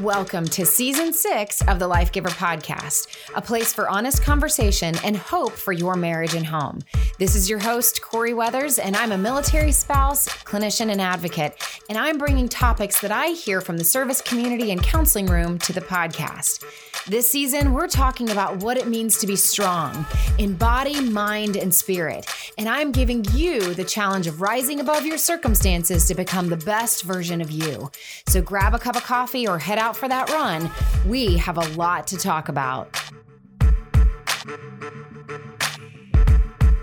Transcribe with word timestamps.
Welcome 0.00 0.44
to 0.48 0.66
season 0.66 1.14
six 1.14 1.62
of 1.62 1.78
the 1.78 1.88
Life 1.88 2.12
Giver 2.12 2.28
podcast, 2.28 3.16
a 3.34 3.40
place 3.40 3.72
for 3.72 3.88
honest 3.88 4.22
conversation 4.22 4.94
and 5.02 5.16
hope 5.16 5.52
for 5.52 5.72
your 5.72 5.96
marriage 5.96 6.34
and 6.34 6.44
home. 6.44 6.80
This 7.18 7.34
is 7.34 7.48
your 7.48 7.58
host, 7.58 8.02
Corie 8.02 8.34
Weathers, 8.34 8.78
and 8.78 8.94
I'm 8.94 9.12
a 9.12 9.16
military 9.16 9.72
spouse, 9.72 10.28
clinician, 10.28 10.90
and 10.90 11.00
advocate. 11.00 11.56
And 11.88 11.96
I'm 11.96 12.18
bringing 12.18 12.46
topics 12.46 13.00
that 13.00 13.10
I 13.10 13.28
hear 13.28 13.62
from 13.62 13.78
the 13.78 13.84
service 13.84 14.20
community 14.20 14.70
and 14.70 14.82
counseling 14.82 15.28
room 15.28 15.58
to 15.60 15.72
the 15.72 15.80
podcast. 15.80 16.62
This 17.08 17.30
season, 17.30 17.72
we're 17.72 17.86
talking 17.86 18.30
about 18.30 18.56
what 18.56 18.76
it 18.76 18.88
means 18.88 19.18
to 19.18 19.28
be 19.28 19.36
strong 19.36 20.04
in 20.38 20.54
body, 20.54 21.00
mind, 21.00 21.56
and 21.56 21.72
spirit. 21.72 22.26
And 22.58 22.68
I'm 22.68 22.90
giving 22.90 23.24
you 23.30 23.74
the 23.74 23.84
challenge 23.84 24.26
of 24.26 24.40
rising 24.40 24.80
above 24.80 25.06
your 25.06 25.16
circumstances 25.16 26.08
to 26.08 26.16
become 26.16 26.48
the 26.48 26.56
best 26.56 27.04
version 27.04 27.40
of 27.40 27.48
you. 27.48 27.92
So 28.26 28.42
grab 28.42 28.74
a 28.74 28.80
cup 28.80 28.96
of 28.96 29.04
coffee 29.04 29.46
or 29.46 29.56
head 29.56 29.78
out 29.78 29.96
for 29.96 30.08
that 30.08 30.28
run. 30.30 30.68
We 31.06 31.36
have 31.36 31.58
a 31.58 31.68
lot 31.76 32.08
to 32.08 32.16
talk 32.16 32.48
about. 32.48 33.00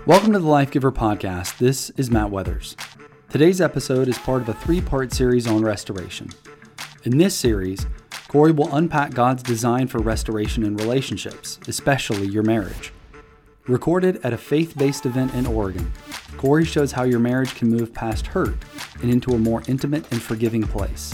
Welcome 0.06 0.32
to 0.32 0.38
the 0.38 0.48
Life 0.48 0.70
Giver 0.70 0.90
podcast. 0.90 1.58
This 1.58 1.90
is 1.98 2.10
Matt 2.10 2.30
Weathers. 2.30 2.78
Today's 3.28 3.60
episode 3.60 4.08
is 4.08 4.18
part 4.20 4.40
of 4.40 4.48
a 4.48 4.54
three 4.54 4.80
part 4.80 5.12
series 5.12 5.46
on 5.46 5.60
restoration. 5.60 6.30
In 7.02 7.18
this 7.18 7.34
series, 7.34 7.86
Corie 8.34 8.50
will 8.50 8.74
unpack 8.74 9.14
God's 9.14 9.44
design 9.44 9.86
for 9.86 10.00
restoration 10.00 10.64
in 10.64 10.76
relationships, 10.76 11.60
especially 11.68 12.26
your 12.26 12.42
marriage. 12.42 12.92
Recorded 13.68 14.18
at 14.24 14.32
a 14.32 14.36
faith 14.36 14.76
based 14.76 15.06
event 15.06 15.32
in 15.34 15.46
Oregon, 15.46 15.92
Corie 16.36 16.64
shows 16.64 16.90
how 16.90 17.04
your 17.04 17.20
marriage 17.20 17.54
can 17.54 17.70
move 17.70 17.94
past 17.94 18.26
hurt 18.26 18.56
and 19.00 19.08
into 19.08 19.34
a 19.34 19.38
more 19.38 19.62
intimate 19.68 20.10
and 20.10 20.20
forgiving 20.20 20.64
place. 20.64 21.12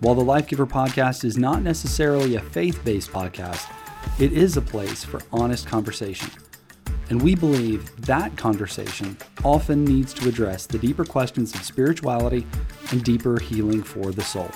While 0.00 0.16
the 0.16 0.24
Life 0.24 0.48
Giver 0.48 0.66
podcast 0.66 1.22
is 1.22 1.38
not 1.38 1.62
necessarily 1.62 2.34
a 2.34 2.40
faith 2.40 2.84
based 2.84 3.12
podcast, 3.12 3.72
it 4.18 4.32
is 4.32 4.56
a 4.56 4.62
place 4.62 5.04
for 5.04 5.20
honest 5.32 5.68
conversation. 5.68 6.28
And 7.08 7.22
we 7.22 7.36
believe 7.36 7.94
that 8.04 8.36
conversation 8.36 9.16
often 9.44 9.84
needs 9.84 10.12
to 10.14 10.28
address 10.28 10.66
the 10.66 10.78
deeper 10.78 11.04
questions 11.04 11.54
of 11.54 11.62
spirituality 11.62 12.48
and 12.90 13.04
deeper 13.04 13.38
healing 13.38 13.84
for 13.84 14.10
the 14.10 14.24
soul. 14.24 14.50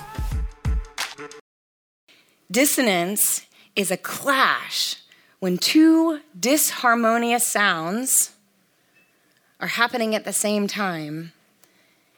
Dissonance 2.49 3.45
is 3.75 3.91
a 3.91 3.97
clash 3.97 4.97
when 5.39 5.57
two 5.57 6.21
disharmonious 6.37 7.41
sounds 7.41 8.31
are 9.59 9.67
happening 9.67 10.15
at 10.15 10.25
the 10.25 10.33
same 10.33 10.67
time. 10.67 11.33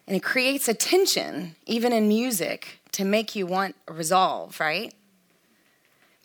And 0.08 0.16
it 0.16 0.24
creates 0.24 0.68
a 0.68 0.74
tension, 0.74 1.56
even 1.66 1.94
in 1.94 2.08
music, 2.08 2.80
to 2.94 3.06
make 3.06 3.36
you 3.36 3.46
want 3.46 3.76
a 3.88 3.94
resolve, 3.94 4.60
right? 4.60 4.94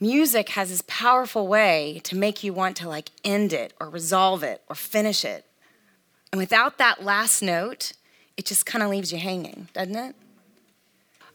Music 0.01 0.51
has 0.51 0.71
this 0.71 0.83
powerful 0.87 1.47
way 1.47 2.01
to 2.05 2.17
make 2.17 2.43
you 2.43 2.53
want 2.53 2.77
to 2.77 2.89
like 2.89 3.11
end 3.25 3.53
it 3.53 3.73
or 3.81 3.89
resolve 3.89 4.43
it 4.43 4.63
or 4.69 4.75
finish 4.75 5.25
it. 5.25 5.45
And 6.33 6.39
without 6.39 6.79
that 6.79 7.05
last 7.05 7.43
note, 7.43 7.93
it 8.37 8.45
just 8.45 8.67
kind 8.67 8.83
of 8.83 8.91
leaves 8.91 9.13
you 9.13 9.19
hanging, 9.19 9.69
doesn't 9.73 9.97
it? 9.97 10.17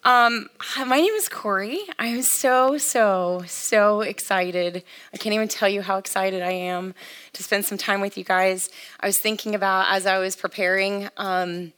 Um, 0.05 0.49
my 0.77 1.01
name 1.01 1.13
is 1.13 1.27
Corie. 1.27 1.81
I'm 1.97 2.21
so, 2.21 2.77
so, 2.77 3.43
so 3.47 3.99
excited. 3.99 4.83
I 5.13 5.17
can't 5.17 5.35
even 5.35 5.49
tell 5.49 5.67
you 5.67 5.81
how 5.81 5.97
excited 5.97 6.41
I 6.41 6.51
am 6.51 6.95
to 7.33 7.43
spend 7.43 7.65
some 7.65 7.77
time 7.77 7.99
with 7.99 8.17
you 8.17 8.23
guys. 8.23 8.69
I 9.01 9.07
was 9.07 9.19
thinking 9.19 9.55
about 9.55 9.93
as 9.93 10.05
I 10.05 10.17
was 10.19 10.37
preparing 10.37 11.09
um, 11.17 11.73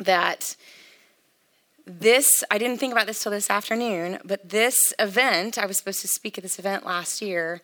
that 0.00 0.56
this, 1.86 2.42
I 2.50 2.58
didn't 2.58 2.78
think 2.78 2.92
about 2.92 3.06
this 3.06 3.22
till 3.22 3.30
this 3.30 3.48
afternoon, 3.48 4.18
but 4.24 4.48
this 4.48 4.92
event, 4.98 5.56
I 5.56 5.66
was 5.66 5.78
supposed 5.78 6.00
to 6.00 6.08
speak 6.08 6.36
at 6.36 6.42
this 6.42 6.58
event 6.58 6.84
last 6.84 7.22
year, 7.22 7.60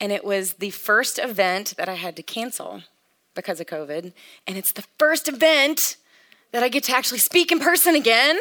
and 0.00 0.12
it 0.12 0.24
was 0.24 0.54
the 0.54 0.70
first 0.70 1.18
event 1.18 1.74
that 1.76 1.90
I 1.90 1.94
had 1.94 2.16
to 2.16 2.22
cancel 2.22 2.84
because 3.34 3.60
of 3.60 3.66
COVID. 3.66 4.14
And 4.46 4.56
it's 4.56 4.72
the 4.72 4.84
first 4.98 5.28
event 5.28 5.96
that 6.52 6.62
I 6.62 6.68
get 6.70 6.84
to 6.84 6.96
actually 6.96 7.18
speak 7.18 7.52
in 7.52 7.60
person 7.60 7.94
again 7.94 8.38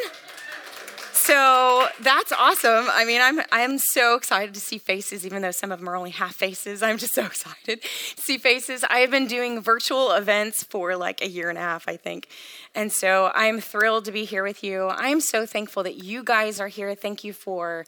so 1.21 1.87
that's 1.99 2.31
awesome. 2.31 2.87
I 2.89 3.05
mean, 3.05 3.21
I'm 3.21 3.41
I'm 3.51 3.77
so 3.77 4.15
excited 4.15 4.55
to 4.55 4.59
see 4.59 4.79
faces, 4.79 5.23
even 5.23 5.43
though 5.43 5.51
some 5.51 5.71
of 5.71 5.79
them 5.79 5.87
are 5.87 5.95
only 5.95 6.09
half 6.09 6.33
faces. 6.33 6.81
I'm 6.81 6.97
just 6.97 7.13
so 7.13 7.25
excited 7.25 7.83
to 7.83 8.21
see 8.21 8.39
faces. 8.39 8.83
I 8.89 8.99
have 8.99 9.11
been 9.11 9.27
doing 9.27 9.61
virtual 9.61 10.11
events 10.11 10.63
for 10.63 10.95
like 10.95 11.21
a 11.21 11.29
year 11.29 11.49
and 11.49 11.59
a 11.59 11.61
half, 11.61 11.87
I 11.87 11.95
think, 11.95 12.27
and 12.73 12.91
so 12.91 13.31
I'm 13.35 13.61
thrilled 13.61 14.05
to 14.05 14.11
be 14.11 14.25
here 14.25 14.43
with 14.43 14.63
you. 14.63 14.87
I'm 14.87 15.21
so 15.21 15.45
thankful 15.45 15.83
that 15.83 16.03
you 16.03 16.23
guys 16.23 16.59
are 16.59 16.67
here. 16.67 16.95
Thank 16.95 17.23
you 17.23 17.33
for. 17.33 17.85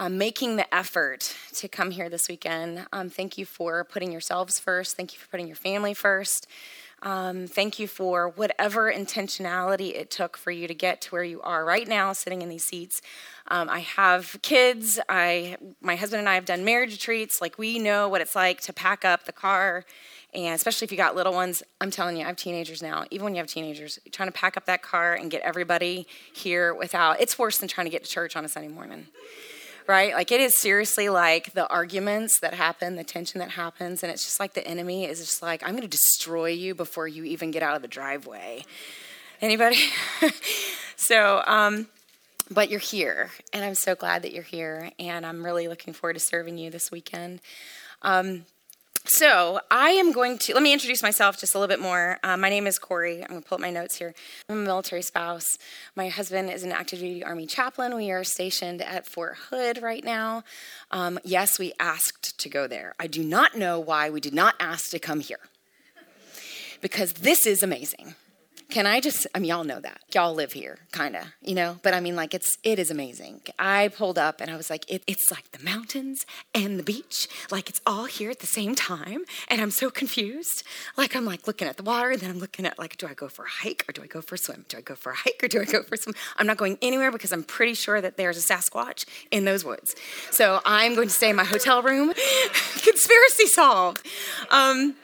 Um, 0.00 0.16
making 0.16 0.54
the 0.54 0.72
effort 0.72 1.34
to 1.54 1.66
come 1.66 1.90
here 1.90 2.08
this 2.08 2.28
weekend. 2.28 2.86
Um, 2.92 3.10
thank 3.10 3.36
you 3.36 3.44
for 3.44 3.82
putting 3.82 4.12
yourselves 4.12 4.60
first. 4.60 4.96
Thank 4.96 5.12
you 5.12 5.18
for 5.18 5.26
putting 5.26 5.48
your 5.48 5.56
family 5.56 5.92
first. 5.92 6.46
Um, 7.02 7.46
thank 7.46 7.78
you 7.78 7.86
for 7.86 8.28
whatever 8.30 8.92
intentionality 8.92 9.94
it 9.94 10.10
took 10.10 10.36
for 10.36 10.50
you 10.50 10.66
to 10.66 10.74
get 10.74 11.00
to 11.02 11.10
where 11.10 11.22
you 11.22 11.40
are 11.42 11.64
right 11.64 11.86
now, 11.86 12.12
sitting 12.12 12.42
in 12.42 12.48
these 12.48 12.64
seats. 12.64 13.00
Um, 13.48 13.68
I 13.70 13.80
have 13.80 14.38
kids. 14.42 14.98
I, 15.08 15.56
my 15.80 15.94
husband 15.94 16.20
and 16.20 16.28
I 16.28 16.34
have 16.34 16.44
done 16.44 16.64
marriage 16.64 16.92
retreats. 16.92 17.40
Like 17.40 17.56
we 17.56 17.78
know 17.78 18.08
what 18.08 18.20
it's 18.20 18.34
like 18.34 18.60
to 18.62 18.72
pack 18.72 19.04
up 19.04 19.24
the 19.24 19.32
car, 19.32 19.84
and 20.34 20.54
especially 20.54 20.86
if 20.86 20.92
you 20.92 20.98
got 20.98 21.14
little 21.14 21.32
ones. 21.32 21.62
I'm 21.80 21.90
telling 21.90 22.16
you, 22.16 22.24
I 22.24 22.26
have 22.26 22.36
teenagers 22.36 22.82
now. 22.82 23.04
Even 23.10 23.24
when 23.24 23.34
you 23.34 23.38
have 23.38 23.46
teenagers, 23.46 23.98
trying 24.10 24.28
to 24.28 24.32
pack 24.32 24.56
up 24.56 24.66
that 24.66 24.82
car 24.82 25.14
and 25.14 25.30
get 25.30 25.42
everybody 25.42 26.06
here 26.32 26.74
without 26.74 27.20
it's 27.20 27.38
worse 27.38 27.58
than 27.58 27.68
trying 27.68 27.86
to 27.86 27.90
get 27.90 28.04
to 28.04 28.10
church 28.10 28.34
on 28.34 28.44
a 28.44 28.48
Sunday 28.48 28.68
morning 28.68 29.06
right? 29.88 30.12
Like 30.12 30.30
it 30.30 30.40
is 30.40 30.56
seriously 30.58 31.08
like 31.08 31.54
the 31.54 31.66
arguments 31.68 32.38
that 32.40 32.54
happen, 32.54 32.96
the 32.96 33.04
tension 33.04 33.40
that 33.40 33.52
happens, 33.52 34.02
and 34.02 34.12
it's 34.12 34.22
just 34.22 34.38
like 34.38 34.52
the 34.52 34.66
enemy 34.68 35.06
is 35.06 35.18
just 35.18 35.42
like, 35.42 35.62
I'm 35.64 35.80
to 35.80 35.88
destroy 35.88 36.50
you 36.50 36.74
before 36.74 37.08
you 37.08 37.24
even 37.24 37.50
get 37.50 37.62
out 37.62 37.74
of 37.74 37.82
the 37.82 37.88
driveway. 37.88 38.64
Anybody? 39.40 39.78
so, 40.96 41.42
um, 41.46 41.88
but 42.50 42.70
you're 42.70 42.80
here, 42.80 43.30
and 43.52 43.64
I'm 43.64 43.74
so 43.74 43.94
glad 43.94 44.22
that 44.22 44.32
you're 44.32 44.42
here, 44.42 44.90
and 44.98 45.24
I'm 45.24 45.44
really 45.44 45.68
looking 45.68 45.94
forward 45.94 46.14
to 46.14 46.20
serving 46.20 46.58
you 46.58 46.70
this 46.70 46.90
weekend. 46.90 47.40
Um, 48.02 48.44
so, 49.08 49.60
I 49.70 49.90
am 49.90 50.12
going 50.12 50.38
to 50.38 50.54
let 50.54 50.62
me 50.62 50.72
introduce 50.72 51.02
myself 51.02 51.38
just 51.38 51.54
a 51.54 51.58
little 51.58 51.74
bit 51.74 51.80
more. 51.80 52.18
Uh, 52.22 52.36
my 52.36 52.48
name 52.48 52.66
is 52.66 52.78
Corie. 52.78 53.22
I'm 53.22 53.28
going 53.28 53.42
to 53.42 53.48
pull 53.48 53.56
up 53.56 53.60
my 53.60 53.70
notes 53.70 53.96
here. 53.96 54.14
I'm 54.48 54.58
a 54.58 54.60
military 54.60 55.02
spouse. 55.02 55.58
My 55.96 56.08
husband 56.08 56.50
is 56.50 56.62
an 56.62 56.72
active 56.72 56.98
duty 56.98 57.24
Army 57.24 57.46
chaplain. 57.46 57.96
We 57.96 58.10
are 58.10 58.22
stationed 58.22 58.82
at 58.82 59.06
Fort 59.06 59.36
Hood 59.50 59.82
right 59.82 60.04
now. 60.04 60.44
Um, 60.90 61.18
yes, 61.24 61.58
we 61.58 61.72
asked 61.80 62.38
to 62.38 62.48
go 62.48 62.66
there. 62.66 62.94
I 63.00 63.06
do 63.06 63.24
not 63.24 63.56
know 63.56 63.80
why 63.80 64.10
we 64.10 64.20
did 64.20 64.34
not 64.34 64.54
ask 64.60 64.90
to 64.90 64.98
come 64.98 65.20
here 65.20 65.40
because 66.80 67.14
this 67.14 67.46
is 67.46 67.62
amazing. 67.62 68.14
Can 68.70 68.84
I 68.84 69.00
just, 69.00 69.26
I 69.34 69.38
mean, 69.38 69.48
y'all 69.48 69.64
know 69.64 69.80
that. 69.80 70.02
Y'all 70.14 70.34
live 70.34 70.52
here, 70.52 70.80
kind 70.92 71.16
of, 71.16 71.24
you 71.40 71.54
know? 71.54 71.78
But 71.82 71.94
I 71.94 72.00
mean, 72.00 72.14
like, 72.16 72.34
it's, 72.34 72.50
it 72.62 72.78
is 72.78 72.90
amazing. 72.90 73.40
I 73.58 73.88
pulled 73.88 74.18
up 74.18 74.42
and 74.42 74.50
I 74.50 74.56
was 74.56 74.68
like, 74.68 74.84
it, 74.90 75.02
it's 75.06 75.30
like 75.30 75.50
the 75.52 75.64
mountains 75.64 76.26
and 76.54 76.78
the 76.78 76.82
beach. 76.82 77.28
Like, 77.50 77.70
it's 77.70 77.80
all 77.86 78.04
here 78.04 78.30
at 78.30 78.40
the 78.40 78.46
same 78.46 78.74
time. 78.74 79.24
And 79.48 79.62
I'm 79.62 79.70
so 79.70 79.88
confused. 79.88 80.64
Like, 80.98 81.16
I'm 81.16 81.24
like 81.24 81.46
looking 81.46 81.66
at 81.66 81.78
the 81.78 81.82
water 81.82 82.10
and 82.10 82.20
then 82.20 82.28
I'm 82.28 82.40
looking 82.40 82.66
at, 82.66 82.78
like, 82.78 82.98
do 82.98 83.06
I 83.06 83.14
go 83.14 83.28
for 83.28 83.46
a 83.46 83.48
hike 83.48 83.86
or 83.88 83.92
do 83.92 84.02
I 84.02 84.06
go 84.06 84.20
for 84.20 84.34
a 84.34 84.38
swim? 84.38 84.66
Do 84.68 84.76
I 84.76 84.82
go 84.82 84.94
for 84.94 85.12
a 85.12 85.16
hike 85.16 85.40
or 85.42 85.48
do 85.48 85.62
I 85.62 85.64
go 85.64 85.82
for 85.82 85.94
a 85.94 85.98
swim? 85.98 86.14
I'm 86.36 86.46
not 86.46 86.58
going 86.58 86.76
anywhere 86.82 87.10
because 87.10 87.32
I'm 87.32 87.44
pretty 87.44 87.74
sure 87.74 88.02
that 88.02 88.18
there's 88.18 88.36
a 88.36 88.46
Sasquatch 88.46 89.06
in 89.30 89.46
those 89.46 89.64
woods. 89.64 89.96
So 90.30 90.60
I'm 90.66 90.94
going 90.94 91.08
to 91.08 91.14
stay 91.14 91.30
in 91.30 91.36
my 91.36 91.44
hotel 91.44 91.82
room. 91.82 92.12
Conspiracy 92.82 93.46
solved. 93.46 94.06
Um, 94.50 94.94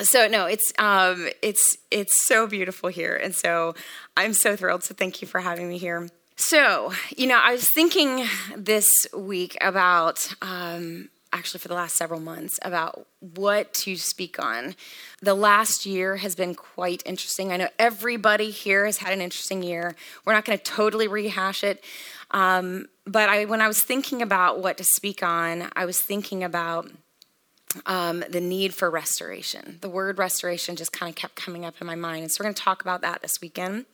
so 0.00 0.28
no 0.28 0.46
it's 0.46 0.72
um, 0.78 1.28
it's 1.42 1.76
it's 1.90 2.26
so 2.26 2.46
beautiful 2.46 2.88
here 2.88 3.16
and 3.16 3.34
so 3.34 3.74
i'm 4.16 4.32
so 4.32 4.56
thrilled 4.56 4.84
so 4.84 4.94
thank 4.94 5.20
you 5.22 5.28
for 5.28 5.40
having 5.40 5.68
me 5.68 5.78
here. 5.78 6.08
So 6.36 6.92
you 7.16 7.26
know 7.26 7.40
i 7.42 7.52
was 7.52 7.66
thinking 7.74 8.24
this 8.56 8.88
week 9.16 9.56
about 9.60 10.32
um, 10.40 11.08
actually 11.32 11.60
for 11.60 11.68
the 11.68 11.74
last 11.74 11.96
several 11.96 12.20
months 12.20 12.58
about 12.62 13.06
what 13.20 13.74
to 13.74 13.96
speak 13.96 14.42
on. 14.42 14.74
The 15.20 15.34
last 15.34 15.84
year 15.84 16.16
has 16.16 16.34
been 16.34 16.54
quite 16.54 17.02
interesting. 17.04 17.52
I 17.52 17.58
know 17.58 17.68
everybody 17.78 18.50
here 18.50 18.86
has 18.86 18.98
had 18.98 19.12
an 19.12 19.20
interesting 19.20 19.62
year. 19.62 19.94
We're 20.24 20.32
not 20.32 20.46
going 20.46 20.56
to 20.56 20.64
totally 20.64 21.06
rehash 21.06 21.62
it 21.64 21.84
um, 22.30 22.86
but 23.06 23.28
I, 23.28 23.44
when 23.46 23.60
i 23.60 23.68
was 23.68 23.82
thinking 23.82 24.22
about 24.22 24.60
what 24.60 24.76
to 24.78 24.84
speak 24.84 25.22
on 25.22 25.68
i 25.74 25.84
was 25.84 26.00
thinking 26.00 26.44
about 26.44 26.90
um, 27.86 28.24
the 28.28 28.40
need 28.40 28.74
for 28.74 28.90
restoration. 28.90 29.78
The 29.80 29.88
word 29.88 30.18
restoration 30.18 30.76
just 30.76 30.92
kind 30.92 31.10
of 31.10 31.16
kept 31.16 31.36
coming 31.36 31.64
up 31.64 31.74
in 31.80 31.86
my 31.86 31.94
mind. 31.94 32.22
And 32.22 32.32
so 32.32 32.40
we're 32.40 32.44
going 32.44 32.54
to 32.54 32.62
talk 32.62 32.82
about 32.82 33.02
that 33.02 33.22
this 33.22 33.40
weekend. 33.40 33.86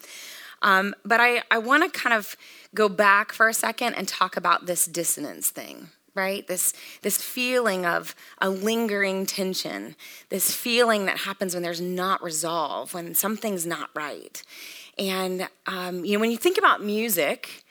Um, 0.62 0.94
but 1.04 1.20
I, 1.20 1.42
I 1.50 1.58
want 1.58 1.84
to 1.84 2.00
kind 2.00 2.14
of 2.14 2.36
go 2.74 2.88
back 2.88 3.32
for 3.32 3.48
a 3.48 3.54
second 3.54 3.94
and 3.94 4.08
talk 4.08 4.36
about 4.36 4.66
this 4.66 4.86
dissonance 4.86 5.50
thing, 5.50 5.88
right? 6.14 6.46
This, 6.46 6.72
this 7.02 7.18
feeling 7.18 7.84
of 7.84 8.14
a 8.38 8.48
lingering 8.48 9.26
tension, 9.26 9.96
this 10.30 10.54
feeling 10.54 11.06
that 11.06 11.18
happens 11.18 11.54
when 11.54 11.62
there's 11.62 11.80
not 11.80 12.22
resolve, 12.22 12.94
when 12.94 13.14
something's 13.14 13.66
not 13.66 13.90
right. 13.94 14.42
And, 14.96 15.48
um, 15.66 16.04
you 16.04 16.14
know, 16.14 16.20
when 16.20 16.30
you 16.30 16.38
think 16.38 16.56
about 16.56 16.82
music, 16.82 17.63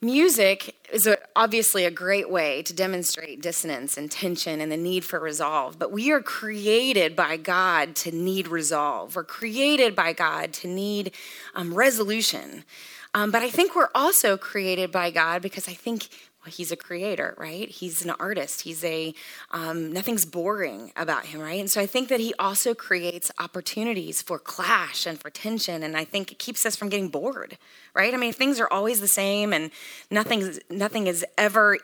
Music 0.00 0.76
is 0.92 1.08
a, 1.08 1.18
obviously 1.34 1.84
a 1.84 1.90
great 1.90 2.30
way 2.30 2.62
to 2.62 2.72
demonstrate 2.72 3.42
dissonance 3.42 3.96
and 3.96 4.08
tension 4.08 4.60
and 4.60 4.70
the 4.70 4.76
need 4.76 5.04
for 5.04 5.18
resolve, 5.18 5.76
but 5.76 5.90
we 5.90 6.12
are 6.12 6.22
created 6.22 7.16
by 7.16 7.36
God 7.36 7.96
to 7.96 8.12
need 8.12 8.46
resolve. 8.46 9.16
We're 9.16 9.24
created 9.24 9.96
by 9.96 10.12
God 10.12 10.52
to 10.54 10.68
need 10.68 11.14
um, 11.56 11.74
resolution. 11.74 12.64
Um, 13.12 13.32
but 13.32 13.42
I 13.42 13.50
think 13.50 13.74
we're 13.74 13.90
also 13.92 14.36
created 14.36 14.92
by 14.92 15.10
God 15.10 15.42
because 15.42 15.66
I 15.66 15.74
think 15.74 16.08
he's 16.48 16.72
a 16.72 16.76
creator, 16.76 17.34
right? 17.38 17.68
He's 17.68 18.04
an 18.04 18.10
artist. 18.18 18.62
He's 18.62 18.82
a, 18.84 19.14
um, 19.50 19.92
nothing's 19.92 20.24
boring 20.24 20.92
about 20.96 21.26
him, 21.26 21.40
right? 21.40 21.60
And 21.60 21.70
so 21.70 21.80
I 21.80 21.86
think 21.86 22.08
that 22.08 22.20
he 22.20 22.34
also 22.38 22.74
creates 22.74 23.30
opportunities 23.38 24.22
for 24.22 24.38
clash 24.38 25.06
and 25.06 25.20
for 25.20 25.30
tension. 25.30 25.82
And 25.82 25.96
I 25.96 26.04
think 26.04 26.32
it 26.32 26.38
keeps 26.38 26.66
us 26.66 26.76
from 26.76 26.88
getting 26.88 27.08
bored, 27.08 27.58
right? 27.94 28.12
I 28.12 28.16
mean, 28.16 28.32
things 28.32 28.60
are 28.60 28.68
always 28.70 29.00
the 29.00 29.08
same 29.08 29.52
and 29.52 29.70
nothing's, 30.10 30.58
nothing 30.70 31.06
is 31.06 31.24
ever 31.36 31.78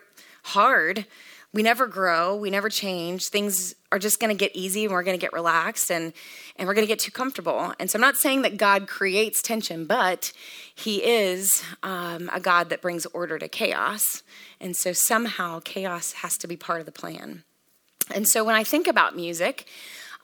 hard 0.44 1.06
we 1.54 1.62
never 1.62 1.86
grow, 1.86 2.34
we 2.34 2.50
never 2.50 2.68
change. 2.68 3.28
Things 3.28 3.76
are 3.92 3.98
just 4.00 4.18
going 4.18 4.36
to 4.36 4.36
get 4.36 4.54
easy 4.56 4.84
and 4.84 4.92
we're 4.92 5.04
going 5.04 5.16
to 5.16 5.20
get 5.20 5.32
relaxed 5.32 5.88
and, 5.88 6.12
and 6.56 6.66
we're 6.66 6.74
going 6.74 6.86
to 6.86 6.92
get 6.92 6.98
too 6.98 7.12
comfortable. 7.12 7.72
And 7.78 7.88
so 7.88 7.96
I'm 7.96 8.00
not 8.00 8.16
saying 8.16 8.42
that 8.42 8.56
God 8.56 8.88
creates 8.88 9.40
tension, 9.40 9.86
but 9.86 10.32
He 10.74 10.96
is 11.04 11.62
um, 11.84 12.28
a 12.32 12.40
God 12.40 12.70
that 12.70 12.82
brings 12.82 13.06
order 13.06 13.38
to 13.38 13.46
chaos. 13.46 14.24
And 14.60 14.76
so 14.76 14.92
somehow 14.92 15.60
chaos 15.60 16.12
has 16.14 16.36
to 16.38 16.48
be 16.48 16.56
part 16.56 16.80
of 16.80 16.86
the 16.86 16.92
plan. 16.92 17.44
And 18.12 18.28
so 18.28 18.42
when 18.42 18.56
I 18.56 18.64
think 18.64 18.88
about 18.88 19.14
music, 19.14 19.66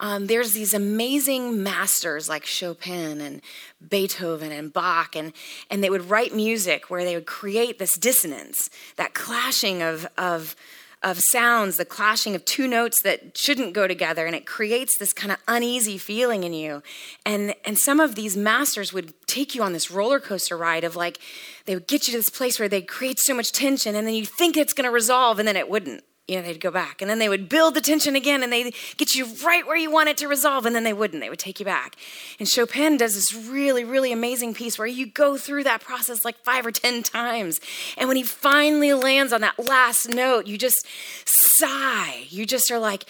um, 0.01 0.27
there's 0.27 0.51
these 0.51 0.73
amazing 0.73 1.63
masters 1.63 2.27
like 2.27 2.45
Chopin 2.45 3.21
and 3.21 3.41
Beethoven 3.87 4.51
and 4.51 4.73
Bach, 4.73 5.15
and, 5.15 5.31
and 5.69 5.81
they 5.81 5.91
would 5.91 6.09
write 6.09 6.35
music 6.35 6.89
where 6.89 7.05
they 7.05 7.15
would 7.15 7.27
create 7.27 7.79
this 7.79 7.95
dissonance, 7.97 8.69
that 8.97 9.13
clashing 9.13 9.81
of, 9.81 10.07
of 10.17 10.55
of 11.03 11.19
sounds, 11.19 11.77
the 11.77 11.85
clashing 11.85 12.35
of 12.35 12.45
two 12.45 12.67
notes 12.67 13.01
that 13.01 13.37
shouldn't 13.37 13.73
go 13.73 13.87
together, 13.87 14.25
and 14.25 14.35
it 14.35 14.45
creates 14.45 14.97
this 14.97 15.13
kind 15.13 15.31
of 15.31 15.39
uneasy 15.47 15.97
feeling 15.97 16.43
in 16.43 16.53
you. 16.53 16.83
And 17.25 17.55
and 17.65 17.77
some 17.77 17.99
of 17.99 18.15
these 18.15 18.37
masters 18.37 18.93
would 18.93 19.13
take 19.27 19.55
you 19.55 19.63
on 19.63 19.73
this 19.73 19.89
roller 19.89 20.19
coaster 20.19 20.57
ride 20.57 20.83
of 20.83 20.95
like 20.95 21.17
they 21.65 21.75
would 21.75 21.87
get 21.87 22.07
you 22.07 22.11
to 22.11 22.19
this 22.19 22.29
place 22.29 22.59
where 22.59 22.69
they 22.69 22.81
create 22.81 23.19
so 23.19 23.33
much 23.33 23.51
tension, 23.51 23.95
and 23.95 24.07
then 24.07 24.13
you 24.13 24.25
think 24.25 24.57
it's 24.57 24.73
going 24.73 24.85
to 24.85 24.91
resolve, 24.91 25.39
and 25.39 25.47
then 25.47 25.57
it 25.57 25.69
wouldn't 25.69 26.03
you 26.27 26.35
know, 26.35 26.43
they'd 26.43 26.59
go 26.59 26.71
back 26.71 27.01
and 27.01 27.09
then 27.09 27.19
they 27.19 27.27
would 27.27 27.49
build 27.49 27.73
the 27.73 27.81
tension 27.81 28.15
again 28.15 28.43
and 28.43 28.53
they'd 28.53 28.73
get 28.97 29.15
you 29.15 29.25
right 29.43 29.65
where 29.65 29.75
you 29.75 29.91
want 29.91 30.09
it 30.09 30.17
to 30.17 30.27
resolve 30.27 30.65
and 30.65 30.75
then 30.75 30.83
they 30.83 30.93
wouldn't. 30.93 31.21
They 31.21 31.29
would 31.29 31.39
take 31.39 31.59
you 31.59 31.65
back. 31.65 31.95
And 32.39 32.47
Chopin 32.47 32.97
does 32.97 33.15
this 33.15 33.33
really, 33.33 33.83
really 33.83 34.11
amazing 34.11 34.53
piece 34.53 34.77
where 34.77 34.87
you 34.87 35.07
go 35.07 35.37
through 35.37 35.63
that 35.65 35.81
process 35.81 36.23
like 36.23 36.37
five 36.37 36.65
or 36.65 36.71
10 36.71 37.03
times. 37.03 37.59
And 37.97 38.07
when 38.07 38.17
he 38.17 38.23
finally 38.23 38.93
lands 38.93 39.33
on 39.33 39.41
that 39.41 39.59
last 39.59 40.09
note, 40.09 40.47
you 40.47 40.57
just 40.57 40.87
sigh. 41.25 42.25
You 42.29 42.45
just 42.45 42.71
are 42.71 42.79
like, 42.79 43.05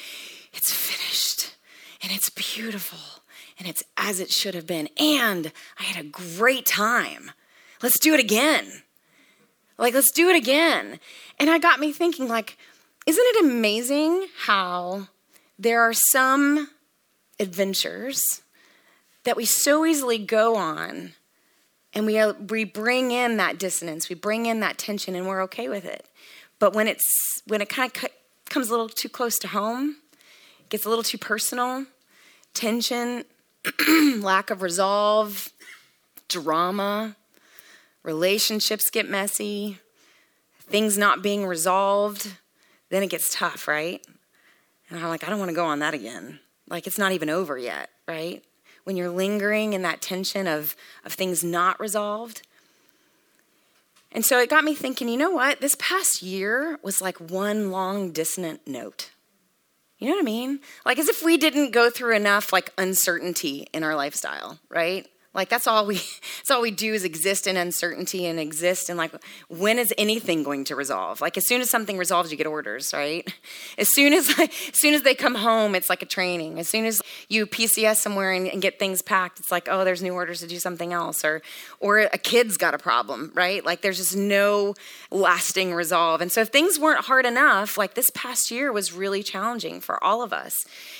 it's 0.54 0.74
finished 0.74 1.56
and 2.02 2.12
it's 2.12 2.30
beautiful 2.30 3.24
and 3.60 3.68
it's 3.68 3.84
as 3.98 4.20
it 4.20 4.32
should 4.32 4.56
have 4.56 4.66
been. 4.66 4.90
And 4.98 5.52
I 5.80 5.84
had 5.84 6.04
a 6.04 6.08
great 6.08 6.66
time. 6.66 7.32
Let's 7.84 8.00
do 8.00 8.14
it 8.14 8.20
again. 8.20 8.84
Like, 9.78 9.94
let's 9.94 10.12
do 10.12 10.30
it 10.30 10.36
again. 10.36 11.00
And 11.40 11.50
I 11.50 11.58
got 11.58 11.80
me 11.80 11.92
thinking, 11.92 12.28
like, 12.28 12.58
isn't 13.06 13.26
it 13.26 13.46
amazing 13.46 14.28
how 14.46 15.08
there 15.58 15.82
are 15.82 15.94
some 15.94 16.70
adventures 17.40 18.42
that 19.24 19.36
we 19.36 19.46
so 19.46 19.86
easily 19.86 20.18
go 20.18 20.56
on 20.56 21.14
and 21.94 22.06
we, 22.06 22.18
uh, 22.18 22.34
we 22.34 22.64
bring 22.64 23.12
in 23.12 23.38
that 23.38 23.58
dissonance, 23.60 24.08
we 24.08 24.16
bring 24.16 24.46
in 24.46 24.62
that 24.62 24.78
tension, 24.78 25.16
and 25.16 25.28
we're 25.28 25.44
okay 25.44 25.68
with 25.68 25.84
it. 25.84 26.06
But 26.58 26.74
when, 26.74 26.88
it's, 26.88 27.12
when 27.48 27.62
it 27.62 27.70
kind 27.70 27.92
of 27.94 28.10
comes 28.50 28.70
a 28.70 28.72
little 28.72 28.88
too 28.88 29.10
close 29.10 29.38
to 29.40 29.50
home, 29.50 29.98
gets 30.70 30.86
a 30.86 30.90
little 30.90 31.04
too 31.04 31.18
personal, 31.18 31.86
tension, 32.54 33.26
lack 34.22 34.50
of 34.50 34.62
resolve, 34.62 35.50
drama, 36.30 37.16
relationships 38.04 38.90
get 38.90 39.10
messy, 39.10 39.80
things 40.62 40.98
not 40.98 41.22
being 41.22 41.46
resolved, 41.46 42.38
then 42.92 43.04
it 43.04 43.10
gets 43.10 43.34
tough, 43.34 43.68
right? 43.68 44.06
And 44.90 45.00
I'm 45.00 45.08
like, 45.08 45.24
I 45.24 45.30
don't 45.30 45.40
want 45.40 45.50
to 45.50 45.56
go 45.56 45.66
on 45.66 45.80
that 45.80 45.94
again. 45.94 46.40
Like 46.70 46.86
it's 46.86 46.98
not 46.98 47.14
even 47.14 47.30
over 47.30 47.58
yet, 47.58 47.90
right? 48.08 48.44
When 48.84 48.98
you're 48.98 49.10
lingering 49.10 49.74
in 49.74 49.82
that 49.82 50.02
tension 50.02 50.46
of, 50.46 50.76
of 51.04 51.14
things 51.14 51.44
not 51.44 51.80
resolved. 51.80 52.46
And 54.12 54.26
so 54.26 54.40
it 54.40 54.50
got 54.50 54.66
me 54.66 54.76
thinking, 54.76 55.08
you 55.08 55.18
know 55.18 55.32
what? 55.32 55.62
This 55.62 55.76
past 55.80 56.22
year 56.22 56.78
was 56.84 57.02
like 57.02 57.18
one 57.18 57.72
long 57.72 58.12
dissonant 58.12 58.68
note. 58.68 59.12
You 59.98 60.10
know 60.10 60.16
what 60.16 60.24
I 60.24 60.26
mean? 60.26 60.60
Like 60.86 61.00
as 61.00 61.08
if 61.08 61.24
we 61.24 61.38
didn't 61.38 61.72
go 61.72 61.90
through 61.90 62.16
enough 62.16 62.52
like 62.52 62.74
uncertainty 62.78 63.68
in 63.72 63.84
our 63.84 63.96
lifestyle, 63.96 64.60
right? 64.68 65.08
Like 65.34 65.48
that's 65.48 65.66
all 65.66 65.86
we 65.86 65.96
that's 66.38 66.52
all 66.52 66.62
we 66.62 66.72
do 66.72 66.94
is 66.94 67.04
exist 67.04 67.48
in 67.48 67.56
uncertainty 67.56 68.26
and 68.26 68.40
exist 68.40 68.90
in 68.90 68.98
like 68.98 69.14
when 69.48 69.80
is 69.80 69.94
anything 69.98 70.44
going 70.44 70.66
to 70.66 70.76
resolve? 70.76 71.22
Like 71.22 71.38
as 71.38 71.48
soon 71.48 71.62
as 71.62 71.70
something 71.70 71.98
resolves, 71.98 72.32
you 72.32 72.38
get 72.38 72.48
orders, 72.48 72.92
right? 72.94 73.32
As 73.78 73.94
soon 73.94 74.14
as 74.14 74.30
as 74.40 74.50
soon 74.74 74.94
as 74.94 75.04
they 75.04 75.16
come 75.16 75.36
home, 75.36 75.74
it's 75.74 75.90
like 75.90 76.02
a 76.02 76.06
training. 76.06 76.60
As 76.60 76.68
soon 76.68 76.86
as 76.86 77.02
you 77.30 77.46
PCS 77.48 77.98
somewhere 77.98 78.32
and, 78.34 78.48
and 78.48 78.62
get 78.62 78.78
things 78.78 79.02
packed, 79.02 79.40
it's 79.40 79.52
like 79.52 79.70
oh, 79.72 79.86
there's 79.86 80.02
new 80.02 80.14
orders 80.14 80.42
to 80.42 80.48
do 80.48 80.60
something 80.60 80.92
else, 80.92 81.24
or 81.24 81.42
or 81.80 82.00
a 82.00 82.18
kid's 82.18 82.58
got 82.58 82.74
a 82.74 82.78
problem, 82.78 83.32
right? 83.34 83.66
Like 83.66 83.82
there's 83.82 83.98
just 83.98 84.16
no 84.16 84.76
lasting 85.12 85.74
resolve. 85.74 86.20
And 86.20 86.32
so 86.32 86.42
if 86.42 86.50
things 86.50 86.78
weren't 86.78 87.06
hard 87.06 87.26
enough, 87.26 87.78
like 87.78 87.94
this 87.94 88.10
past 88.14 88.52
year 88.52 88.72
was 88.72 88.92
really 88.92 89.24
challenging 89.24 89.80
for 89.80 90.04
all 90.04 90.24
of 90.24 90.34
us, 90.34 90.56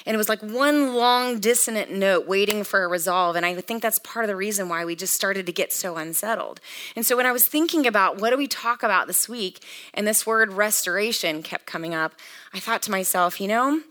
and 0.06 0.14
it 0.14 0.18
was 0.18 0.30
like 0.30 0.42
one 0.42 0.96
long 0.96 1.40
dissonant 1.40 1.92
note 1.92 2.28
waiting 2.28 2.64
for 2.64 2.84
a 2.86 2.88
resolve. 2.88 3.36
And 3.36 3.46
I 3.46 3.60
think 3.60 3.82
that's 3.82 4.00
part 4.00 4.21
part 4.22 4.30
of 4.30 4.36
the 4.36 4.36
reason 4.36 4.70
why 4.70 4.86
we 4.86 4.96
just 4.96 5.14
started 5.14 5.48
to 5.48 5.52
get 5.52 5.74
so 5.74 5.98
unsettled. 5.98 6.60
And 6.96 7.04
so 7.04 7.18
when 7.18 7.26
I 7.26 7.32
was 7.32 7.48
thinking 7.48 7.88
about 7.88 8.22
what 8.22 8.30
do 8.30 8.38
we 8.38 8.46
talk 8.46 8.84
about 8.84 9.08
this 9.08 9.28
week, 9.28 9.66
and 9.96 10.06
this 10.06 10.28
word 10.28 10.54
restoration 10.54 11.42
kept 11.42 11.66
coming 11.66 11.96
up, 11.96 12.14
I 12.54 12.60
thought 12.60 12.84
to 12.84 12.92
myself, 12.92 13.42
you 13.42 13.48
know, 13.48 13.82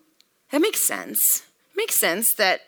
that 0.53 0.61
makes 0.61 0.87
sense. 0.87 1.19
It 1.73 1.77
makes 1.77 1.99
sense 1.99 2.32
that 2.38 2.61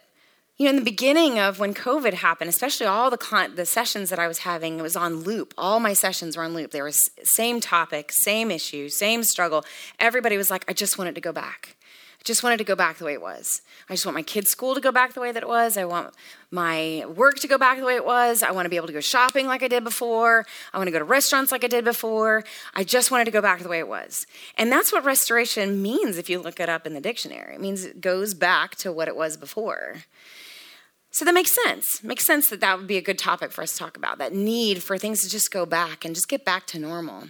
you 0.57 0.65
know, 0.65 0.71
in 0.71 0.77
the 0.77 0.83
beginning 0.91 1.39
of 1.39 1.61
when 1.61 1.73
COVID 1.73 2.15
happened, 2.15 2.51
especially 2.51 2.87
all 2.87 3.11
the 3.11 3.17
con- 3.17 3.55
the 3.55 3.65
sessions 3.65 4.11
that 4.11 4.19
I 4.19 4.27
was 4.27 4.39
having, 4.39 4.81
it 4.81 4.83
was 4.83 4.97
on 4.97 5.23
loop. 5.23 5.55
All 5.57 5.79
my 5.79 5.93
sessions 5.93 6.37
were 6.37 6.43
on 6.43 6.55
loop. 6.55 6.73
They 6.73 6.83
were 6.83 6.93
same 7.23 7.61
topic, 7.61 8.11
same 8.13 8.51
issue, 8.51 8.89
same 8.89 9.23
struggle. 9.23 9.65
Everybody 10.01 10.37
was 10.37 10.51
like, 10.51 10.65
"I 10.69 10.73
just 10.73 10.99
wanted 10.99 11.15
to 11.15 11.21
go 11.21 11.33
back. 11.33 11.77
I 12.23 12.25
just 12.25 12.45
wanted 12.45 12.59
to 12.59 12.65
go 12.65 12.77
back 12.77 12.99
the 12.99 13.05
way 13.05 13.15
it 13.15 13.21
was. 13.21 13.63
I 13.89 13.95
just 13.95 14.07
want 14.07 14.15
my 14.15 14.23
kids' 14.23 14.49
school 14.49 14.77
to 14.77 14.81
go 14.81 14.93
back 14.93 15.13
the 15.13 15.21
way 15.21 15.33
that 15.33 15.43
it 15.43 15.49
was. 15.49 15.77
I 15.77 15.85
want 15.87 16.15
my 16.53 17.05
work 17.17 17.41
to 17.41 17.49
go 17.49 17.59
back 17.59 17.81
the 17.81 17.85
way 17.85 17.97
it 17.97 18.05
was. 18.05 18.45
I 18.45 18.53
want 18.53 18.65
to 18.67 18.69
be 18.69 18.77
able 18.77 18.87
to 18.87 18.93
go 18.93 19.01
shopping 19.01 19.49
like 19.49 19.65
I 19.65 19.67
did 19.67 19.83
before. 19.83 20.47
I 20.73 20.79
want 20.79 20.87
to 20.87 20.93
go 20.93 21.01
to 21.01 21.05
restaurants 21.05 21.51
like 21.51 21.65
I 21.65 21.67
did 21.67 21.85
before. 21.85 22.45
I 22.75 22.85
just 22.85 23.11
wanted 23.11 23.25
to 23.25 23.33
go 23.33 23.43
back 23.43 23.61
the 23.61 23.69
way 23.69 23.81
it 23.81 23.89
was. 23.89 24.25
And 24.57 24.71
that's 24.71 24.93
what 24.93 25.05
restoration 25.05 25.83
means 25.83 26.17
if 26.17 26.31
you 26.31 26.39
look 26.39 26.61
it 26.61 26.69
up 26.69 26.87
in 26.87 26.95
the 26.95 27.01
dictionary. 27.01 27.57
It 27.57 27.61
means 27.61 27.85
it 27.85 28.01
goes 28.01 28.35
back 28.35 28.77
to 28.77 28.93
what 28.93 29.09
it 29.09 29.17
was 29.17 29.37
before. 29.37 30.05
So 31.11 31.25
that 31.25 31.35
makes 31.35 31.53
sense. 31.65 32.05
Makes 32.05 32.25
sense 32.25 32.49
that 32.51 32.61
that 32.61 32.79
would 32.79 32.87
be 32.87 32.99
a 32.99 33.03
good 33.03 33.19
topic 33.19 33.51
for 33.51 33.63
us 33.63 33.73
to 33.73 33.79
talk 33.79 33.97
about 33.97 34.19
that 34.19 34.33
need 34.33 34.81
for 34.81 34.97
things 34.97 35.23
to 35.23 35.29
just 35.29 35.51
go 35.51 35.67
back 35.67 36.05
and 36.05 36.15
just 36.15 36.29
get 36.29 36.45
back 36.45 36.69
to 36.69 36.79
normal. 36.79 37.25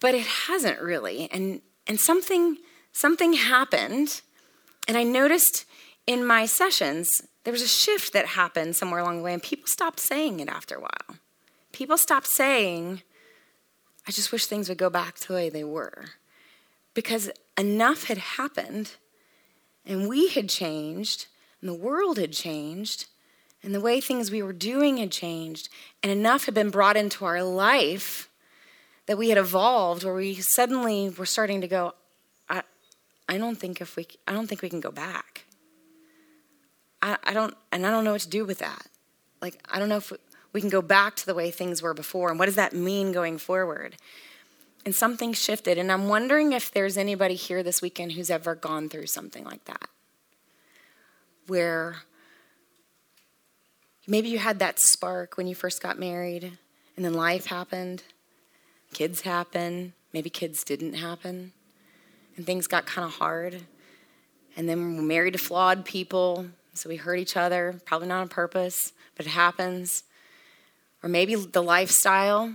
But 0.00 0.14
it 0.14 0.26
hasn't 0.26 0.80
really. 0.80 1.28
And 1.30 1.60
and 1.86 2.00
something 2.00 2.56
something 2.92 3.32
happened, 3.32 4.20
and 4.86 4.96
I 4.96 5.02
noticed 5.02 5.64
in 6.06 6.24
my 6.24 6.46
sessions 6.46 7.08
there 7.44 7.52
was 7.52 7.62
a 7.62 7.68
shift 7.68 8.12
that 8.12 8.26
happened 8.26 8.76
somewhere 8.76 9.00
along 9.00 9.18
the 9.18 9.24
way, 9.24 9.32
and 9.32 9.42
people 9.42 9.66
stopped 9.66 10.00
saying 10.00 10.40
it 10.40 10.48
after 10.48 10.76
a 10.76 10.80
while. 10.80 11.18
People 11.72 11.96
stopped 11.96 12.28
saying, 12.28 13.02
I 14.06 14.12
just 14.12 14.32
wish 14.32 14.46
things 14.46 14.68
would 14.68 14.78
go 14.78 14.90
back 14.90 15.16
to 15.16 15.28
the 15.28 15.34
way 15.34 15.48
they 15.48 15.64
were. 15.64 16.10
Because 16.94 17.30
enough 17.58 18.04
had 18.04 18.18
happened, 18.18 18.92
and 19.86 20.08
we 20.08 20.28
had 20.28 20.48
changed, 20.48 21.26
and 21.60 21.68
the 21.68 21.74
world 21.74 22.18
had 22.18 22.32
changed, 22.32 23.06
and 23.62 23.74
the 23.74 23.80
way 23.80 24.00
things 24.00 24.30
we 24.30 24.42
were 24.42 24.52
doing 24.52 24.98
had 24.98 25.10
changed, 25.10 25.68
and 26.02 26.12
enough 26.12 26.44
had 26.44 26.54
been 26.54 26.70
brought 26.70 26.96
into 26.96 27.24
our 27.24 27.42
life 27.42 28.28
that 29.06 29.18
we 29.18 29.30
had 29.30 29.38
evolved 29.38 30.04
where 30.04 30.14
we 30.14 30.34
suddenly 30.34 31.08
were 31.08 31.26
starting 31.26 31.60
to 31.60 31.68
go, 31.68 31.94
I 33.28 33.38
don't 33.38 33.56
think 33.56 33.80
if 33.80 33.96
we 33.96 34.06
I 34.26 34.32
don't 34.32 34.46
think 34.46 34.62
we 34.62 34.68
can 34.68 34.80
go 34.80 34.90
back. 34.90 35.44
I, 37.00 37.16
I 37.24 37.32
don't 37.32 37.54
and 37.70 37.86
I 37.86 37.90
don't 37.90 38.04
know 38.04 38.12
what 38.12 38.22
to 38.22 38.28
do 38.28 38.44
with 38.44 38.58
that. 38.58 38.86
Like 39.40 39.60
I 39.70 39.78
don't 39.78 39.88
know 39.88 39.96
if 39.96 40.12
we 40.52 40.60
can 40.60 40.70
go 40.70 40.82
back 40.82 41.16
to 41.16 41.26
the 41.26 41.34
way 41.34 41.50
things 41.50 41.82
were 41.82 41.94
before 41.94 42.30
and 42.30 42.38
what 42.38 42.46
does 42.46 42.56
that 42.56 42.72
mean 42.72 43.12
going 43.12 43.38
forward? 43.38 43.96
And 44.84 44.94
something 44.94 45.32
shifted 45.32 45.78
and 45.78 45.90
I'm 45.90 46.08
wondering 46.08 46.52
if 46.52 46.70
there's 46.70 46.96
anybody 46.96 47.34
here 47.34 47.62
this 47.62 47.80
weekend 47.80 48.12
who's 48.12 48.30
ever 48.30 48.54
gone 48.54 48.88
through 48.88 49.06
something 49.06 49.44
like 49.44 49.64
that. 49.64 49.88
Where 51.46 52.02
maybe 54.06 54.28
you 54.28 54.38
had 54.38 54.58
that 54.58 54.78
spark 54.78 55.36
when 55.36 55.46
you 55.46 55.54
first 55.54 55.82
got 55.82 55.98
married. 55.98 56.58
And 56.96 57.04
then 57.04 57.14
life 57.14 57.46
happened, 57.46 58.02
kids 58.92 59.22
happened, 59.22 59.92
maybe 60.12 60.28
kids 60.28 60.62
didn't 60.62 60.94
happen, 60.94 61.52
and 62.36 62.46
things 62.46 62.66
got 62.66 62.86
kind 62.86 63.06
of 63.06 63.14
hard. 63.14 63.62
And 64.56 64.68
then 64.68 64.96
we're 64.96 65.02
married 65.02 65.32
to 65.32 65.38
flawed 65.38 65.84
people, 65.84 66.46
so 66.74 66.88
we 66.88 66.96
hurt 66.96 67.16
each 67.16 67.36
other, 67.36 67.80
probably 67.84 68.08
not 68.08 68.20
on 68.20 68.28
purpose, 68.28 68.92
but 69.16 69.26
it 69.26 69.30
happens. 69.30 70.04
Or 71.02 71.08
maybe 71.08 71.34
the 71.34 71.62
lifestyle. 71.62 72.54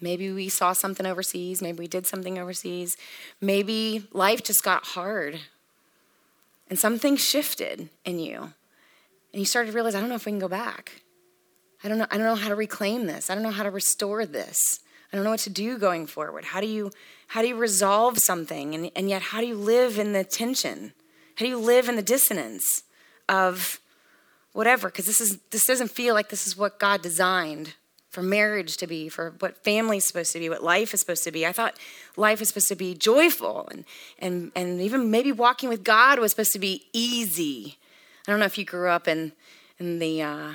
Maybe 0.00 0.30
we 0.30 0.48
saw 0.48 0.72
something 0.72 1.06
overseas. 1.06 1.60
Maybe 1.60 1.78
we 1.78 1.88
did 1.88 2.06
something 2.06 2.38
overseas. 2.38 2.96
Maybe 3.40 4.06
life 4.12 4.42
just 4.42 4.62
got 4.62 4.84
hard 4.86 5.40
and 6.70 6.78
something 6.78 7.16
shifted 7.16 7.88
in 8.04 8.18
you. 8.18 8.52
And 9.32 9.40
you 9.40 9.44
started 9.44 9.70
to 9.70 9.74
realize, 9.74 9.94
I 9.94 10.00
don't 10.00 10.08
know 10.08 10.14
if 10.14 10.26
we 10.26 10.32
can 10.32 10.38
go 10.38 10.48
back. 10.48 11.02
I 11.82 11.88
don't 11.88 11.98
know, 11.98 12.06
I 12.10 12.16
don't 12.16 12.26
know 12.26 12.34
how 12.34 12.48
to 12.48 12.54
reclaim 12.54 13.06
this. 13.06 13.30
I 13.30 13.34
don't 13.34 13.42
know 13.42 13.50
how 13.50 13.62
to 13.62 13.70
restore 13.70 14.26
this. 14.26 14.80
I 15.12 15.16
don't 15.16 15.24
know 15.24 15.30
what 15.30 15.40
to 15.40 15.50
do 15.50 15.78
going 15.78 16.06
forward. 16.06 16.44
How 16.44 16.60
do 16.60 16.66
you 16.66 16.90
how 17.28 17.42
do 17.42 17.48
you 17.48 17.56
resolve 17.56 18.18
something 18.18 18.74
and, 18.74 18.90
and 18.96 19.08
yet 19.08 19.22
how 19.22 19.40
do 19.40 19.46
you 19.46 19.56
live 19.56 19.98
in 19.98 20.12
the 20.12 20.24
tension? 20.24 20.92
How 21.36 21.44
do 21.44 21.48
you 21.48 21.58
live 21.58 21.88
in 21.88 21.96
the 21.96 22.02
dissonance 22.02 22.82
of 23.28 23.80
whatever? 24.52 24.88
Because 24.88 25.06
this 25.06 25.20
is 25.20 25.38
this 25.50 25.64
doesn't 25.64 25.90
feel 25.90 26.14
like 26.14 26.28
this 26.28 26.46
is 26.46 26.56
what 26.56 26.78
God 26.78 27.02
designed 27.02 27.74
for 28.10 28.22
marriage 28.22 28.78
to 28.78 28.86
be, 28.86 29.08
for 29.08 29.34
what 29.38 29.62
family 29.64 29.98
is 29.98 30.06
supposed 30.06 30.32
to 30.32 30.38
be, 30.38 30.48
what 30.48 30.62
life 30.62 30.94
is 30.94 31.00
supposed 31.00 31.24
to 31.24 31.30
be. 31.30 31.46
I 31.46 31.52
thought 31.52 31.76
life 32.16 32.40
is 32.40 32.48
supposed 32.48 32.68
to 32.68 32.76
be 32.76 32.94
joyful 32.94 33.68
and 33.70 33.84
and 34.18 34.52
and 34.54 34.80
even 34.80 35.10
maybe 35.10 35.32
walking 35.32 35.68
with 35.68 35.84
God 35.84 36.18
was 36.18 36.32
supposed 36.32 36.52
to 36.52 36.58
be 36.58 36.86
easy. 36.92 37.78
I 38.26 38.30
don't 38.30 38.40
know 38.40 38.46
if 38.46 38.58
you 38.58 38.64
grew 38.64 38.90
up 38.90 39.08
in 39.08 39.32
in 39.78 40.00
the 40.00 40.22
uh, 40.22 40.52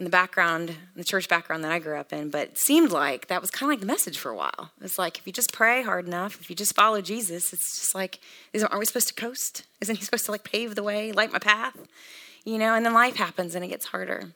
in 0.00 0.04
the 0.04 0.10
background, 0.10 0.70
in 0.70 0.76
the 0.96 1.04
church 1.04 1.28
background 1.28 1.62
that 1.62 1.70
I 1.70 1.78
grew 1.78 1.98
up 1.98 2.10
in, 2.10 2.30
but 2.30 2.48
it 2.48 2.58
seemed 2.58 2.90
like 2.90 3.28
that 3.28 3.42
was 3.42 3.50
kind 3.50 3.70
of 3.70 3.74
like 3.74 3.80
the 3.80 3.86
message 3.86 4.16
for 4.16 4.30
a 4.30 4.34
while. 4.34 4.72
It's 4.80 4.98
like 4.98 5.18
if 5.18 5.26
you 5.26 5.32
just 5.32 5.52
pray 5.52 5.82
hard 5.82 6.06
enough, 6.06 6.40
if 6.40 6.48
you 6.48 6.56
just 6.56 6.74
follow 6.74 7.02
Jesus, 7.02 7.52
it's 7.52 7.78
just 7.78 7.94
like, 7.94 8.18
aren't 8.54 8.78
we 8.78 8.86
supposed 8.86 9.08
to 9.08 9.14
coast? 9.14 9.64
Isn't 9.82 9.96
he 9.96 10.02
supposed 10.02 10.24
to 10.24 10.30
like 10.30 10.42
pave 10.42 10.74
the 10.74 10.82
way, 10.82 11.12
light 11.12 11.32
my 11.32 11.38
path? 11.38 11.76
You 12.46 12.56
know, 12.56 12.74
and 12.74 12.84
then 12.84 12.94
life 12.94 13.16
happens 13.16 13.54
and 13.54 13.62
it 13.62 13.68
gets 13.68 13.84
harder. 13.84 14.32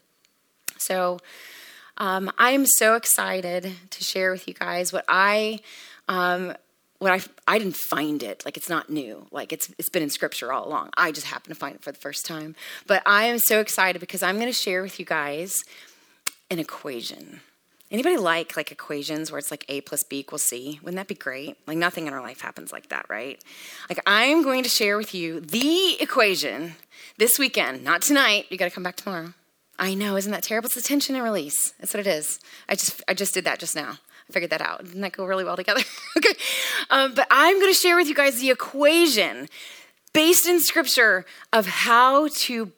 So 0.77 1.19
um, 1.97 2.31
I'm 2.37 2.67
so 2.67 2.95
excited 2.95 3.73
to 3.89 4.05
share 4.05 4.33
with 4.33 4.47
you 4.47 4.53
guys 4.53 4.93
what 4.93 5.07
I 5.09 5.61
um, 6.09 6.53
I 7.13 7.21
I 7.47 7.59
didn't 7.59 7.77
find 7.77 8.23
it 8.23 8.43
like 8.45 8.57
it's 8.57 8.69
not 8.69 8.91
new 8.91 9.27
like 9.31 9.53
it's 9.53 9.73
it's 9.79 9.89
been 9.89 10.03
in 10.03 10.11
scripture 10.11 10.53
all 10.53 10.67
along. 10.67 10.91
I 10.97 11.13
just 11.13 11.27
happened 11.27 11.55
to 11.55 11.59
find 11.59 11.75
it 11.75 11.83
for 11.83 11.93
the 11.93 11.99
first 11.99 12.27
time. 12.27 12.55
But 12.87 13.03
I 13.07 13.25
am 13.25 13.39
so 13.39 13.61
excited 13.61 14.01
because 14.01 14.23
I'm 14.23 14.37
going 14.37 14.47
to 14.47 14.53
share 14.53 14.83
with 14.83 14.99
you 14.99 15.07
guys 15.07 15.57
an 16.51 16.59
equation. 16.59 17.41
Anybody 17.91 18.17
like 18.17 18.57
like 18.57 18.73
equations 18.73 19.31
where 19.31 19.39
it's 19.39 19.51
like 19.51 19.65
a 19.69 19.81
plus 19.83 20.03
b 20.05 20.21
equals 20.21 20.43
c? 20.43 20.81
Wouldn't 20.83 20.97
that 20.97 21.07
be 21.07 21.15
great? 21.15 21.57
Like 21.67 21.77
nothing 21.77 22.07
in 22.07 22.13
our 22.13 22.23
life 22.23 22.41
happens 22.41 22.73
like 22.73 22.89
that, 22.89 23.07
right? 23.09 23.43
Like 23.89 24.01
I'm 24.07 24.43
going 24.43 24.63
to 24.63 24.69
share 24.69 24.97
with 24.97 25.15
you 25.15 25.41
the 25.41 25.97
equation 26.01 26.75
this 27.19 27.39
weekend, 27.39 27.85
not 27.85 28.03
tonight. 28.03 28.47
You 28.51 28.59
got 28.59 28.65
to 28.65 28.71
come 28.71 28.83
back 28.83 28.97
tomorrow. 28.97 29.35
I 29.79 29.95
know, 29.95 30.17
isn't 30.17 30.31
that 30.31 30.45
terrible? 30.45 30.67
It's 30.67 30.77
the 30.77 30.83
tension 30.83 31.15
and 31.15 31.25
release. 31.25 31.75
That's 31.79 31.93
what 31.93 32.01
it 32.01 32.07
is. 32.07 32.41
I 32.69 32.75
just 32.75 33.03
I 33.09 33.15
just 33.15 33.35
did 33.35 33.45
that 33.45 33.59
just 33.59 33.77
now. 33.77 33.99
I 34.29 34.33
figured 34.33 34.51
that 34.51 34.63
out. 34.63 34.85
Didn't 34.85 35.01
that 35.03 35.13
go 35.13 35.25
really 35.25 35.45
well 35.45 35.57
together? 35.57 35.83
okay. 36.17 36.35
Um, 36.91 37.15
but 37.15 37.27
I'm 37.31 37.59
going 37.61 37.73
to 37.73 37.79
share 37.79 37.97
with 37.97 38.09
you 38.09 38.15
guys 38.15 38.41
the 38.41 38.51
equation 38.51 39.49
based 40.13 40.47
in 40.47 40.61
scripture 40.61 41.27
of 41.53 41.67
how 41.67 42.29
to 42.29 42.73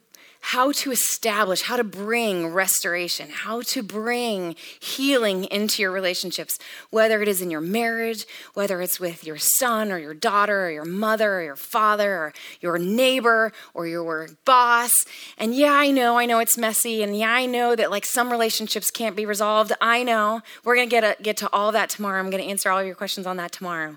how 0.50 0.70
to 0.70 0.92
establish, 0.92 1.62
how 1.62 1.76
to 1.76 1.82
bring 1.82 2.46
restoration, 2.46 3.28
how 3.28 3.62
to 3.62 3.82
bring 3.82 4.54
healing 4.78 5.42
into 5.46 5.82
your 5.82 5.90
relationships, 5.90 6.56
whether 6.90 7.20
it 7.20 7.26
is 7.26 7.42
in 7.42 7.50
your 7.50 7.60
marriage, 7.60 8.24
whether 8.54 8.80
it's 8.80 9.00
with 9.00 9.26
your 9.26 9.38
son 9.38 9.90
or 9.90 9.98
your 9.98 10.14
daughter 10.14 10.66
or 10.66 10.70
your 10.70 10.84
mother 10.84 11.34
or 11.34 11.42
your 11.42 11.56
father 11.56 12.12
or 12.14 12.32
your 12.60 12.78
neighbor 12.78 13.52
or 13.74 13.88
your 13.88 14.28
boss. 14.44 14.92
And 15.36 15.52
yeah, 15.52 15.72
I 15.72 15.90
know, 15.90 16.16
I 16.16 16.26
know 16.26 16.38
it's 16.38 16.56
messy. 16.56 17.02
And 17.02 17.18
yeah, 17.18 17.32
I 17.32 17.46
know 17.46 17.74
that 17.74 17.90
like 17.90 18.04
some 18.04 18.30
relationships 18.30 18.88
can't 18.92 19.16
be 19.16 19.26
resolved. 19.26 19.72
I 19.80 20.04
know. 20.04 20.42
We're 20.62 20.76
going 20.76 20.88
to 20.88 21.00
get, 21.00 21.22
get 21.24 21.36
to 21.38 21.52
all 21.52 21.72
that 21.72 21.90
tomorrow. 21.90 22.20
I'm 22.20 22.30
going 22.30 22.44
to 22.44 22.48
answer 22.48 22.70
all 22.70 22.84
your 22.84 22.94
questions 22.94 23.26
on 23.26 23.36
that 23.38 23.50
tomorrow. 23.50 23.96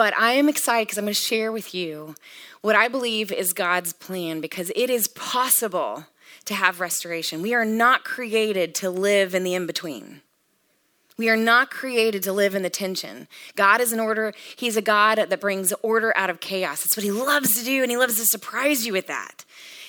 But 0.00 0.16
I 0.16 0.32
am 0.32 0.48
excited 0.48 0.86
because 0.86 0.96
I'm 0.96 1.04
going 1.04 1.12
to 1.12 1.20
share 1.20 1.52
with 1.52 1.74
you 1.74 2.14
what 2.62 2.74
I 2.74 2.88
believe 2.88 3.30
is 3.30 3.52
God's 3.52 3.92
plan 3.92 4.40
because 4.40 4.72
it 4.74 4.88
is 4.88 5.08
possible 5.08 6.06
to 6.46 6.54
have 6.54 6.80
restoration. 6.80 7.42
We 7.42 7.52
are 7.52 7.66
not 7.66 8.02
created 8.02 8.74
to 8.76 8.88
live 8.88 9.34
in 9.34 9.44
the 9.44 9.52
in 9.52 9.66
between. 9.66 10.22
We 11.18 11.28
are 11.28 11.36
not 11.36 11.70
created 11.70 12.22
to 12.22 12.32
live 12.32 12.54
in 12.54 12.62
the 12.62 12.70
tension. 12.70 13.28
God 13.56 13.82
is 13.82 13.92
an 13.92 14.00
order. 14.00 14.32
He's 14.56 14.78
a 14.78 14.80
God 14.80 15.16
that 15.16 15.38
brings 15.38 15.70
order 15.82 16.16
out 16.16 16.30
of 16.30 16.40
chaos. 16.40 16.80
That's 16.80 16.96
what 16.96 17.04
He 17.04 17.12
loves 17.12 17.54
to 17.58 17.62
do, 17.62 17.82
and 17.82 17.90
He 17.90 17.98
loves 17.98 18.16
to 18.16 18.24
surprise 18.24 18.86
you 18.86 18.94
with 18.94 19.06
that. 19.08 19.44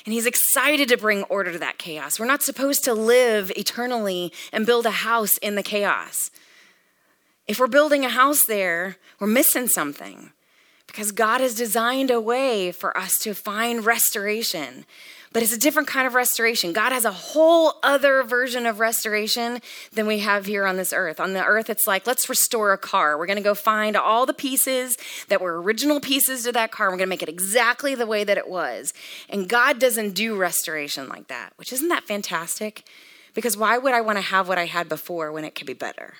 And 0.05 0.13
He's 0.13 0.25
excited 0.25 0.89
to 0.89 0.97
bring 0.97 1.23
order 1.23 1.53
to 1.53 1.59
that 1.59 1.77
chaos. 1.77 2.19
We're 2.19 2.25
not 2.25 2.43
supposed 2.43 2.83
to 2.83 2.93
live 2.93 3.49
eternally 3.55 4.33
and 4.51 4.65
build 4.65 4.85
a 4.85 4.91
house 4.91 5.37
in 5.37 5.55
the 5.55 5.63
chaos. 5.63 6.31
If 7.47 7.59
we're 7.59 7.67
building 7.67 8.05
a 8.05 8.09
house 8.09 8.45
there, 8.45 8.97
we're 9.19 9.27
missing 9.27 9.67
something 9.67 10.31
because 10.87 11.11
God 11.11 11.41
has 11.41 11.55
designed 11.55 12.11
a 12.11 12.19
way 12.19 12.71
for 12.71 12.95
us 12.97 13.17
to 13.19 13.33
find 13.33 13.85
restoration. 13.85 14.85
But 15.33 15.41
it's 15.41 15.53
a 15.53 15.57
different 15.57 15.87
kind 15.87 16.05
of 16.05 16.13
restoration. 16.13 16.73
God 16.73 16.91
has 16.91 17.05
a 17.05 17.11
whole 17.11 17.75
other 17.83 18.21
version 18.23 18.65
of 18.65 18.81
restoration 18.81 19.61
than 19.93 20.05
we 20.05 20.19
have 20.19 20.45
here 20.45 20.65
on 20.65 20.75
this 20.75 20.91
earth. 20.91 21.21
On 21.21 21.31
the 21.31 21.45
earth, 21.45 21.69
it's 21.69 21.87
like, 21.87 22.05
let's 22.05 22.27
restore 22.27 22.73
a 22.73 22.77
car. 22.77 23.17
We're 23.17 23.27
going 23.27 23.37
to 23.37 23.43
go 23.43 23.53
find 23.53 23.95
all 23.95 24.25
the 24.25 24.33
pieces 24.33 24.97
that 25.29 25.39
were 25.39 25.61
original 25.61 26.01
pieces 26.01 26.43
to 26.43 26.51
that 26.51 26.71
car. 26.71 26.87
We're 26.87 26.97
going 26.97 27.07
to 27.07 27.11
make 27.11 27.23
it 27.23 27.29
exactly 27.29 27.95
the 27.95 28.05
way 28.05 28.25
that 28.25 28.37
it 28.37 28.49
was. 28.49 28.93
And 29.29 29.47
God 29.47 29.79
doesn't 29.79 30.15
do 30.15 30.35
restoration 30.35 31.07
like 31.07 31.29
that, 31.29 31.53
which 31.55 31.71
isn't 31.71 31.87
that 31.87 32.03
fantastic? 32.03 32.83
Because 33.33 33.55
why 33.55 33.77
would 33.77 33.93
I 33.93 34.01
want 34.01 34.17
to 34.17 34.23
have 34.23 34.49
what 34.49 34.57
I 34.57 34.65
had 34.65 34.89
before 34.89 35.31
when 35.31 35.45
it 35.45 35.55
could 35.55 35.67
be 35.67 35.73
better? 35.73 36.15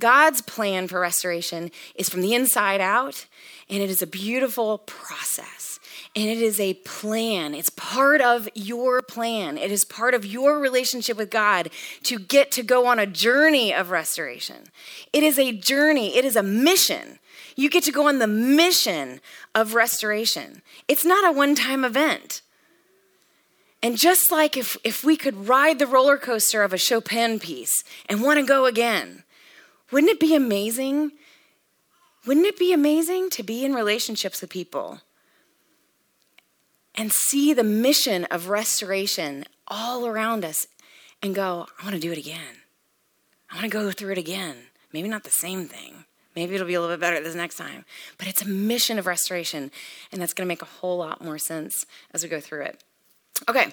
God's 0.00 0.42
plan 0.42 0.86
for 0.86 1.00
restoration 1.00 1.70
is 1.94 2.08
from 2.08 2.20
the 2.20 2.34
inside 2.34 2.80
out, 2.80 3.26
and 3.68 3.82
it 3.82 3.90
is 3.90 4.02
a 4.02 4.06
beautiful 4.06 4.78
process. 4.78 5.80
And 6.14 6.28
it 6.28 6.38
is 6.38 6.58
a 6.58 6.74
plan. 6.74 7.54
It's 7.54 7.70
part 7.70 8.20
of 8.20 8.48
your 8.54 9.02
plan. 9.02 9.58
It 9.58 9.70
is 9.70 9.84
part 9.84 10.14
of 10.14 10.24
your 10.24 10.58
relationship 10.58 11.16
with 11.16 11.30
God 11.30 11.70
to 12.04 12.18
get 12.18 12.50
to 12.52 12.62
go 12.62 12.86
on 12.86 12.98
a 12.98 13.06
journey 13.06 13.74
of 13.74 13.90
restoration. 13.90 14.68
It 15.12 15.22
is 15.22 15.38
a 15.38 15.52
journey, 15.52 16.16
it 16.16 16.24
is 16.24 16.36
a 16.36 16.42
mission. 16.42 17.18
You 17.56 17.68
get 17.68 17.84
to 17.84 17.92
go 17.92 18.06
on 18.06 18.20
the 18.20 18.26
mission 18.26 19.20
of 19.54 19.74
restoration. 19.74 20.62
It's 20.86 21.04
not 21.04 21.28
a 21.28 21.36
one 21.36 21.54
time 21.54 21.84
event. 21.84 22.40
And 23.82 23.96
just 23.96 24.32
like 24.32 24.56
if, 24.56 24.76
if 24.82 25.04
we 25.04 25.16
could 25.16 25.48
ride 25.48 25.78
the 25.78 25.86
roller 25.86 26.16
coaster 26.16 26.62
of 26.62 26.72
a 26.72 26.78
Chopin 26.78 27.38
piece 27.38 27.84
and 28.08 28.22
want 28.22 28.40
to 28.40 28.46
go 28.46 28.66
again, 28.66 29.24
wouldn't 29.90 30.12
it 30.12 30.20
be 30.20 30.34
amazing? 30.34 31.12
Wouldn't 32.26 32.46
it 32.46 32.58
be 32.58 32.72
amazing 32.72 33.30
to 33.30 33.42
be 33.42 33.64
in 33.64 33.74
relationships 33.74 34.40
with 34.40 34.50
people 34.50 35.00
and 36.94 37.12
see 37.12 37.54
the 37.54 37.64
mission 37.64 38.24
of 38.24 38.48
restoration 38.48 39.44
all 39.68 40.06
around 40.06 40.44
us 40.44 40.66
and 41.22 41.34
go, 41.34 41.66
I 41.80 41.84
want 41.84 41.94
to 41.94 42.00
do 42.00 42.12
it 42.12 42.18
again. 42.18 42.62
I 43.50 43.54
want 43.54 43.64
to 43.64 43.70
go 43.70 43.90
through 43.90 44.12
it 44.12 44.18
again. 44.18 44.56
Maybe 44.92 45.08
not 45.08 45.24
the 45.24 45.30
same 45.30 45.66
thing. 45.66 46.04
Maybe 46.34 46.54
it'll 46.54 46.66
be 46.66 46.74
a 46.74 46.80
little 46.80 46.94
bit 46.94 47.00
better 47.00 47.20
this 47.20 47.34
next 47.34 47.56
time. 47.56 47.84
But 48.16 48.28
it's 48.28 48.42
a 48.42 48.48
mission 48.48 48.98
of 48.98 49.06
restoration, 49.06 49.70
and 50.12 50.20
that's 50.20 50.34
going 50.34 50.46
to 50.46 50.48
make 50.48 50.62
a 50.62 50.66
whole 50.66 50.98
lot 50.98 51.24
more 51.24 51.38
sense 51.38 51.86
as 52.12 52.22
we 52.22 52.28
go 52.28 52.40
through 52.40 52.62
it. 52.62 52.84
Okay, 53.48 53.72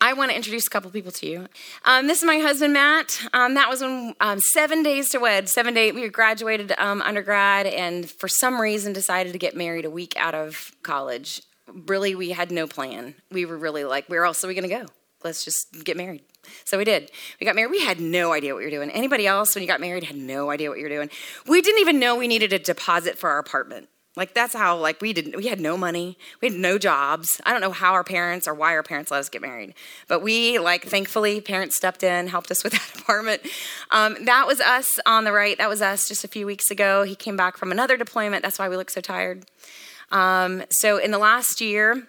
I 0.00 0.12
want 0.12 0.30
to 0.30 0.36
introduce 0.36 0.66
a 0.66 0.70
couple 0.70 0.90
people 0.90 1.12
to 1.12 1.26
you. 1.26 1.48
Um, 1.84 2.06
this 2.06 2.18
is 2.18 2.24
my 2.24 2.38
husband, 2.38 2.72
Matt. 2.74 3.20
Um, 3.32 3.54
that 3.54 3.68
was 3.70 3.80
when 3.80 4.14
um, 4.20 4.40
seven 4.40 4.82
days 4.82 5.08
to 5.10 5.18
wed. 5.18 5.48
Seven 5.48 5.72
days. 5.72 5.94
We 5.94 6.08
graduated 6.08 6.72
um, 6.78 7.00
undergrad, 7.00 7.66
and 7.66 8.10
for 8.10 8.28
some 8.28 8.60
reason 8.60 8.92
decided 8.92 9.32
to 9.32 9.38
get 9.38 9.56
married 9.56 9.84
a 9.84 9.90
week 9.90 10.14
out 10.16 10.34
of 10.34 10.72
college. 10.82 11.42
Really, 11.86 12.14
we 12.14 12.30
had 12.30 12.50
no 12.50 12.66
plan. 12.66 13.14
We 13.30 13.46
were 13.46 13.56
really 13.56 13.84
like, 13.84 14.06
where 14.08 14.24
else 14.24 14.44
are 14.44 14.48
we 14.48 14.54
going 14.54 14.68
to 14.68 14.76
go? 14.76 14.86
Let's 15.22 15.44
just 15.44 15.84
get 15.84 15.96
married. 15.96 16.22
So 16.64 16.76
we 16.76 16.84
did. 16.84 17.10
We 17.40 17.46
got 17.46 17.56
married. 17.56 17.70
We 17.70 17.82
had 17.82 18.00
no 18.00 18.32
idea 18.32 18.52
what 18.52 18.58
we 18.58 18.64
were 18.64 18.70
doing. 18.70 18.90
Anybody 18.90 19.26
else, 19.26 19.54
when 19.54 19.62
you 19.62 19.68
got 19.68 19.80
married, 19.80 20.04
had 20.04 20.16
no 20.16 20.50
idea 20.50 20.68
what 20.68 20.78
you 20.78 20.84
were 20.84 20.90
doing. 20.90 21.08
We 21.46 21.62
didn't 21.62 21.80
even 21.80 21.98
know 21.98 22.16
we 22.16 22.28
needed 22.28 22.52
a 22.52 22.58
deposit 22.58 23.16
for 23.16 23.30
our 23.30 23.38
apartment. 23.38 23.88
Like 24.16 24.32
that's 24.32 24.54
how 24.54 24.76
like 24.78 25.00
we 25.00 25.12
didn't 25.12 25.36
we 25.36 25.46
had 25.48 25.58
no 25.60 25.76
money. 25.76 26.16
We 26.40 26.48
had 26.48 26.56
no 26.56 26.78
jobs. 26.78 27.40
I 27.44 27.52
don't 27.52 27.60
know 27.60 27.72
how 27.72 27.92
our 27.94 28.04
parents 28.04 28.46
or 28.46 28.54
why 28.54 28.74
our 28.74 28.82
parents 28.84 29.10
let 29.10 29.18
us 29.18 29.28
get 29.28 29.42
married. 29.42 29.74
But 30.06 30.22
we 30.22 30.58
like 30.58 30.84
thankfully 30.84 31.40
parents 31.40 31.76
stepped 31.76 32.02
in, 32.04 32.28
helped 32.28 32.50
us 32.50 32.62
with 32.62 32.72
that 32.94 33.00
apartment. 33.00 33.42
Um, 33.90 34.16
that 34.24 34.46
was 34.46 34.60
us 34.60 34.88
on 35.04 35.24
the 35.24 35.32
right. 35.32 35.58
That 35.58 35.68
was 35.68 35.82
us 35.82 36.06
just 36.06 36.22
a 36.22 36.28
few 36.28 36.46
weeks 36.46 36.70
ago. 36.70 37.02
He 37.02 37.16
came 37.16 37.36
back 37.36 37.56
from 37.56 37.72
another 37.72 37.96
deployment. 37.96 38.42
That's 38.44 38.58
why 38.58 38.68
we 38.68 38.76
look 38.76 38.90
so 38.90 39.00
tired. 39.00 39.46
Um, 40.12 40.62
so 40.70 40.98
in 40.98 41.10
the 41.10 41.18
last 41.18 41.60
year, 41.60 42.06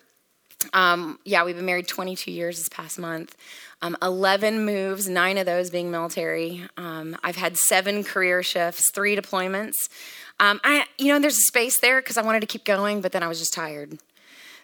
Um, 0.74 1.20
yeah, 1.26 1.44
we've 1.44 1.56
been 1.56 1.66
married 1.66 1.88
22 1.88 2.32
years 2.32 2.58
this 2.58 2.70
past 2.70 2.98
month. 2.98 3.36
Um, 3.82 3.96
11 4.02 4.66
moves, 4.66 5.08
nine 5.08 5.38
of 5.38 5.46
those 5.46 5.70
being 5.70 5.92
military. 5.92 6.64
Um, 6.78 7.16
I've 7.24 7.36
had 7.36 7.58
seven 7.58 8.04
career 8.04 8.42
shifts, 8.42 8.90
three 8.92 9.16
deployments. 9.16 9.74
Um, 10.40 10.60
I, 10.64 10.86
you 10.98 11.08
know, 11.08 11.20
there's 11.20 11.38
a 11.38 11.44
space 11.44 11.80
there 11.80 12.02
because 12.02 12.18
I 12.18 12.22
wanted 12.22 12.42
to 12.42 12.48
keep 12.48 12.66
going, 12.66 13.02
but 13.02 13.12
then 13.12 13.24
I 13.24 13.28
was 13.28 13.40
just 13.40 13.54
tired. 13.54 13.98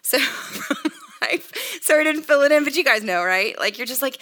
So 0.01 0.17
life, 1.21 1.79
so 1.81 1.99
I 1.99 2.03
didn't 2.03 2.23
fill 2.23 2.41
it 2.41 2.51
in. 2.51 2.63
But 2.63 2.75
you 2.75 2.83
guys 2.83 3.03
know, 3.03 3.23
right? 3.23 3.57
Like 3.59 3.77
you're 3.77 3.87
just 3.87 4.01
like, 4.01 4.17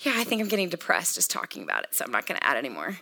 yeah, 0.00 0.12
I 0.16 0.24
think 0.24 0.40
I'm 0.40 0.48
getting 0.48 0.68
depressed 0.68 1.14
just 1.14 1.30
talking 1.30 1.62
about 1.62 1.84
it, 1.84 1.94
so 1.94 2.04
I'm 2.04 2.12
not 2.12 2.26
going 2.26 2.38
to 2.38 2.46
add 2.46 2.56
anymore. 2.56 2.98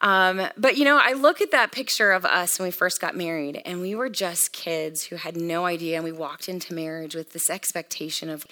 Um, 0.00 0.48
but 0.58 0.76
you 0.76 0.84
know, 0.84 0.98
I 1.02 1.12
look 1.12 1.40
at 1.40 1.52
that 1.52 1.72
picture 1.72 2.12
of 2.12 2.24
us 2.24 2.58
when 2.58 2.66
we 2.66 2.70
first 2.70 3.00
got 3.00 3.16
married, 3.16 3.62
and 3.64 3.80
we 3.80 3.94
were 3.94 4.08
just 4.08 4.52
kids 4.52 5.04
who 5.04 5.16
had 5.16 5.36
no 5.36 5.66
idea, 5.66 5.96
and 5.96 6.04
we 6.04 6.12
walked 6.12 6.48
into 6.48 6.74
marriage 6.74 7.14
with 7.14 7.32
this 7.32 7.48
expectation 7.48 8.28
of, 8.28 8.46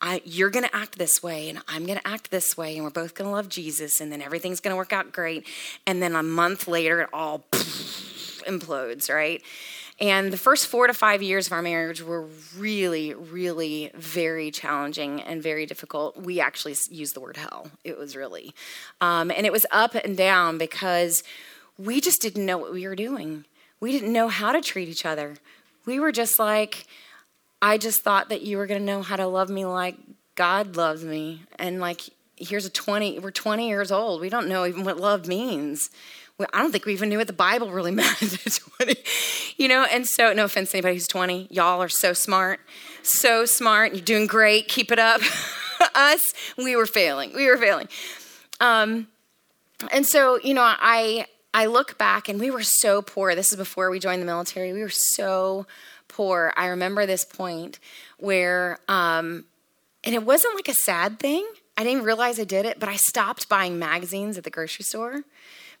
I, 0.00 0.22
you're 0.24 0.50
going 0.50 0.64
to 0.64 0.76
act 0.76 0.98
this 0.98 1.22
way, 1.22 1.48
and 1.48 1.60
I'm 1.66 1.84
going 1.84 1.98
to 1.98 2.06
act 2.06 2.30
this 2.30 2.56
way, 2.56 2.76
and 2.76 2.84
we're 2.84 2.90
both 2.90 3.14
going 3.14 3.28
to 3.28 3.32
love 3.32 3.48
Jesus, 3.48 4.00
and 4.00 4.12
then 4.12 4.22
everything's 4.22 4.60
going 4.60 4.72
to 4.72 4.76
work 4.76 4.92
out 4.92 5.12
great. 5.12 5.46
And 5.86 6.00
then 6.00 6.14
a 6.14 6.22
month 6.22 6.68
later, 6.68 7.00
it 7.00 7.08
all 7.12 7.44
implodes, 7.52 9.12
right? 9.12 9.42
And 10.00 10.32
the 10.32 10.36
first 10.36 10.68
four 10.68 10.86
to 10.86 10.94
five 10.94 11.22
years 11.22 11.48
of 11.48 11.52
our 11.52 11.62
marriage 11.62 12.02
were 12.02 12.26
really, 12.56 13.14
really 13.14 13.90
very 13.94 14.52
challenging 14.52 15.20
and 15.22 15.42
very 15.42 15.66
difficult. 15.66 16.16
We 16.16 16.38
actually 16.40 16.76
used 16.90 17.16
the 17.16 17.20
word 17.20 17.36
hell. 17.36 17.72
It 17.82 17.98
was 17.98 18.14
really. 18.14 18.54
Um, 19.00 19.32
and 19.32 19.44
it 19.44 19.50
was 19.50 19.66
up 19.72 19.96
and 19.96 20.16
down 20.16 20.56
because 20.56 21.24
we 21.76 22.00
just 22.00 22.22
didn't 22.22 22.46
know 22.46 22.58
what 22.58 22.72
we 22.72 22.86
were 22.86 22.94
doing. 22.94 23.44
We 23.80 23.90
didn't 23.90 24.12
know 24.12 24.28
how 24.28 24.52
to 24.52 24.60
treat 24.60 24.88
each 24.88 25.04
other. 25.04 25.36
We 25.84 25.98
were 25.98 26.12
just 26.12 26.38
like, 26.38 26.86
I 27.60 27.78
just 27.78 28.02
thought 28.02 28.28
that 28.28 28.42
you 28.42 28.56
were 28.56 28.66
going 28.66 28.80
to 28.80 28.86
know 28.86 29.02
how 29.02 29.16
to 29.16 29.26
love 29.26 29.50
me 29.50 29.64
like 29.64 29.96
God 30.34 30.76
loves 30.76 31.04
me. 31.04 31.42
And 31.58 31.80
like, 31.80 32.02
here's 32.36 32.64
a 32.64 32.70
20, 32.70 33.18
we're 33.18 33.30
20 33.30 33.68
years 33.68 33.90
old. 33.90 34.20
We 34.20 34.28
don't 34.28 34.48
know 34.48 34.64
even 34.66 34.84
what 34.84 34.98
love 34.98 35.26
means. 35.26 35.90
I 36.52 36.62
don't 36.62 36.70
think 36.70 36.86
we 36.86 36.92
even 36.92 37.08
knew 37.08 37.18
what 37.18 37.26
the 37.26 37.32
Bible 37.32 37.72
really 37.72 37.90
meant 37.92 38.22
at 38.22 38.60
20. 38.78 38.96
You 39.56 39.68
know, 39.68 39.84
and 39.90 40.06
so, 40.06 40.32
no 40.32 40.44
offense 40.44 40.70
to 40.70 40.76
anybody 40.76 40.94
who's 40.94 41.08
20, 41.08 41.48
y'all 41.50 41.82
are 41.82 41.88
so 41.88 42.12
smart, 42.12 42.60
so 43.02 43.44
smart. 43.44 43.92
You're 43.92 44.04
doing 44.04 44.26
great. 44.26 44.68
Keep 44.68 44.92
it 44.92 45.00
up. 45.00 45.20
Us, 45.94 46.20
we 46.56 46.76
were 46.76 46.86
failing. 46.86 47.34
We 47.34 47.48
were 47.48 47.56
failing. 47.56 47.88
Um, 48.60 49.08
and 49.92 50.06
so, 50.06 50.38
you 50.42 50.54
know, 50.54 50.62
I 50.64 51.26
I 51.54 51.66
look 51.66 51.98
back 51.98 52.28
and 52.28 52.38
we 52.38 52.50
were 52.50 52.62
so 52.62 53.02
poor. 53.02 53.34
This 53.34 53.50
is 53.50 53.56
before 53.56 53.90
we 53.90 53.98
joined 53.98 54.20
the 54.20 54.26
military. 54.26 54.72
We 54.72 54.82
were 54.82 54.90
so 54.90 55.66
poor. 56.08 56.52
I 56.56 56.66
remember 56.66 57.06
this 57.06 57.24
point 57.24 57.78
where, 58.18 58.78
um, 58.88 59.44
and 60.04 60.14
it 60.14 60.24
wasn't 60.24 60.54
like 60.54 60.68
a 60.68 60.74
sad 60.74 61.18
thing. 61.18 61.46
I 61.76 61.84
didn't 61.84 62.04
realize 62.04 62.40
I 62.40 62.44
did 62.44 62.66
it, 62.66 62.80
but 62.80 62.88
I 62.88 62.96
stopped 62.96 63.48
buying 63.48 63.78
magazines 63.78 64.36
at 64.36 64.44
the 64.44 64.50
grocery 64.50 64.84
store 64.84 65.22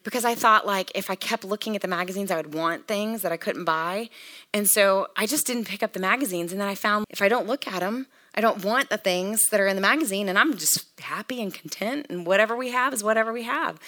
because 0.04 0.24
I 0.24 0.34
thought 0.34 0.66
like 0.66 0.92
if 0.94 1.10
I 1.10 1.14
kept 1.14 1.44
looking 1.44 1.74
at 1.74 1.82
the 1.82 1.88
magazines, 1.88 2.30
I 2.30 2.36
would 2.36 2.54
want 2.54 2.86
things 2.86 3.22
that 3.22 3.32
I 3.32 3.36
couldn't 3.36 3.64
buy. 3.64 4.10
And 4.54 4.68
so 4.68 5.08
I 5.16 5.26
just 5.26 5.46
didn't 5.46 5.66
pick 5.66 5.82
up 5.82 5.92
the 5.92 6.00
magazines. 6.00 6.52
And 6.52 6.60
then 6.60 6.68
I 6.68 6.74
found 6.74 7.04
if 7.10 7.20
I 7.20 7.28
don't 7.28 7.46
look 7.46 7.66
at 7.66 7.80
them, 7.80 8.06
I 8.34 8.40
don't 8.40 8.64
want 8.64 8.90
the 8.90 8.96
things 8.96 9.40
that 9.50 9.60
are 9.60 9.66
in 9.66 9.76
the 9.76 9.82
magazine. 9.82 10.28
And 10.28 10.38
I'm 10.38 10.56
just 10.56 11.00
happy 11.00 11.42
and 11.42 11.52
content. 11.52 12.06
And 12.08 12.26
whatever 12.26 12.56
we 12.56 12.70
have 12.70 12.94
is 12.94 13.02
whatever 13.02 13.32
we 13.32 13.42
have. 13.42 13.80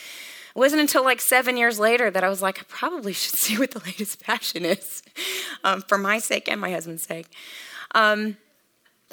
It 0.55 0.59
wasn't 0.59 0.81
until 0.81 1.05
like 1.05 1.21
seven 1.21 1.57
years 1.57 1.79
later 1.79 2.11
that 2.11 2.25
I 2.25 2.29
was 2.29 2.43
like, 2.43 2.61
I 2.61 2.65
probably 2.69 3.13
should 3.13 3.39
see 3.39 3.59
what 3.59 3.71
the 3.71 3.81
latest 3.81 4.23
fashion 4.25 4.65
is 4.65 5.03
um, 5.65 5.83
for 5.83 5.99
my 5.99 6.19
sake 6.19 6.49
and 6.49 6.61
my 6.61 6.71
husband's 6.71 7.05
sake. 7.05 7.27
Um, 7.95 8.37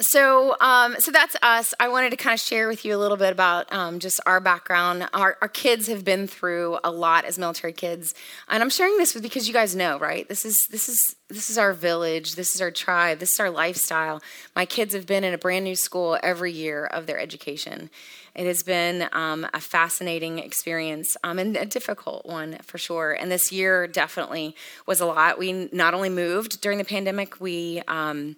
so, 0.00 0.56
um, 0.60 0.94
so 1.00 1.10
that's 1.10 1.34
us. 1.42 1.74
I 1.80 1.88
wanted 1.88 2.10
to 2.10 2.16
kind 2.16 2.32
of 2.32 2.38
share 2.38 2.68
with 2.68 2.84
you 2.84 2.94
a 2.94 2.98
little 2.98 3.16
bit 3.16 3.32
about 3.32 3.72
um, 3.72 3.98
just 3.98 4.20
our 4.26 4.38
background. 4.38 5.08
Our, 5.12 5.36
our, 5.42 5.48
kids 5.48 5.88
have 5.88 6.04
been 6.04 6.28
through 6.28 6.78
a 6.84 6.90
lot 6.92 7.24
as 7.24 7.36
military 7.36 7.72
kids, 7.72 8.14
and 8.48 8.62
I'm 8.62 8.70
sharing 8.70 8.96
this 8.96 9.12
because 9.12 9.48
you 9.48 9.54
guys 9.54 9.74
know, 9.74 9.98
right? 9.98 10.28
This 10.28 10.44
is 10.44 10.56
this 10.70 10.88
is 10.88 11.16
this 11.28 11.50
is 11.50 11.58
our 11.58 11.72
village. 11.72 12.36
This 12.36 12.54
is 12.54 12.60
our 12.60 12.70
tribe. 12.70 13.18
This 13.18 13.32
is 13.32 13.40
our 13.40 13.50
lifestyle. 13.50 14.22
My 14.54 14.66
kids 14.66 14.94
have 14.94 15.04
been 15.04 15.24
in 15.24 15.34
a 15.34 15.38
brand 15.38 15.64
new 15.64 15.74
school 15.74 16.16
every 16.22 16.52
year 16.52 16.86
of 16.86 17.06
their 17.06 17.18
education. 17.18 17.90
It 18.38 18.46
has 18.46 18.62
been 18.62 19.08
um, 19.10 19.48
a 19.52 19.60
fascinating 19.60 20.38
experience 20.38 21.16
um, 21.24 21.40
and 21.40 21.56
a 21.56 21.66
difficult 21.66 22.24
one 22.24 22.58
for 22.62 22.78
sure. 22.78 23.10
And 23.10 23.32
this 23.32 23.50
year 23.50 23.88
definitely 23.88 24.54
was 24.86 25.00
a 25.00 25.06
lot. 25.06 25.40
We 25.40 25.68
not 25.72 25.92
only 25.92 26.08
moved 26.08 26.60
during 26.60 26.78
the 26.78 26.84
pandemic, 26.84 27.40
we 27.40 27.82
um, 27.88 28.36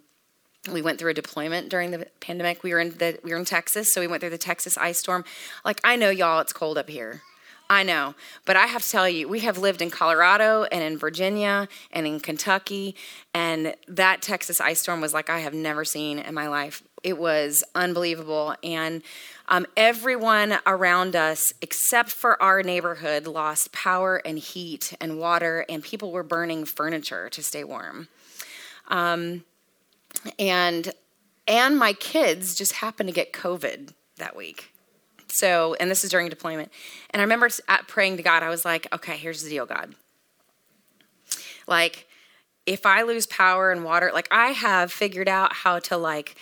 we 0.72 0.80
went 0.80 0.98
through 0.98 1.10
a 1.10 1.14
deployment 1.14 1.68
during 1.68 1.90
the 1.90 2.06
pandemic. 2.20 2.62
We 2.62 2.72
were 2.72 2.80
in 2.80 2.96
the 2.96 3.18
we 3.22 3.32
were 3.32 3.36
in 3.36 3.44
Texas, 3.44 3.92
so 3.92 4.00
we 4.00 4.06
went 4.06 4.22
through 4.22 4.30
the 4.30 4.38
Texas 4.38 4.78
ice 4.78 4.98
storm. 4.98 5.22
Like 5.66 5.82
I 5.84 5.96
know 5.96 6.08
y'all, 6.08 6.40
it's 6.40 6.54
cold 6.54 6.78
up 6.78 6.88
here. 6.88 7.20
I 7.68 7.82
know, 7.82 8.14
but 8.46 8.56
I 8.56 8.66
have 8.66 8.82
to 8.82 8.88
tell 8.88 9.08
you, 9.08 9.28
we 9.28 9.40
have 9.40 9.58
lived 9.58 9.82
in 9.82 9.90
Colorado 9.90 10.64
and 10.64 10.82
in 10.82 10.96
Virginia 10.96 11.68
and 11.92 12.06
in 12.06 12.20
Kentucky, 12.20 12.96
and 13.34 13.74
that 13.86 14.22
Texas 14.22 14.62
ice 14.62 14.80
storm 14.80 15.02
was 15.02 15.12
like 15.12 15.28
I 15.28 15.40
have 15.40 15.54
never 15.54 15.84
seen 15.84 16.18
in 16.18 16.34
my 16.34 16.48
life. 16.48 16.82
It 17.02 17.18
was 17.18 17.64
unbelievable, 17.74 18.54
and 18.62 19.02
um, 19.48 19.66
everyone 19.76 20.58
around 20.66 21.16
us, 21.16 21.42
except 21.60 22.10
for 22.10 22.40
our 22.42 22.62
neighborhood, 22.62 23.26
lost 23.26 23.72
power 23.72 24.16
and 24.24 24.38
heat 24.38 24.94
and 25.00 25.18
water, 25.18 25.64
and 25.68 25.82
people 25.82 26.12
were 26.12 26.22
burning 26.22 26.64
furniture 26.64 27.28
to 27.30 27.42
stay 27.42 27.64
warm. 27.64 28.08
Um, 28.88 29.44
and 30.38 30.92
and 31.46 31.78
my 31.78 31.92
kids 31.94 32.54
just 32.54 32.74
happened 32.74 33.08
to 33.08 33.14
get 33.14 33.32
COVID 33.32 33.92
that 34.18 34.36
week. 34.36 34.72
So, 35.28 35.74
and 35.74 35.90
this 35.90 36.04
is 36.04 36.10
during 36.10 36.28
deployment. 36.28 36.70
And 37.10 37.20
I 37.20 37.24
remember 37.24 37.48
praying 37.86 38.16
to 38.18 38.22
God, 38.22 38.42
I 38.42 38.48
was 38.48 38.64
like, 38.64 38.86
okay, 38.92 39.16
here's 39.16 39.42
the 39.42 39.50
deal, 39.50 39.66
God. 39.66 39.94
Like, 41.66 42.06
if 42.66 42.84
I 42.86 43.02
lose 43.02 43.26
power 43.26 43.70
and 43.70 43.84
water, 43.84 44.10
like 44.12 44.28
I 44.30 44.48
have 44.48 44.92
figured 44.92 45.28
out 45.28 45.52
how 45.52 45.78
to 45.80 45.96
like 45.96 46.36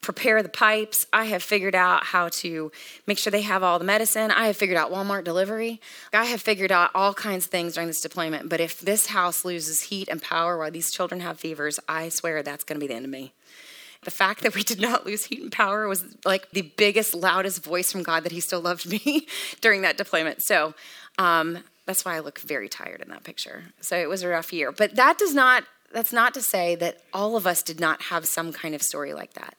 prepare 0.00 0.42
the 0.42 0.48
pipes. 0.48 1.06
I 1.12 1.24
have 1.24 1.42
figured 1.42 1.74
out 1.74 2.04
how 2.04 2.28
to 2.28 2.70
make 3.06 3.18
sure 3.18 3.30
they 3.30 3.42
have 3.42 3.62
all 3.62 3.78
the 3.78 3.84
medicine. 3.84 4.30
I 4.30 4.46
have 4.46 4.56
figured 4.56 4.78
out 4.78 4.92
Walmart 4.92 5.24
delivery. 5.24 5.80
I 6.12 6.26
have 6.26 6.40
figured 6.40 6.70
out 6.70 6.90
all 6.94 7.12
kinds 7.12 7.46
of 7.46 7.50
things 7.50 7.74
during 7.74 7.88
this 7.88 8.00
deployment. 8.00 8.48
But 8.48 8.60
if 8.60 8.80
this 8.80 9.08
house 9.08 9.44
loses 9.44 9.82
heat 9.82 10.08
and 10.08 10.22
power 10.22 10.56
while 10.58 10.70
these 10.70 10.92
children 10.92 11.20
have 11.20 11.40
fevers, 11.40 11.80
I 11.88 12.08
swear 12.08 12.42
that's 12.42 12.64
going 12.64 12.78
to 12.78 12.84
be 12.84 12.88
the 12.88 12.94
end 12.94 13.04
of 13.04 13.10
me. 13.10 13.32
The 14.04 14.10
fact 14.12 14.42
that 14.42 14.54
we 14.54 14.62
did 14.62 14.80
not 14.80 15.04
lose 15.04 15.24
heat 15.24 15.42
and 15.42 15.50
power 15.50 15.88
was 15.88 16.04
like 16.24 16.50
the 16.52 16.62
biggest, 16.62 17.12
loudest 17.12 17.64
voice 17.64 17.90
from 17.90 18.04
God 18.04 18.22
that 18.22 18.32
He 18.32 18.40
still 18.40 18.60
loved 18.60 18.88
me 18.88 19.26
during 19.60 19.82
that 19.82 19.96
deployment. 19.96 20.42
So, 20.42 20.74
um, 21.18 21.64
that's 21.86 22.04
why 22.04 22.16
I 22.16 22.20
look 22.20 22.40
very 22.40 22.68
tired 22.68 23.00
in 23.00 23.08
that 23.10 23.24
picture. 23.24 23.64
So 23.80 23.96
it 23.96 24.08
was 24.08 24.22
a 24.22 24.28
rough 24.28 24.52
year. 24.52 24.72
But 24.72 24.96
that 24.96 25.18
does 25.18 25.34
not 25.34 25.64
that's 25.92 26.12
not 26.12 26.34
to 26.34 26.42
say 26.42 26.74
that 26.76 26.98
all 27.12 27.36
of 27.36 27.46
us 27.46 27.62
did 27.62 27.80
not 27.80 28.02
have 28.02 28.26
some 28.26 28.52
kind 28.52 28.74
of 28.74 28.82
story 28.82 29.12
like 29.14 29.34
that 29.34 29.56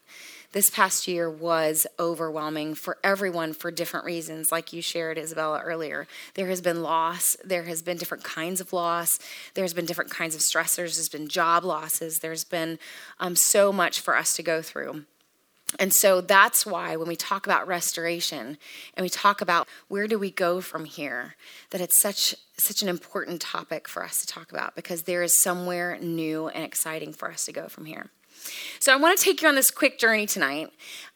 this 0.54 0.70
past 0.70 1.08
year 1.08 1.30
was 1.30 1.86
overwhelming 2.00 2.74
for 2.74 2.98
everyone 3.04 3.54
for 3.54 3.70
different 3.70 4.06
reasons, 4.06 4.52
like 4.52 4.74
you 4.74 4.82
shared, 4.82 5.18
Isabella, 5.18 5.62
earlier. 5.64 6.08
There 6.36 6.48
has 6.48 6.62
been 6.62 6.82
loss, 6.82 7.36
there 7.44 7.64
has 7.64 7.82
been 7.82 7.98
different 7.98 8.24
kinds 8.24 8.62
of 8.62 8.72
loss, 8.74 9.20
there's 9.54 9.74
been 9.74 9.86
different 9.86 10.10
kinds 10.12 10.36
of 10.36 10.42
stressors, 10.42 10.96
there's 10.96 11.10
been 11.10 11.28
job 11.28 11.64
losses, 11.64 12.20
there's 12.20 12.44
been 12.44 12.80
um, 13.20 13.36
so 13.36 13.72
much 13.72 14.00
for 14.00 14.16
us 14.16 14.34
to 14.34 14.44
go 14.44 14.62
through. 14.62 15.04
And 15.80 15.94
so 15.94 16.22
that's 16.22 16.66
why 16.66 16.96
when 16.96 17.08
we 17.08 17.18
talk 17.18 17.46
about 17.46 17.68
restoration 17.68 18.58
and 18.94 19.04
we 19.04 19.10
talk 19.10 19.42
about 19.42 19.68
where 19.90 20.08
do 20.08 20.18
we 20.18 20.32
go 20.32 20.62
from 20.62 20.86
here, 20.86 21.36
that 21.72 21.82
it's 21.82 22.00
such 22.00 22.36
such 22.60 22.82
an 22.82 22.88
important 22.88 23.42
topic 23.42 23.88
for 23.88 24.04
us 24.04 24.20
to 24.22 24.28
talk 24.28 24.52
about 24.52 24.76
because 24.76 25.04
there 25.04 25.22
is 25.22 25.40
somewhere 25.40 26.00
new 26.02 26.48
and 26.48 26.64
exciting 26.64 27.14
for 27.14 27.30
us 27.30 27.46
to 27.46 27.52
go 27.52 27.68
from 27.68 27.86
here. 27.86 28.10
So 28.80 28.94
I 28.94 28.96
want 28.96 29.18
to 29.18 29.24
take 29.24 29.42
you 29.42 29.48
on 29.48 29.56
this 29.56 29.70
quick 29.70 30.00
journey 30.00 30.26
tonight. 30.26 30.68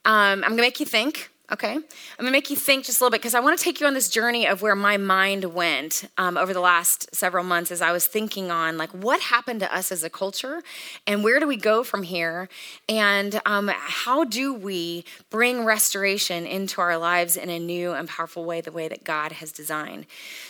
Um, 0.05 0.43
I'm 0.43 0.49
going 0.49 0.57
to 0.57 0.63
make 0.63 0.79
you 0.79 0.85
think. 0.85 1.31
Okay, 1.51 1.73
I'm 1.73 1.83
gonna 2.17 2.31
make 2.31 2.49
you 2.49 2.55
think 2.55 2.85
just 2.85 3.01
a 3.01 3.03
little 3.03 3.11
bit 3.11 3.19
because 3.19 3.35
I 3.35 3.41
want 3.41 3.59
to 3.59 3.63
take 3.63 3.81
you 3.81 3.87
on 3.87 3.93
this 3.93 4.07
journey 4.07 4.47
of 4.47 4.61
where 4.61 4.73
my 4.73 4.95
mind 4.95 5.53
went 5.53 6.05
um, 6.17 6.37
over 6.37 6.53
the 6.53 6.61
last 6.61 7.13
several 7.13 7.43
months 7.43 7.71
as 7.71 7.81
I 7.81 7.91
was 7.91 8.07
thinking 8.07 8.49
on 8.49 8.77
like 8.77 8.91
what 8.91 9.19
happened 9.19 9.59
to 9.59 9.75
us 9.75 9.91
as 9.91 10.01
a 10.01 10.09
culture 10.09 10.63
and 11.05 11.25
where 11.25 11.41
do 11.41 11.47
we 11.47 11.57
go 11.57 11.83
from 11.83 12.03
here 12.03 12.47
and 12.87 13.41
um, 13.45 13.69
how 13.75 14.23
do 14.23 14.53
we 14.53 15.03
bring 15.29 15.65
restoration 15.65 16.45
into 16.45 16.79
our 16.79 16.97
lives 16.97 17.35
in 17.35 17.49
a 17.49 17.59
new 17.59 17.91
and 17.91 18.07
powerful 18.07 18.45
way, 18.45 18.61
the 18.61 18.71
way 18.71 18.87
that 18.87 19.03
God 19.03 19.33
has 19.33 19.51
designed. 19.51 20.05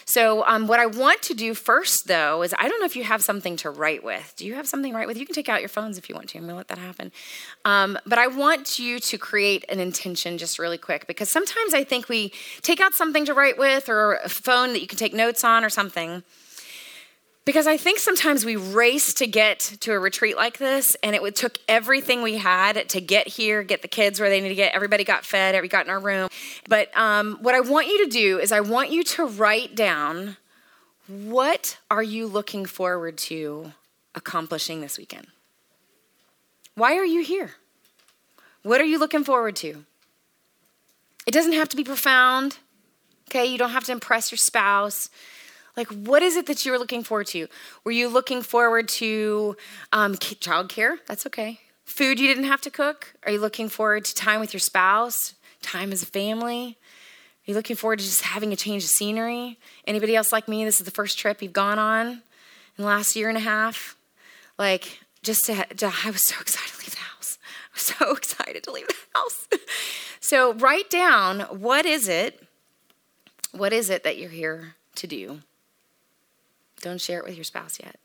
So, 0.05 0.45
um, 0.45 0.67
what 0.67 0.79
I 0.79 0.85
want 0.85 1.23
to 1.23 1.33
do 1.33 1.55
first 1.55 2.03
though 2.05 2.43
is 2.43 2.53
I 2.59 2.69
don't 2.69 2.79
know 2.79 2.85
if 2.85 2.95
you 2.95 3.05
have 3.05 3.23
something 3.23 3.55
to 3.57 3.71
write 3.71 4.03
with. 4.03 4.35
Do 4.37 4.45
you 4.45 4.53
have 4.53 4.67
something 4.67 4.91
to 4.91 4.97
write 4.99 5.07
with? 5.07 5.17
You 5.17 5.25
can 5.25 5.33
take 5.33 5.49
out 5.49 5.61
your 5.61 5.69
phones 5.69 5.97
if 5.97 6.09
you 6.09 6.13
want 6.13 6.29
to. 6.29 6.37
I'm 6.37 6.43
gonna 6.43 6.57
let 6.57 6.67
that 6.67 6.77
happen. 6.77 7.11
Um, 7.65 7.97
but 8.05 8.19
I 8.19 8.27
want 8.27 8.77
you 8.77 8.99
to 8.99 9.17
create 9.17 9.65
an 9.67 9.79
intention 9.79 10.37
just 10.37 10.59
really 10.59 10.77
quick 10.77 10.90
quick 10.91 11.07
because 11.07 11.29
sometimes 11.29 11.73
I 11.73 11.85
think 11.85 12.09
we 12.09 12.33
take 12.61 12.81
out 12.81 12.93
something 12.93 13.23
to 13.25 13.33
write 13.33 13.57
with 13.57 13.87
or 13.87 14.15
a 14.15 14.29
phone 14.29 14.73
that 14.73 14.81
you 14.81 14.87
can 14.87 14.97
take 14.97 15.13
notes 15.13 15.41
on 15.43 15.63
or 15.63 15.69
something. 15.69 16.23
because 17.43 17.65
I 17.65 17.77
think 17.77 17.99
sometimes 17.99 18.45
we 18.45 18.55
race 18.55 19.13
to 19.15 19.25
get 19.25 19.59
to 19.81 19.93
a 19.93 19.99
retreat 19.99 20.35
like 20.35 20.57
this, 20.57 20.95
and 21.01 21.15
it 21.15 21.35
took 21.35 21.57
everything 21.67 22.21
we 22.21 22.37
had 22.37 22.87
to 22.89 23.01
get 23.01 23.27
here, 23.27 23.63
get 23.63 23.81
the 23.81 23.87
kids 23.87 24.19
where 24.19 24.29
they 24.29 24.39
need 24.41 24.49
to 24.49 24.55
get. 24.55 24.75
Everybody 24.75 25.03
got 25.03 25.25
fed, 25.25 25.55
everybody 25.55 25.71
got 25.71 25.85
in 25.85 25.91
our 25.91 25.99
room. 25.99 26.29
But 26.69 26.95
um, 26.95 27.39
what 27.41 27.55
I 27.55 27.61
want 27.61 27.87
you 27.87 28.05
to 28.05 28.11
do 28.11 28.39
is, 28.39 28.51
I 28.51 28.61
want 28.61 28.91
you 28.91 29.03
to 29.03 29.25
write 29.25 29.75
down 29.75 30.37
what 31.07 31.77
are 31.89 32.03
you 32.03 32.27
looking 32.27 32.65
forward 32.65 33.17
to 33.17 33.73
accomplishing 34.13 34.81
this 34.81 34.97
weekend. 34.97 35.27
Why 36.75 36.95
are 36.95 37.05
you 37.05 37.23
here? 37.23 37.55
What 38.63 38.79
are 38.79 38.85
you 38.85 38.99
looking 38.99 39.23
forward 39.23 39.55
to? 39.57 39.83
It 41.27 41.31
doesn't 41.31 41.53
have 41.53 41.69
to 41.69 41.75
be 41.75 41.83
profound. 41.83 42.57
Okay, 43.29 43.45
you 43.45 43.57
don't 43.57 43.71
have 43.71 43.85
to 43.85 43.91
impress 43.91 44.31
your 44.31 44.37
spouse. 44.37 45.09
Like, 45.77 45.87
what 45.87 46.21
is 46.21 46.35
it 46.35 46.47
that 46.47 46.65
you 46.65 46.71
were 46.71 46.77
looking 46.77 47.03
forward 47.03 47.27
to? 47.27 47.47
Were 47.83 47.91
you 47.91 48.09
looking 48.09 48.41
forward 48.41 48.89
to 48.89 49.55
um, 49.93 50.15
childcare? 50.15 50.97
That's 51.07 51.25
okay. 51.27 51.59
Food 51.85 52.19
you 52.19 52.27
didn't 52.27 52.45
have 52.45 52.61
to 52.61 52.69
cook? 52.69 53.13
Are 53.23 53.31
you 53.31 53.39
looking 53.39 53.69
forward 53.69 54.05
to 54.05 54.15
time 54.15 54.39
with 54.39 54.53
your 54.53 54.59
spouse? 54.59 55.35
Time 55.61 55.91
as 55.91 56.03
a 56.03 56.05
family? 56.05 56.77
Are 56.77 57.51
you 57.51 57.53
looking 57.53 57.75
forward 57.75 57.99
to 57.99 58.05
just 58.05 58.23
having 58.23 58.51
a 58.53 58.55
change 58.55 58.83
of 58.83 58.89
scenery? 58.89 59.57
Anybody 59.87 60.15
else 60.15 60.31
like 60.31 60.47
me? 60.47 60.65
This 60.65 60.79
is 60.79 60.85
the 60.85 60.91
first 60.91 61.17
trip 61.17 61.41
you've 61.41 61.53
gone 61.53 61.79
on 61.79 62.07
in 62.07 62.21
the 62.77 62.85
last 62.85 63.15
year 63.15 63.29
and 63.29 63.37
a 63.37 63.41
half. 63.41 63.95
Like, 64.57 64.99
just 65.23 65.45
to, 65.45 65.65
to 65.75 65.93
I 66.05 66.11
was 66.11 66.25
so 66.25 66.35
excited 66.41 66.73
to 66.73 66.79
leave 66.79 66.91
the 66.91 66.97
house. 66.97 67.10
So 67.75 68.11
excited 68.11 68.63
to 68.63 68.71
leave 68.71 68.87
the 68.87 68.95
house. 69.15 69.47
so 70.19 70.53
write 70.53 70.89
down 70.89 71.41
what 71.41 71.85
is 71.85 72.07
it? 72.07 72.45
What 73.51 73.73
is 73.73 73.89
it 73.89 74.03
that 74.03 74.17
you're 74.17 74.29
here 74.29 74.75
to 74.95 75.07
do? 75.07 75.39
Don't 76.81 76.99
share 76.99 77.19
it 77.19 77.25
with 77.25 77.35
your 77.35 77.43
spouse 77.43 77.79
yet. 77.81 77.97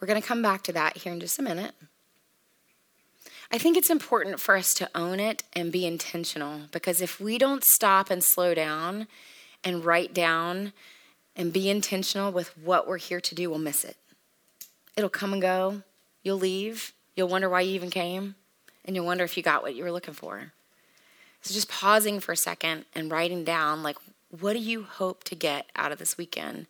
We're 0.00 0.06
going 0.06 0.20
to 0.20 0.26
come 0.26 0.42
back 0.42 0.62
to 0.64 0.72
that 0.72 0.98
here 0.98 1.12
in 1.12 1.20
just 1.20 1.38
a 1.38 1.42
minute. 1.42 1.72
I 3.50 3.56
think 3.56 3.76
it's 3.76 3.90
important 3.90 4.40
for 4.40 4.56
us 4.56 4.74
to 4.74 4.90
own 4.94 5.20
it 5.20 5.42
and 5.54 5.72
be 5.72 5.86
intentional 5.86 6.62
because 6.70 7.00
if 7.00 7.18
we 7.18 7.38
don't 7.38 7.64
stop 7.64 8.10
and 8.10 8.22
slow 8.22 8.54
down 8.54 9.06
and 9.64 9.84
write 9.84 10.12
down 10.12 10.72
and 11.34 11.52
be 11.52 11.70
intentional 11.70 12.30
with 12.30 12.56
what 12.58 12.86
we're 12.86 12.98
here 12.98 13.20
to 13.20 13.34
do, 13.34 13.48
we'll 13.48 13.58
miss 13.58 13.84
it. 13.84 13.96
It'll 14.96 15.08
come 15.08 15.32
and 15.32 15.40
go. 15.40 15.82
You'll 16.22 16.38
leave. 16.38 16.92
You'll 17.16 17.28
wonder 17.28 17.48
why 17.48 17.62
you 17.62 17.74
even 17.74 17.90
came, 17.90 18.36
and 18.84 18.94
you'll 18.94 19.06
wonder 19.06 19.24
if 19.24 19.36
you 19.36 19.42
got 19.42 19.62
what 19.62 19.74
you 19.74 19.82
were 19.82 19.92
looking 19.92 20.14
for. 20.14 20.52
So 21.42 21.54
just 21.54 21.68
pausing 21.68 22.20
for 22.20 22.32
a 22.32 22.36
second 22.36 22.84
and 22.94 23.10
writing 23.10 23.44
down, 23.44 23.82
like, 23.82 23.96
what 24.40 24.52
do 24.52 24.58
you 24.58 24.82
hope 24.82 25.24
to 25.24 25.34
get 25.34 25.66
out 25.74 25.90
of 25.90 25.98
this 25.98 26.18
weekend? 26.18 26.66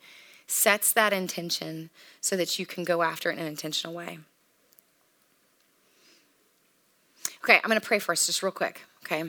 Sets 0.47 0.93
that 0.95 1.13
intention 1.13 1.91
so 2.21 2.37
that 2.37 2.59
you 2.59 2.67
can 2.67 2.85
go 2.85 3.03
after 3.03 3.31
it 3.31 3.35
in 3.35 3.41
an 3.41 3.47
intentional 3.47 3.95
way. 3.95 4.21
Okay, 7.45 7.57
I'm 7.57 7.69
going 7.69 7.81
to 7.81 7.87
pray 7.87 7.99
first, 7.99 8.27
just 8.27 8.43
real 8.43 8.53
quick. 8.53 8.83
Okay, 9.05 9.25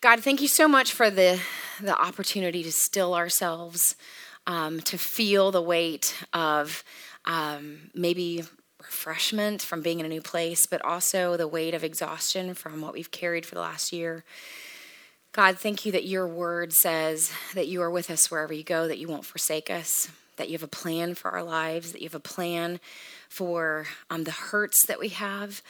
God, 0.00 0.20
thank 0.20 0.40
you 0.40 0.48
so 0.48 0.66
much 0.66 0.92
for 0.92 1.10
the 1.10 1.40
the 1.80 1.96
opportunity 2.00 2.62
to 2.62 2.72
still 2.72 3.14
ourselves, 3.14 3.96
um, 4.46 4.80
to 4.80 4.96
feel 4.96 5.50
the 5.50 5.62
weight 5.62 6.14
of 6.32 6.82
um, 7.24 7.90
maybe 7.94 8.44
refreshment 8.80 9.62
from 9.62 9.82
being 9.82 10.00
in 10.00 10.06
a 10.06 10.08
new 10.08 10.22
place, 10.22 10.66
but 10.66 10.84
also 10.84 11.36
the 11.36 11.48
weight 11.48 11.74
of 11.74 11.84
exhaustion 11.84 12.54
from 12.54 12.80
what 12.80 12.92
we've 12.92 13.10
carried 13.10 13.46
for 13.46 13.54
the 13.54 13.60
last 13.60 13.92
year. 13.92 14.24
God, 15.32 15.58
thank 15.58 15.86
you 15.86 15.92
that 15.92 16.04
your 16.04 16.26
word 16.26 16.72
says 16.72 17.32
that 17.54 17.68
you 17.68 17.80
are 17.82 17.90
with 17.90 18.10
us 18.10 18.30
wherever 18.30 18.52
you 18.52 18.64
go, 18.64 18.86
that 18.86 18.98
you 18.98 19.08
won't 19.08 19.24
forsake 19.24 19.70
us, 19.70 20.10
that 20.36 20.48
you 20.48 20.54
have 20.54 20.62
a 20.62 20.68
plan 20.68 21.14
for 21.14 21.30
our 21.30 21.42
lives, 21.42 21.92
that 21.92 22.02
you 22.02 22.08
have 22.08 22.14
a 22.14 22.20
plan 22.20 22.80
for 23.30 23.86
um, 24.10 24.24
the 24.24 24.30
hurts 24.30 24.84
that 24.86 25.00
we 25.00 25.08
have, 25.08 25.62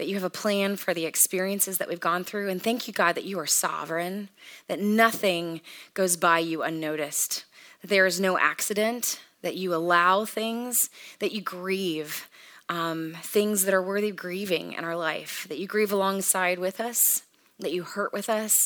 that 0.00 0.08
you 0.08 0.14
have 0.14 0.24
a 0.24 0.30
plan 0.30 0.76
for 0.76 0.94
the 0.94 1.04
experiences 1.04 1.76
that 1.76 1.86
we've 1.86 2.00
gone 2.00 2.24
through. 2.24 2.48
And 2.48 2.62
thank 2.62 2.88
you, 2.88 2.94
God, 2.94 3.16
that 3.16 3.26
you 3.26 3.38
are 3.38 3.46
sovereign, 3.46 4.30
that 4.66 4.80
nothing 4.80 5.60
goes 5.92 6.16
by 6.16 6.38
you 6.38 6.62
unnoticed, 6.62 7.44
that 7.82 7.88
there 7.88 8.06
is 8.06 8.18
no 8.18 8.38
accident, 8.38 9.20
that 9.42 9.56
you 9.56 9.74
allow 9.74 10.24
things, 10.24 10.88
that 11.18 11.32
you 11.32 11.42
grieve 11.42 12.30
um, 12.70 13.14
things 13.20 13.66
that 13.66 13.74
are 13.74 13.82
worthy 13.82 14.08
of 14.08 14.16
grieving 14.16 14.72
in 14.72 14.84
our 14.84 14.96
life, 14.96 15.44
that 15.50 15.58
you 15.58 15.66
grieve 15.66 15.92
alongside 15.92 16.58
with 16.58 16.80
us, 16.80 17.22
that 17.58 17.72
you 17.72 17.82
hurt 17.82 18.10
with 18.10 18.30
us, 18.30 18.56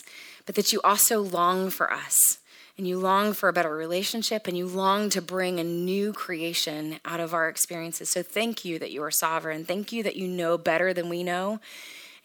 but 0.47 0.55
that 0.55 0.73
you 0.73 0.81
also 0.85 1.20
long 1.20 1.68
for 1.68 1.92
us. 1.92 2.38
And 2.76 2.88
you 2.88 2.98
long 2.98 3.34
for 3.34 3.48
a 3.48 3.52
better 3.52 3.74
relationship 3.74 4.48
and 4.48 4.56
you 4.56 4.66
long 4.66 5.08
to 5.10 5.22
bring 5.22 5.60
a 5.60 5.64
new 5.64 6.12
creation 6.12 6.98
out 7.04 7.20
of 7.20 7.32
our 7.32 7.48
experiences. 7.48 8.10
So, 8.10 8.22
thank 8.22 8.64
you 8.64 8.80
that 8.80 8.90
you 8.90 9.02
are 9.04 9.12
sovereign. 9.12 9.64
Thank 9.64 9.92
you 9.92 10.02
that 10.02 10.16
you 10.16 10.26
know 10.26 10.58
better 10.58 10.92
than 10.92 11.08
we 11.08 11.22
know. 11.22 11.60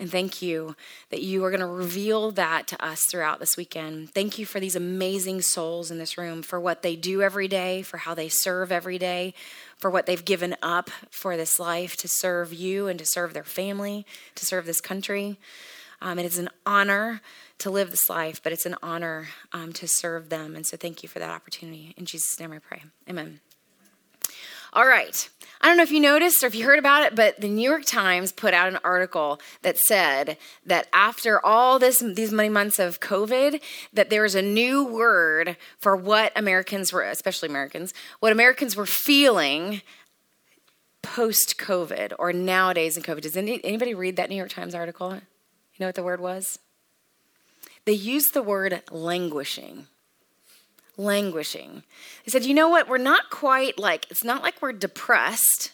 And 0.02 0.10
thank 0.10 0.42
you 0.42 0.78
that 1.10 1.22
you 1.22 1.44
are 1.44 1.52
going 1.52 1.60
to 1.60 1.66
reveal 1.66 2.32
that 2.32 2.68
to 2.68 2.84
us 2.84 3.04
throughout 3.04 3.42
this 3.42 3.58
weekend. 3.58 4.12
Thank 4.12 4.40
you 4.40 4.46
for 4.46 4.62
these 4.62 4.78
amazing 4.78 5.42
souls 5.42 5.92
in 5.92 5.98
this 5.98 6.18
room, 6.18 6.42
for 6.42 6.58
what 6.58 6.84
they 6.84 6.96
do 6.96 7.22
every 7.22 7.50
day, 7.50 7.82
for 7.82 7.98
how 7.98 8.14
they 8.14 8.30
serve 8.30 8.72
every 8.72 8.98
day, 8.98 9.34
for 9.78 9.92
what 9.92 10.06
they've 10.06 10.24
given 10.24 10.56
up 10.62 10.90
for 11.10 11.36
this 11.36 11.60
life 11.60 11.98
to 11.98 12.08
serve 12.08 12.54
you 12.54 12.88
and 12.88 12.98
to 12.98 13.06
serve 13.06 13.34
their 13.34 13.44
family, 13.44 14.06
to 14.36 14.46
serve 14.46 14.66
this 14.66 14.80
country. 14.80 15.38
Um, 16.02 16.18
it 16.18 16.26
is 16.26 16.38
an 16.38 16.50
honor 16.66 17.22
to 17.60 17.70
live 17.70 17.92
this 17.92 18.10
life, 18.10 18.42
but 18.42 18.52
it's 18.52 18.66
an 18.66 18.76
honor 18.82 19.28
um, 19.54 19.74
to 19.74 19.88
serve 19.88 20.30
them. 20.30 20.56
And 20.56 20.66
so 20.66 20.78
thank 20.78 21.04
you 21.04 21.10
for 21.10 21.20
that 21.20 21.30
opportunity. 21.30 21.94
In 21.98 22.06
Jesus' 22.06 22.40
name 22.40 22.52
I 22.52 22.60
pray. 22.60 22.84
Amen. 23.10 23.40
All 24.72 24.86
right. 24.86 25.30
I 25.62 25.68
don't 25.68 25.78
know 25.78 25.84
if 25.84 25.92
you 25.92 26.00
noticed 26.00 26.44
or 26.44 26.48
if 26.48 26.56
you 26.56 26.64
heard 26.64 26.80
about 26.80 27.04
it, 27.04 27.16
but 27.16 27.42
the 27.42 27.50
New 27.50 27.68
York 27.68 27.86
Times 27.86 28.32
put 28.32 28.54
out 28.54 28.68
an 28.68 28.80
article 28.84 29.42
that 29.64 29.78
said 29.78 30.38
that 30.66 30.88
after 30.94 31.44
all 31.44 31.80
this 31.80 32.00
these 32.00 32.32
many 32.32 32.50
months 32.50 32.78
of 32.78 33.00
COVID, 33.00 33.62
that 33.92 34.10
there 34.10 34.26
is 34.26 34.36
a 34.36 34.44
new 34.44 34.86
word 34.86 35.58
for 35.80 35.96
what 35.96 36.32
Americans 36.36 36.94
were, 36.94 37.02
especially 37.02 37.50
Americans, 37.50 37.94
what 38.20 38.32
Americans 38.32 38.76
were 38.76 38.86
feeling 38.86 39.82
post 41.02 41.58
COVID 41.58 42.14
or 42.20 42.32
nowadays 42.32 42.96
in 42.96 43.02
COVID. 43.02 43.22
Does 43.22 43.36
any, 43.36 43.64
anybody 43.66 43.96
read 43.96 44.18
that 44.18 44.30
New 44.30 44.36
York 44.36 44.52
Times 44.52 44.76
article? 44.76 45.14
You 45.14 45.22
know 45.80 45.88
what 45.88 45.96
the 45.96 46.04
word 46.04 46.22
was? 46.22 46.60
They 47.90 47.96
used 47.96 48.36
the 48.36 48.44
word 48.44 48.84
languishing 48.92 49.88
languishing. 50.96 51.82
They 52.24 52.30
said, 52.30 52.46
You 52.46 52.54
know 52.54 52.70
what? 52.70 52.88
We're 52.88 53.00
not 53.00 53.32
quite 53.32 53.80
like, 53.80 54.06
it's 54.12 54.24
not 54.24 54.44
like 54.44 54.62
we're 54.62 54.74
depressed 54.74 55.72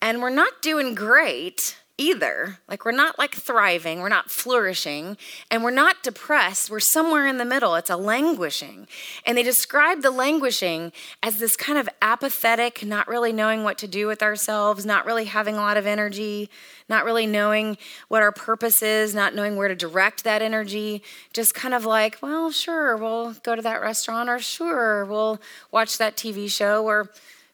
and 0.00 0.22
we're 0.22 0.30
not 0.30 0.62
doing 0.62 0.94
great 0.94 1.76
either. 2.00 2.58
Like, 2.66 2.86
we're 2.86 2.92
not 2.92 3.18
like 3.18 3.34
thriving, 3.34 4.00
we're 4.00 4.08
not 4.08 4.30
flourishing, 4.30 5.18
and 5.50 5.62
we're 5.62 5.70
not 5.70 6.02
depressed. 6.02 6.70
We're 6.70 6.80
somewhere 6.80 7.26
in 7.26 7.36
the 7.36 7.44
middle. 7.44 7.74
It's 7.74 7.90
a 7.90 7.96
languishing. 7.96 8.88
And 9.26 9.36
they 9.36 9.42
describe 9.42 10.00
the 10.00 10.10
languishing 10.10 10.92
as 11.22 11.36
this 11.36 11.56
kind 11.56 11.78
of 11.78 11.90
apathetic, 12.00 12.84
not 12.84 13.06
really 13.06 13.32
knowing 13.32 13.64
what 13.64 13.76
to 13.78 13.86
do 13.86 14.06
with 14.06 14.22
ourselves, 14.22 14.86
not 14.86 15.04
really 15.04 15.26
having 15.26 15.56
a 15.56 15.60
lot 15.60 15.76
of 15.76 15.86
energy, 15.86 16.48
not 16.88 17.04
really 17.04 17.26
knowing 17.26 17.76
what 18.08 18.22
our 18.22 18.32
purpose 18.32 18.82
is, 18.82 19.14
not 19.14 19.34
knowing 19.34 19.56
where 19.56 19.68
to 19.68 19.76
direct 19.76 20.24
that 20.24 20.40
energy, 20.40 21.02
just 21.34 21.54
kind 21.54 21.74
of 21.74 21.84
like, 21.84 22.16
well, 22.22 22.50
sure, 22.50 22.96
we'll 22.96 23.34
go 23.42 23.54
to 23.54 23.62
that 23.62 23.82
restaurant, 23.82 24.30
or 24.30 24.38
sure, 24.38 25.04
we'll 25.04 25.38
watch 25.70 25.98
that 25.98 26.16
TV 26.16 26.50
show, 26.50 26.86
or 26.86 27.10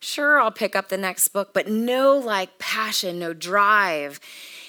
Sure, 0.06 0.40
I'll 0.40 0.52
pick 0.52 0.76
up 0.76 0.88
the 0.88 0.96
next 0.96 1.30
book, 1.30 1.52
but 1.52 1.66
no 1.66 2.16
like 2.16 2.60
passion, 2.60 3.18
no 3.18 3.34
drive. 3.34 4.20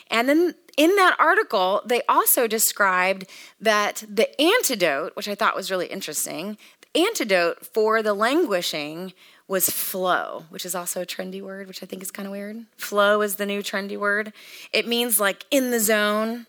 And 0.10 0.28
then 0.28 0.56
in 0.78 0.96
that 0.96 1.16
article, 1.20 1.84
they 1.86 2.02
also 2.10 2.48
described 2.48 3.28
that 3.62 4.04
the 4.10 4.30
antidote, 4.42 5.16
which 5.16 5.28
I 5.28 5.36
thought 5.36 5.56
was 5.56 5.70
really 5.70 5.86
interesting, 5.86 6.58
the 6.82 7.02
antidote 7.02 7.68
for 7.68 8.02
the 8.02 8.16
languishing 8.16 9.14
was 9.48 9.70
flow, 9.70 10.46
which 10.50 10.66
is 10.66 10.74
also 10.74 11.04
a 11.04 11.06
trendy 11.06 11.40
word, 11.40 11.68
which 11.68 11.84
I 11.84 11.86
think 11.86 12.02
is 12.02 12.10
kind 12.10 12.26
of 12.26 12.32
weird. 12.32 12.66
Flow 12.76 13.22
is 13.22 13.36
the 13.36 13.46
new 13.46 13.62
trendy 13.62 13.96
word. 13.96 14.34
It 14.74 14.88
means 14.88 15.20
like 15.20 15.46
in 15.52 15.70
the 15.70 15.80
zone, 15.80 16.48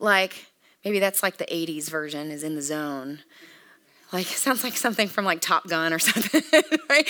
like 0.00 0.46
maybe 0.84 0.98
that's 0.98 1.22
like 1.22 1.36
the 1.36 1.46
80s 1.46 1.88
version 1.88 2.32
is 2.32 2.42
in 2.42 2.56
the 2.56 2.62
zone. 2.62 3.20
Like, 4.12 4.26
sounds 4.26 4.64
like 4.64 4.76
something 4.76 5.06
from 5.06 5.24
like 5.24 5.40
Top 5.40 5.68
Gun 5.68 5.92
or 5.92 5.98
something, 6.00 6.42
right? 6.90 7.08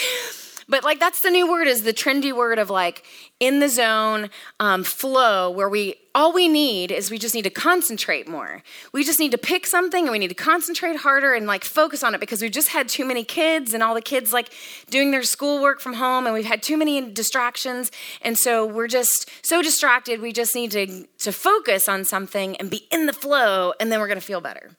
But 0.68 0.84
like 0.84 0.98
that's 0.98 1.20
the 1.20 1.30
new 1.30 1.50
word 1.50 1.66
is 1.66 1.82
the 1.82 1.92
trendy 1.92 2.34
word 2.34 2.58
of 2.58 2.70
like 2.70 3.04
in 3.40 3.60
the 3.60 3.68
zone 3.68 4.30
um, 4.60 4.84
flow 4.84 5.50
where 5.50 5.68
we 5.68 5.96
all 6.14 6.32
we 6.32 6.46
need 6.46 6.92
is 6.92 7.10
we 7.10 7.18
just 7.18 7.34
need 7.34 7.42
to 7.42 7.50
concentrate 7.50 8.28
more. 8.28 8.62
We 8.92 9.02
just 9.02 9.18
need 9.18 9.32
to 9.32 9.38
pick 9.38 9.66
something 9.66 10.04
and 10.04 10.12
we 10.12 10.20
need 10.20 10.28
to 10.28 10.34
concentrate 10.34 10.96
harder 10.96 11.34
and 11.34 11.46
like 11.46 11.64
focus 11.64 12.04
on 12.04 12.14
it 12.14 12.20
because 12.20 12.40
we've 12.40 12.52
just 12.52 12.68
had 12.68 12.88
too 12.88 13.04
many 13.04 13.24
kids 13.24 13.74
and 13.74 13.82
all 13.82 13.94
the 13.94 14.00
kids 14.00 14.32
like 14.32 14.52
doing 14.90 15.10
their 15.10 15.24
schoolwork 15.24 15.80
from 15.80 15.94
home 15.94 16.26
and 16.26 16.34
we've 16.34 16.44
had 16.44 16.62
too 16.62 16.76
many 16.76 17.10
distractions. 17.10 17.90
And 18.22 18.38
so 18.38 18.64
we're 18.64 18.86
just 18.86 19.28
so 19.44 19.60
distracted 19.60 20.20
we 20.20 20.32
just 20.32 20.54
need 20.54 20.70
to 20.70 21.06
to 21.18 21.32
focus 21.32 21.88
on 21.88 22.04
something 22.04 22.56
and 22.56 22.70
be 22.70 22.86
in 22.92 23.06
the 23.06 23.12
flow 23.12 23.72
and 23.80 23.90
then 23.90 23.98
we're 23.98 24.06
going 24.06 24.20
to 24.20 24.24
feel 24.24 24.40
better 24.40 24.70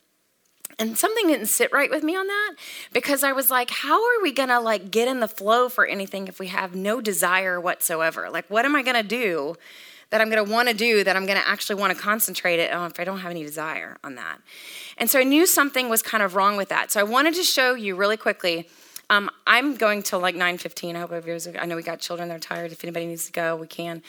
and 0.77 0.97
something 0.97 1.27
didn't 1.27 1.47
sit 1.47 1.71
right 1.71 1.89
with 1.89 2.03
me 2.03 2.15
on 2.15 2.27
that 2.27 2.55
because 2.91 3.23
I 3.23 3.31
was 3.31 3.49
like, 3.49 3.69
how 3.69 3.95
are 3.95 4.21
we 4.21 4.31
to 4.49 4.59
like 4.59 4.91
get 4.91 5.07
in 5.07 5.19
the 5.19 5.27
flow 5.27 5.69
for 5.69 5.85
anything 5.85 6.27
if 6.27 6.39
we 6.39 6.47
have 6.47 6.75
no 6.75 7.01
desire 7.01 7.59
whatsoever? 7.59 8.29
Like 8.29 8.49
what 8.49 8.65
am 8.65 8.75
I 8.75 8.81
to 9.01 9.07
do 9.07 9.55
that 10.09 10.21
I'm 10.21 10.29
want 10.43 10.67
to 10.67 10.73
do 10.73 11.03
that 11.03 11.15
I'm 11.15 11.25
to 11.41 11.47
actually 11.47 11.75
want 11.75 11.95
to 11.95 12.01
concentrate 12.01 12.59
it 12.59 12.71
on 12.71 12.91
if 12.91 12.99
I 12.99 13.03
don't 13.03 13.19
have 13.19 13.31
any 13.31 13.43
desire 13.43 13.97
on 14.03 14.15
that? 14.15 14.39
And 14.97 15.09
so 15.09 15.19
I 15.19 15.23
knew 15.23 15.45
something 15.45 15.89
was 15.89 16.01
kind 16.01 16.23
of 16.23 16.35
wrong 16.35 16.57
with 16.57 16.69
that. 16.69 16.91
So 16.91 16.99
I 16.99 17.03
wanted 17.03 17.35
to 17.35 17.43
show 17.43 17.73
you 17.73 17.95
really 17.95 18.17
quickly 18.17 18.67
um, 19.09 19.29
I'm 19.45 19.75
going 19.75 20.03
till 20.03 20.19
like 20.19 20.35
9:15. 20.35 20.95
I 20.95 20.99
hope. 20.99 21.11
I 21.61 21.65
know 21.65 21.75
we 21.75 21.83
got 21.83 21.99
children; 21.99 22.29
they're 22.29 22.39
tired. 22.39 22.71
If 22.71 22.83
anybody 22.83 23.05
needs 23.05 23.25
to 23.27 23.31
go, 23.31 23.55
we 23.55 23.67
can. 23.67 24.01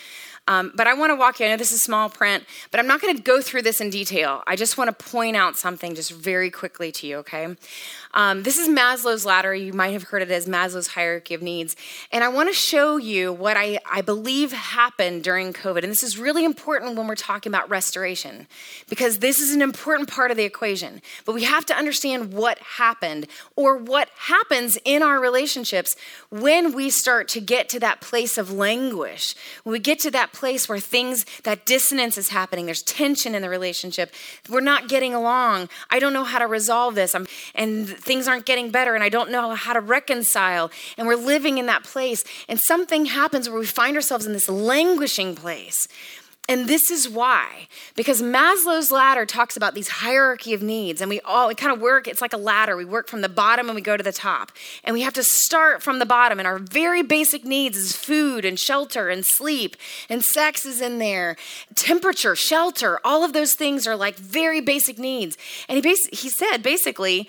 Um, 0.49 0.73
but 0.75 0.87
I 0.87 0.95
want 0.95 1.11
to 1.11 1.17
walk 1.17 1.41
you. 1.41 1.47
I 1.47 1.51
know 1.51 1.57
this 1.57 1.73
is 1.73 1.83
small 1.83 2.09
print, 2.09 2.45
but 2.71 2.79
I'm 2.79 2.87
not 2.87 3.01
going 3.01 3.17
to 3.17 3.23
go 3.23 3.43
through 3.43 3.63
this 3.63 3.81
in 3.81 3.91
detail. 3.91 4.43
I 4.47 4.55
just 4.55 4.79
want 4.79 4.97
to 4.97 5.05
point 5.05 5.37
out 5.37 5.57
something 5.57 5.95
just 5.95 6.13
very 6.13 6.51
quickly 6.51 6.93
to 6.93 7.07
you. 7.07 7.17
Okay, 7.19 7.57
um, 8.15 8.45
this 8.45 8.57
is 8.57 8.69
Maslow's 8.69 9.27
ladder. 9.27 9.55
You 9.55 9.73
might 9.73 9.93
have 9.93 10.05
heard 10.05 10.23
it 10.23 10.31
as 10.31 10.47
Maslow's 10.47 10.89
hierarchy 10.89 11.35
of 11.35 11.43
needs. 11.43 11.77
And 12.13 12.25
I 12.25 12.29
want 12.29 12.49
to 12.49 12.55
show 12.55 12.97
you 12.97 13.33
what 13.33 13.57
I, 13.57 13.79
I 13.91 14.01
believe 14.01 14.53
happened 14.53 15.23
during 15.23 15.53
COVID. 15.53 15.83
And 15.83 15.91
this 15.91 16.03
is 16.03 16.17
really 16.17 16.45
important 16.45 16.97
when 16.97 17.07
we're 17.07 17.15
talking 17.15 17.51
about 17.51 17.69
restoration, 17.69 18.47
because 18.89 19.19
this 19.19 19.41
is 19.41 19.55
an 19.55 19.61
important 19.61 20.09
part 20.09 20.31
of 20.31 20.37
the 20.37 20.45
equation. 20.45 21.03
But 21.25 21.35
we 21.35 21.45
have 21.45 21.67
to 21.67 21.77
understand 21.77 22.33
what 22.33 22.59
happened 22.59 23.27
or 23.57 23.77
what 23.77 24.09
happens 24.17 24.79
in 24.87 25.03
our 25.03 25.21
relationships 25.21 25.97
when 26.31 26.73
we 26.73 26.89
start 26.89 27.29
to 27.29 27.41
get 27.41 27.69
to 27.71 27.81
that 27.81 28.01
place 28.01 28.39
of 28.39 28.51
languish, 28.53 29.35
when 29.65 29.73
we 29.73 29.79
get 29.79 29.99
to 30.01 30.11
that 30.13 30.33
place 30.33 30.69
where 30.69 30.79
things, 30.79 31.27
that 31.43 31.67
dissonance 31.67 32.17
is 32.17 32.29
happening, 32.29 32.67
there's 32.67 32.83
tension 32.83 33.35
in 33.35 33.43
the 33.43 33.49
relationship, 33.49 34.13
we're 34.49 34.61
not 34.61 34.89
getting 34.89 35.13
along, 35.13 35.69
I 35.91 35.99
don't 35.99 36.13
know 36.13 36.25
how 36.25 36.39
to 36.39 36.47
resolve 36.47 36.95
this, 36.95 37.15
I'm, 37.15 37.27
and 37.55 37.89
things 37.89 38.29
aren't 38.29 38.47
getting 38.47 38.71
better 38.71 38.95
and 38.95 39.03
I 39.03 39.09
don't 39.09 39.31
know 39.31 39.55
how 39.55 39.73
to 39.73 39.81
reconcile. 39.81 40.71
And 40.97 41.07
we're 41.07 41.17
living 41.17 41.59
in 41.59 41.67
that 41.67 41.85
place. 41.85 42.25
And 42.49 42.59
something 42.61 43.07
happens 43.07 43.49
where 43.49 43.59
we 43.59 43.67
find 43.67 43.97
ourselves 43.97 44.27
in 44.27 44.33
this 44.33 44.49
languishing 44.49 45.35
place. 45.35 45.89
And 46.49 46.69
this 46.69 46.91
is 46.91 47.09
why, 47.09 47.67
because 47.97 48.23
Maslow's 48.23 48.93
ladder 48.93 49.27
talks 49.27 49.57
about 49.57 49.75
these 49.75 49.89
hierarchy 49.89 50.55
of 50.55 50.63
needs, 50.63 51.01
and 51.01 51.09
we 51.09 51.21
all 51.23 51.49
we 51.49 51.57
kind 51.57 51.73
of 51.73 51.81
work, 51.81 52.07
it's 52.07 52.21
like 52.21 52.33
a 52.33 52.39
ladder. 52.39 52.77
We 52.77 52.85
work 52.85 53.09
from 53.09 53.21
the 53.21 53.29
bottom 53.29 53.69
and 53.69 53.75
we 53.75 53.83
go 53.83 53.97
to 53.97 54.03
the 54.03 54.13
top. 54.13 54.53
And 54.85 54.95
we 54.95 55.03
have 55.03 55.15
to 55.15 55.25
start 55.25 55.83
from 55.83 55.99
the 55.99 56.07
bottom. 56.07 56.39
And 56.39 56.47
our 56.47 56.59
very 56.59 57.03
basic 57.03 57.45
needs 57.45 57.77
is 57.77 57.97
food 57.97 58.45
and 58.45 58.61
shelter 58.61 59.09
and 59.09 59.25
sleep, 59.25 59.77
and 60.09 60.23
sex 60.23 60.65
is 60.65 60.81
in 60.81 60.99
there, 60.99 61.37
temperature, 61.75 62.37
shelter, 62.37 63.01
all 63.05 63.25
of 63.25 63.33
those 63.33 63.55
things 63.55 63.87
are 63.87 63.97
like 63.97 64.17
very 64.17 64.61
basic 64.61 64.99
needs. 64.99 65.37
And 65.69 65.77
he, 65.77 65.83
bas- 65.83 66.21
he 66.21 66.29
said 66.29 66.59
basically, 66.63 67.29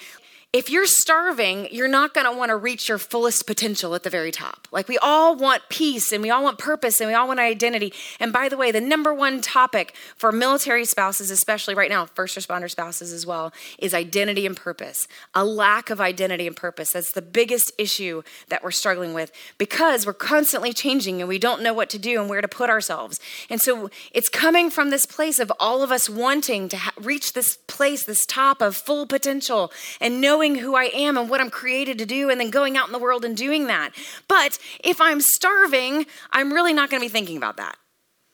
if 0.53 0.69
you're 0.69 0.86
starving, 0.86 1.67
you're 1.71 1.89
not 1.89 2.13
going 2.13 2.25
to 2.25 2.31
want 2.31 2.49
to 2.49 2.55
reach 2.55 2.88
your 2.88 2.97
fullest 2.97 3.45
potential 3.45 3.93
at 3.95 4.03
the 4.03 4.10
very 4.10 4.31
top. 4.31 4.65
Like 4.71 4.88
we 4.88 4.97
all 4.99 5.36
want 5.36 5.63
peace 5.67 6.13
and 6.13 6.23
we 6.23 6.29
all 6.29 6.41
want 6.41 6.57
purpose 6.57 7.01
and 7.01 7.10
we 7.10 7.13
all 7.13 7.27
want 7.27 7.41
identity. 7.41 7.91
And 8.17 8.31
by 8.31 8.47
the 8.47 8.55
way, 8.55 8.71
the 8.71 8.79
number 8.79 9.13
one 9.13 9.41
topic 9.41 9.93
for 10.15 10.31
military 10.31 10.86
spouses, 10.86 11.31
especially 11.31 11.75
right 11.75 11.89
now, 11.89 12.05
first 12.05 12.38
responder 12.38 12.71
spouses 12.71 13.12
as 13.12 13.25
well, 13.25 13.51
is 13.77 13.93
identity 13.93 14.45
and 14.45 14.55
purpose. 14.55 15.10
A 15.33 15.43
lack 15.43 15.89
of 15.89 15.99
identity 15.99 16.47
and 16.47 16.55
purpose. 16.55 16.93
That's 16.93 17.12
the 17.12 17.21
biggest 17.21 17.73
issue 17.77 18.23
that 18.47 18.63
we're 18.63 18.71
struggling 18.71 19.13
with 19.13 19.33
because 19.57 20.05
we're 20.05 20.13
constantly 20.13 20.71
changing 20.71 21.19
and 21.19 21.27
we 21.27 21.39
don't 21.39 21.62
know 21.62 21.73
what 21.73 21.89
to 21.89 21.99
do 21.99 22.21
and 22.21 22.29
where 22.29 22.41
to 22.41 22.47
put 22.47 22.69
ourselves. 22.69 23.19
And 23.49 23.60
so 23.60 23.89
it's 24.13 24.29
coming 24.29 24.69
from 24.69 24.91
this 24.91 25.05
place 25.05 25.39
of 25.39 25.51
all 25.60 25.83
of 25.83 25.91
us 25.91 26.10
wanting 26.10 26.69
to 26.69 26.77
ha- 26.77 26.93
reach 27.01 27.33
this 27.33 27.57
place, 27.67 28.05
this 28.05 28.25
top 28.25 28.62
of 28.62 28.77
full 28.77 29.05
potential 29.05 29.73
and 29.99 30.21
know 30.21 30.37
knowing 30.38 30.56
who 30.56 30.76
I 30.76 30.86
am 30.93 31.17
and 31.17 31.32
what 31.32 31.41
I'm 31.41 31.50
created 31.50 31.97
to 31.97 32.06
do, 32.06 32.30
and 32.30 32.39
then 32.39 32.52
going 32.52 32.78
out 32.78 32.86
in 32.86 32.93
the 32.93 33.00
world 33.00 33.26
and 33.26 33.36
doing 33.36 33.65
that. 33.67 33.89
But 34.28 34.60
if 34.84 35.02
I'm 35.02 35.19
starving, 35.19 36.06
I'm 36.32 36.54
really 36.54 36.73
not 36.73 36.91
going 36.91 37.02
to 37.02 37.06
be 37.06 37.12
thinking 37.12 37.38
about 37.38 37.58
that. 37.58 37.76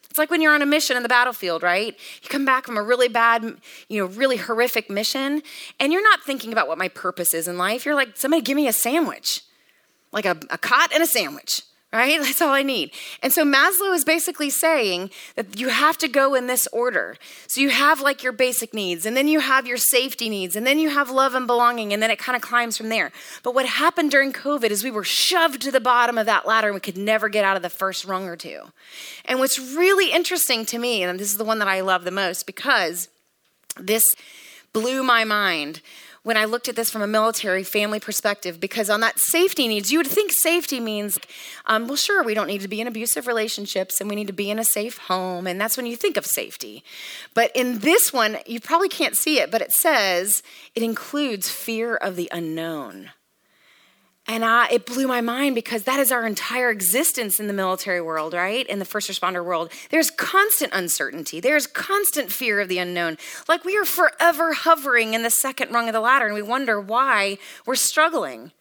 It's 0.09 0.17
like 0.17 0.29
when 0.29 0.41
you're 0.41 0.53
on 0.53 0.61
a 0.61 0.65
mission 0.65 0.97
in 0.97 1.03
the 1.03 1.09
battlefield, 1.09 1.63
right? 1.63 1.97
You 2.21 2.29
come 2.29 2.43
back 2.43 2.65
from 2.65 2.75
a 2.75 2.83
really 2.83 3.07
bad, 3.07 3.55
you 3.87 4.01
know, 4.01 4.05
really 4.05 4.35
horrific 4.35 4.89
mission, 4.89 5.43
and 5.79 5.93
you're 5.93 6.03
not 6.03 6.21
thinking 6.23 6.51
about 6.51 6.67
what 6.67 6.77
my 6.77 6.89
purpose 6.89 7.33
is 7.33 7.47
in 7.47 7.57
life. 7.57 7.85
You're 7.85 7.95
like, 7.95 8.17
somebody 8.17 8.41
give 8.41 8.57
me 8.57 8.67
a 8.67 8.73
sandwich, 8.73 9.43
like 10.11 10.25
a, 10.25 10.37
a 10.49 10.57
cot 10.57 10.91
and 10.93 11.01
a 11.01 11.07
sandwich 11.07 11.61
right? 11.93 12.19
That's 12.21 12.41
all 12.41 12.53
I 12.53 12.63
need. 12.63 12.91
And 13.21 13.31
so 13.31 13.45
Maslow 13.45 13.93
is 13.93 14.03
basically 14.03 14.49
saying 14.49 15.11
that 15.35 15.59
you 15.59 15.69
have 15.69 15.97
to 15.99 16.07
go 16.07 16.33
in 16.33 16.47
this 16.47 16.67
order. 16.73 17.15
So 17.47 17.61
you 17.61 17.69
have 17.69 18.01
like 18.01 18.23
your 18.23 18.33
basic 18.33 18.73
needs, 18.73 19.05
and 19.05 19.15
then 19.15 19.27
you 19.27 19.39
have 19.39 19.67
your 19.67 19.77
safety 19.77 20.29
needs, 20.29 20.55
and 20.55 20.65
then 20.65 20.79
you 20.79 20.89
have 20.89 21.09
love 21.09 21.35
and 21.35 21.47
belonging, 21.47 21.93
and 21.93 22.01
then 22.01 22.11
it 22.11 22.19
kind 22.19 22.35
of 22.35 22.41
climbs 22.41 22.77
from 22.77 22.89
there. 22.89 23.11
But 23.43 23.53
what 23.53 23.65
happened 23.65 24.11
during 24.11 24.33
COVID 24.33 24.71
is 24.71 24.83
we 24.83 24.91
were 24.91 25.03
shoved 25.03 25.61
to 25.61 25.71
the 25.71 25.79
bottom 25.79 26.17
of 26.17 26.25
that 26.25 26.47
ladder 26.47 26.67
and 26.67 26.75
we 26.75 26.81
could 26.81 26.97
never 26.97 27.29
get 27.29 27.45
out 27.45 27.55
of 27.55 27.61
the 27.61 27.69
first 27.69 28.05
rung 28.05 28.27
or 28.27 28.35
two. 28.35 28.61
And 29.25 29.39
what's 29.39 29.59
really 29.59 30.11
interesting 30.11 30.65
to 30.65 30.79
me, 30.79 31.03
and 31.03 31.19
this 31.19 31.31
is 31.31 31.37
the 31.37 31.45
one 31.45 31.59
that 31.59 31.67
I 31.67 31.81
love 31.81 32.03
the 32.03 32.11
most 32.11 32.45
because 32.45 33.09
this 33.79 34.03
blew 34.73 35.03
my 35.03 35.23
mind 35.23 35.81
when 36.23 36.37
I 36.37 36.45
looked 36.45 36.69
at 36.69 36.75
this 36.75 36.89
from 36.89 37.01
a 37.01 37.07
military 37.07 37.63
family 37.63 37.99
perspective, 37.99 38.59
because 38.59 38.89
on 38.89 39.01
that 39.01 39.19
safety 39.19 39.67
needs, 39.67 39.91
you 39.91 39.99
would 39.99 40.07
think 40.07 40.31
safety 40.31 40.79
means, 40.79 41.19
um, 41.65 41.87
well, 41.87 41.97
sure, 41.97 42.23
we 42.23 42.33
don't 42.33 42.47
need 42.47 42.61
to 42.61 42.67
be 42.67 42.81
in 42.81 42.87
abusive 42.87 43.27
relationships 43.27 43.99
and 43.99 44.09
we 44.09 44.15
need 44.15 44.27
to 44.27 44.33
be 44.33 44.49
in 44.49 44.57
a 44.57 44.63
safe 44.63 44.97
home, 44.97 45.45
and 45.45 45.59
that's 45.59 45.77
when 45.77 45.85
you 45.85 45.95
think 45.95 46.17
of 46.17 46.25
safety. 46.25 46.83
But 47.33 47.51
in 47.53 47.79
this 47.79 48.11
one, 48.11 48.37
you 48.45 48.59
probably 48.59 48.89
can't 48.89 49.15
see 49.15 49.39
it, 49.39 49.51
but 49.51 49.61
it 49.61 49.71
says 49.71 50.41
it 50.75 50.83
includes 50.83 51.49
fear 51.49 51.95
of 51.95 52.15
the 52.15 52.29
unknown. 52.31 53.11
And 54.25 54.45
I, 54.45 54.69
it 54.69 54.85
blew 54.85 55.05
my 55.05 55.19
mind 55.19 55.53
because 55.53 55.83
that 55.83 55.99
is 55.99 56.11
our 56.11 56.25
entire 56.25 56.69
existence 56.69 57.41
in 57.41 57.47
the 57.47 57.53
military 57.53 57.99
world, 57.99 58.33
right? 58.33 58.65
In 58.67 58.79
the 58.79 58.85
first 58.85 59.09
responder 59.09 59.43
world. 59.43 59.69
There's 59.89 60.09
constant 60.09 60.71
uncertainty. 60.73 61.41
There's 61.41 61.67
constant 61.67 62.31
fear 62.31 62.61
of 62.61 62.69
the 62.69 62.77
unknown. 62.77 63.17
Like 63.49 63.65
we 63.65 63.77
are 63.77 63.83
forever 63.83 64.53
hovering 64.53 65.13
in 65.13 65.23
the 65.23 65.29
second 65.29 65.71
rung 65.71 65.89
of 65.89 65.93
the 65.93 65.99
ladder 65.99 66.25
and 66.25 66.35
we 66.35 66.41
wonder 66.41 66.79
why 66.79 67.37
we're 67.65 67.75
struggling 67.75 68.51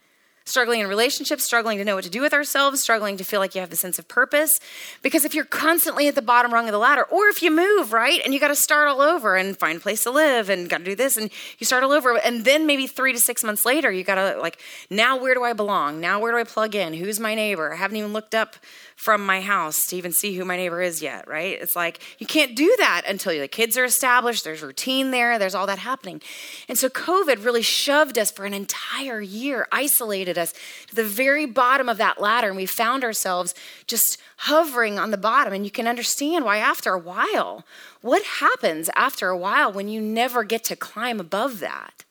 struggling 0.44 0.80
in 0.80 0.86
relationships, 0.86 1.44
struggling 1.44 1.78
to 1.78 1.84
know 1.84 1.94
what 1.94 2.04
to 2.04 2.10
do 2.10 2.20
with 2.20 2.32
ourselves, 2.32 2.80
struggling 2.80 3.16
to 3.16 3.24
feel 3.24 3.40
like 3.40 3.54
you 3.54 3.60
have 3.60 3.72
a 3.72 3.76
sense 3.76 3.98
of 3.98 4.08
purpose. 4.08 4.58
Because 5.02 5.24
if 5.24 5.34
you're 5.34 5.44
constantly 5.44 6.08
at 6.08 6.14
the 6.14 6.22
bottom 6.22 6.52
rung 6.52 6.66
of 6.66 6.72
the 6.72 6.78
ladder, 6.78 7.04
or 7.04 7.28
if 7.28 7.42
you 7.42 7.50
move, 7.50 7.92
right, 7.92 8.20
and 8.24 8.34
you 8.34 8.40
got 8.40 8.48
to 8.48 8.56
start 8.56 8.88
all 8.88 9.00
over 9.00 9.36
and 9.36 9.56
find 9.56 9.78
a 9.78 9.80
place 9.80 10.02
to 10.04 10.10
live 10.10 10.48
and 10.48 10.68
got 10.68 10.78
to 10.78 10.84
do 10.84 10.94
this, 10.94 11.16
and 11.16 11.30
you 11.58 11.66
start 11.66 11.84
all 11.84 11.92
over, 11.92 12.18
and 12.18 12.44
then 12.44 12.66
maybe 12.66 12.86
three 12.86 13.12
to 13.12 13.18
six 13.18 13.44
months 13.44 13.64
later, 13.64 13.90
you 13.90 14.04
got 14.04 14.16
to, 14.16 14.38
like, 14.40 14.58
now 14.90 15.16
where 15.20 15.34
do 15.34 15.42
I 15.44 15.52
belong? 15.52 16.00
Now 16.00 16.20
where 16.20 16.32
do 16.32 16.38
I 16.38 16.44
plug 16.44 16.74
in? 16.74 16.94
Who's 16.94 17.20
my 17.20 17.34
neighbor? 17.34 17.72
I 17.72 17.76
haven't 17.76 17.96
even 17.96 18.12
looked 18.12 18.34
up 18.34 18.56
from 18.96 19.24
my 19.24 19.40
house 19.40 19.86
to 19.86 19.96
even 19.96 20.12
see 20.12 20.34
who 20.34 20.44
my 20.44 20.56
neighbor 20.56 20.80
is 20.80 21.02
yet, 21.02 21.26
right? 21.28 21.58
It's 21.60 21.76
like 21.76 22.00
you 22.18 22.26
can't 22.26 22.54
do 22.54 22.74
that 22.78 23.02
until 23.08 23.38
the 23.38 23.48
kids 23.48 23.76
are 23.76 23.84
established, 23.84 24.44
there's 24.44 24.62
routine 24.62 25.10
there, 25.10 25.38
there's 25.38 25.54
all 25.54 25.66
that 25.66 25.78
happening. 25.78 26.20
And 26.68 26.78
so 26.78 26.88
COVID 26.88 27.44
really 27.44 27.62
shoved 27.62 28.18
us 28.18 28.30
for 28.30 28.44
an 28.44 28.54
entire 28.54 29.20
year, 29.20 29.66
isolated 29.72 30.38
us 30.38 30.52
to 30.88 30.94
the 30.94 31.04
very 31.04 31.46
bottom 31.46 31.88
of 31.88 31.98
that 31.98 32.20
ladder, 32.20 32.48
and 32.48 32.56
we 32.56 32.66
found 32.66 33.04
ourselves 33.04 33.54
just 33.86 34.18
hovering 34.38 34.98
on 34.98 35.10
the 35.10 35.16
bottom. 35.16 35.52
And 35.52 35.64
you 35.64 35.70
can 35.70 35.86
understand 35.86 36.44
why 36.44 36.58
after 36.58 36.92
a 36.92 36.98
while, 36.98 37.64
what 38.00 38.22
happens 38.24 38.90
after 38.94 39.28
a 39.28 39.36
while 39.36 39.72
when 39.72 39.88
you 39.88 40.00
never 40.00 40.44
get 40.44 40.64
to 40.64 40.76
climb 40.76 41.20
above 41.20 41.60
that? 41.60 42.04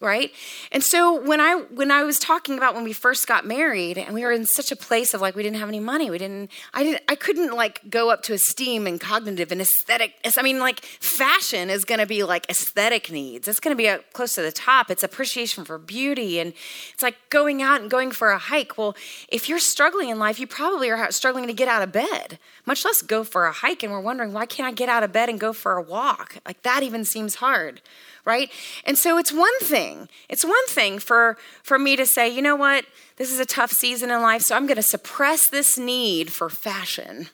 Right? 0.00 0.32
And 0.72 0.82
so 0.82 1.20
when 1.20 1.40
i 1.40 1.54
when 1.74 1.90
i 1.90 2.02
was 2.02 2.18
talking 2.18 2.56
about 2.56 2.74
when 2.74 2.84
we 2.84 2.92
first 2.92 3.26
got 3.26 3.46
married 3.46 3.98
and 3.98 4.14
we 4.14 4.24
were 4.24 4.32
in 4.32 4.46
such 4.46 4.72
a 4.72 4.76
place 4.76 5.14
of 5.14 5.20
like 5.20 5.34
we 5.34 5.42
didn't 5.42 5.58
have 5.58 5.68
any 5.68 5.80
money 5.80 6.10
we 6.10 6.18
didn't 6.18 6.50
i 6.72 6.82
didn't 6.82 7.02
i 7.08 7.14
couldn't 7.14 7.54
like 7.54 7.80
go 7.90 8.10
up 8.10 8.22
to 8.22 8.32
esteem 8.32 8.86
and 8.86 9.00
cognitive 9.00 9.52
and 9.52 9.60
aesthetic 9.60 10.14
i 10.36 10.42
mean 10.42 10.58
like 10.58 10.80
fashion 11.20 11.68
is 11.68 11.84
going 11.84 11.98
to 11.98 12.06
be 12.06 12.22
like 12.22 12.48
aesthetic 12.48 13.10
needs. 13.10 13.46
It's 13.48 13.60
going 13.60 13.76
to 13.76 13.82
be 13.82 14.02
close 14.12 14.34
to 14.36 14.42
the 14.42 14.52
top. 14.52 14.90
It's 14.90 15.02
appreciation 15.02 15.64
for 15.64 15.76
beauty 15.78 16.38
and 16.38 16.54
it's 16.92 17.02
like 17.02 17.16
going 17.30 17.62
out 17.62 17.80
and 17.80 17.90
going 17.90 18.10
for 18.10 18.30
a 18.30 18.38
hike. 18.38 18.78
Well 18.78 18.96
if 19.28 19.48
you're 19.48 19.58
struggling 19.58 20.08
in 20.08 20.18
life 20.18 20.38
you 20.38 20.46
probably 20.46 20.90
are 20.90 21.10
struggling 21.10 21.46
to 21.46 21.52
get 21.52 21.68
out 21.68 21.82
of 21.82 21.92
bed 21.92 22.38
much 22.66 22.84
less 22.84 23.02
go 23.02 23.24
for 23.24 23.46
a 23.46 23.52
hike. 23.52 23.82
And 23.82 23.92
we're 23.92 24.00
wondering 24.00 24.32
why 24.32 24.46
can't 24.46 24.66
i 24.66 24.72
get 24.72 24.88
out 24.88 25.02
of 25.02 25.12
bed 25.12 25.28
and 25.28 25.38
go 25.40 25.52
for 25.52 25.76
a 25.76 25.82
walk? 25.82 26.38
Like 26.46 26.62
that 26.62 26.82
even 26.82 27.04
seems 27.04 27.36
hard 27.36 27.80
right? 28.24 28.50
And 28.84 28.98
so 28.98 29.18
it's 29.18 29.32
one 29.32 29.58
thing. 29.60 30.08
It's 30.28 30.44
one 30.44 30.66
thing 30.68 30.98
for 30.98 31.36
for 31.62 31.78
me 31.78 31.96
to 31.96 32.06
say, 32.06 32.28
you 32.28 32.42
know 32.42 32.56
what? 32.56 32.84
This 33.16 33.32
is 33.32 33.40
a 33.40 33.46
tough 33.46 33.70
season 33.70 34.10
in 34.10 34.22
life, 34.22 34.42
so 34.42 34.56
I'm 34.56 34.66
going 34.66 34.76
to 34.76 34.82
suppress 34.82 35.48
this 35.48 35.78
need 35.78 36.32
for 36.32 36.48
fashion 36.48 37.28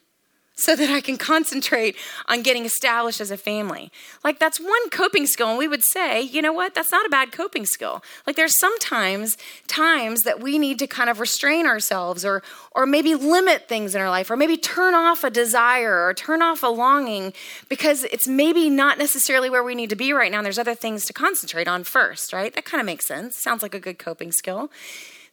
so 0.56 0.74
that 0.74 0.88
I 0.88 1.02
can 1.02 1.18
concentrate 1.18 1.96
on 2.28 2.42
getting 2.42 2.64
established 2.64 3.20
as 3.20 3.30
a 3.30 3.36
family. 3.36 3.92
Like 4.24 4.38
that's 4.38 4.58
one 4.58 4.90
coping 4.90 5.26
skill 5.26 5.48
and 5.50 5.58
we 5.58 5.68
would 5.68 5.82
say, 5.84 6.22
you 6.22 6.40
know 6.40 6.52
what? 6.52 6.74
That's 6.74 6.90
not 6.90 7.04
a 7.06 7.10
bad 7.10 7.30
coping 7.30 7.66
skill. 7.66 8.02
Like 8.26 8.36
there's 8.36 8.58
sometimes 8.58 9.36
times 9.66 10.22
that 10.22 10.40
we 10.40 10.58
need 10.58 10.78
to 10.78 10.86
kind 10.86 11.10
of 11.10 11.20
restrain 11.20 11.66
ourselves 11.66 12.24
or 12.24 12.42
or 12.72 12.86
maybe 12.86 13.14
limit 13.14 13.68
things 13.68 13.94
in 13.94 14.00
our 14.00 14.08
life 14.08 14.30
or 14.30 14.36
maybe 14.36 14.56
turn 14.56 14.94
off 14.94 15.24
a 15.24 15.30
desire 15.30 16.06
or 16.06 16.14
turn 16.14 16.40
off 16.40 16.62
a 16.62 16.68
longing 16.68 17.34
because 17.68 18.04
it's 18.04 18.26
maybe 18.26 18.70
not 18.70 18.96
necessarily 18.98 19.50
where 19.50 19.62
we 19.62 19.74
need 19.74 19.90
to 19.90 19.96
be 19.96 20.12
right 20.12 20.32
now 20.32 20.38
and 20.38 20.46
there's 20.46 20.58
other 20.58 20.74
things 20.74 21.04
to 21.04 21.12
concentrate 21.12 21.68
on 21.68 21.84
first, 21.84 22.32
right? 22.32 22.54
That 22.54 22.64
kind 22.64 22.80
of 22.80 22.86
makes 22.86 23.06
sense. 23.06 23.36
Sounds 23.36 23.62
like 23.62 23.74
a 23.74 23.80
good 23.80 23.98
coping 23.98 24.32
skill. 24.32 24.70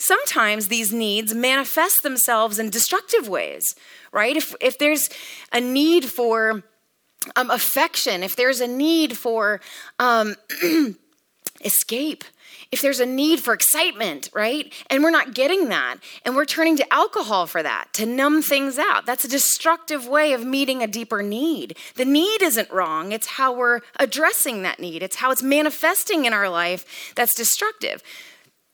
Sometimes 0.06 0.68
these 0.68 0.92
needs 0.92 1.34
manifest 1.34 2.04
themselves 2.04 2.60
in 2.60 2.70
destructive 2.70 3.30
ways, 3.30 3.64
right? 4.12 4.36
If, 4.36 4.54
if 4.60 4.78
there's 4.78 5.10
a 5.54 5.62
need 5.62 6.06
for 6.06 6.64
um, 7.38 7.50
affection, 7.50 8.22
if 8.22 8.36
there's 8.36 8.60
a 8.60 8.68
need 8.68 9.16
for 9.16 9.62
um, 10.00 10.36
escape, 11.64 12.26
if 12.74 12.82
there's 12.82 13.00
a 13.00 13.06
need 13.06 13.40
for 13.40 13.54
excitement, 13.54 14.30
right? 14.34 14.74
And 14.90 15.04
we're 15.04 15.12
not 15.12 15.34
getting 15.34 15.70
that, 15.70 15.98
and 16.26 16.36
we're 16.36 16.44
turning 16.44 16.76
to 16.78 16.94
alcohol 16.94 17.46
for 17.46 17.64
that, 17.64 17.94
to 17.94 18.06
numb 18.06 18.42
things 18.42 18.78
out. 18.78 19.06
That's 19.06 19.24
a 19.24 19.30
destructive 19.30 20.06
way 20.06 20.34
of 20.34 20.44
meeting 20.44 20.84
a 20.84 20.88
deeper 20.88 21.22
need. 21.22 21.78
The 21.96 22.04
need 22.04 22.42
isn't 22.42 22.70
wrong, 22.72 23.14
it's 23.14 23.28
how 23.28 23.54
we're 23.54 23.80
addressing 23.98 24.64
that 24.64 24.82
need, 24.82 25.02
it's 25.02 25.18
how 25.18 25.32
it's 25.32 25.44
manifesting 25.44 26.26
in 26.26 26.34
our 26.34 26.50
life 26.50 27.14
that's 27.16 27.36
destructive 27.36 28.04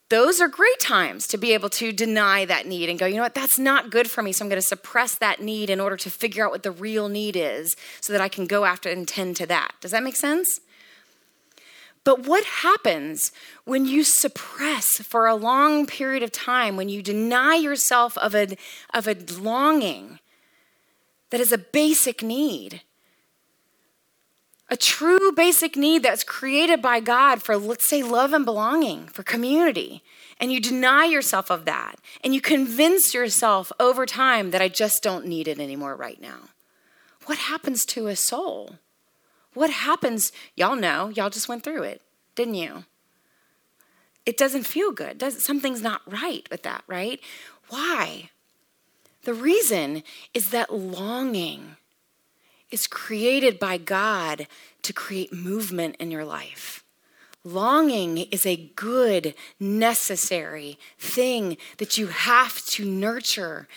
those 0.10 0.42
are 0.42 0.48
great 0.48 0.80
times 0.80 1.28
to 1.28 1.38
be 1.38 1.54
able 1.54 1.70
to 1.70 1.92
deny 1.92 2.44
that 2.46 2.66
need 2.66 2.90
and 2.90 2.98
go, 2.98 3.06
you 3.06 3.16
know 3.16 3.22
what, 3.22 3.36
that's 3.36 3.60
not 3.60 3.92
good 3.92 4.10
for 4.10 4.24
me. 4.24 4.34
So 4.34 4.44
I'm 4.44 4.50
going 4.50 4.62
to 4.62 4.68
suppress 4.68 5.16
that 5.16 5.40
need 5.40 5.70
in 5.70 5.80
order 5.80 5.98
to 5.98 6.10
figure 6.10 6.44
out 6.44 6.52
what 6.52 6.64
the 6.64 6.72
real 6.72 7.10
need 7.10 7.36
is 7.36 7.76
so 8.02 8.12
that 8.14 8.22
I 8.22 8.28
can 8.28 8.48
go 8.48 8.66
after 8.66 8.90
and 8.90 9.08
tend 9.08 9.36
to 9.38 9.46
that. 9.46 9.74
Does 9.82 9.92
that 9.92 10.04
make 10.04 10.16
sense? 10.16 10.60
But 12.04 12.26
what 12.26 12.44
happens 12.44 13.32
when 13.66 13.86
you 13.86 14.04
suppress 14.04 14.88
for 14.98 15.28
a 15.28 15.36
long 15.36 15.86
period 15.86 16.24
of 16.24 16.32
time, 16.32 16.76
when 16.76 16.90
you 16.90 17.04
deny 17.04 17.56
yourself 17.56 18.18
of 18.18 18.34
a, 18.34 18.58
of 18.94 19.08
a 19.08 19.16
longing 19.40 20.20
that 21.30 21.40
is 21.40 21.52
a 21.52 21.58
basic 21.58 22.24
need? 22.24 22.82
A 24.70 24.78
true 24.78 25.32
basic 25.32 25.76
need 25.76 26.04
that's 26.04 26.24
created 26.24 26.82
by 26.82 27.00
God 27.00 27.42
for, 27.42 27.58
let's 27.58 27.90
say, 27.90 28.04
love 28.04 28.34
and 28.34 28.46
belonging, 28.46 29.08
for 29.08 29.24
community, 29.24 30.04
and 30.40 30.52
you 30.52 30.62
deny 30.62 31.06
yourself 31.06 31.50
of 31.50 31.66
that, 31.66 32.00
and 32.24 32.34
you 32.34 32.42
convince 32.42 33.14
yourself 33.14 33.72
over 33.80 34.06
time 34.06 34.52
that 34.52 34.62
I 34.62 34.70
just 34.70 35.02
don't 35.02 35.26
need 35.26 35.48
it 35.48 35.60
anymore 35.60 35.96
right 35.96 36.22
now, 36.22 36.50
what 37.26 37.38
happens 37.38 37.84
to 37.86 38.08
a 38.08 38.16
soul? 38.16 38.76
What 39.54 39.70
happens? 39.70 40.32
Y'all 40.56 40.76
know, 40.76 41.10
y'all 41.10 41.30
just 41.30 41.50
went 41.50 41.64
through 41.64 41.84
it, 41.84 42.02
didn't 42.36 42.56
you? 42.56 42.86
It 44.26 44.38
doesn't 44.38 44.68
feel 44.68 44.92
good. 44.92 45.18
Does, 45.18 45.44
something's 45.44 45.82
not 45.82 46.02
right 46.06 46.48
with 46.52 46.64
that, 46.64 46.84
right? 46.88 47.20
Why? 47.70 48.30
The 49.24 49.34
reason 49.34 50.04
is 50.34 50.52
that 50.52 50.74
longing 50.74 51.76
is 52.72 52.88
created 52.88 53.60
by 53.60 53.78
God 53.78 54.48
to 54.84 54.94
create 54.94 55.34
movement 55.34 55.96
in 56.00 56.12
your 56.12 56.26
life. 56.26 56.84
Longing 57.44 58.18
is 58.18 58.46
a 58.46 58.70
good, 58.76 59.34
necessary 59.60 60.78
thing 60.98 61.58
that 61.78 61.98
you 61.98 62.08
have 62.08 62.66
to 62.68 62.86
nurture 62.86 63.68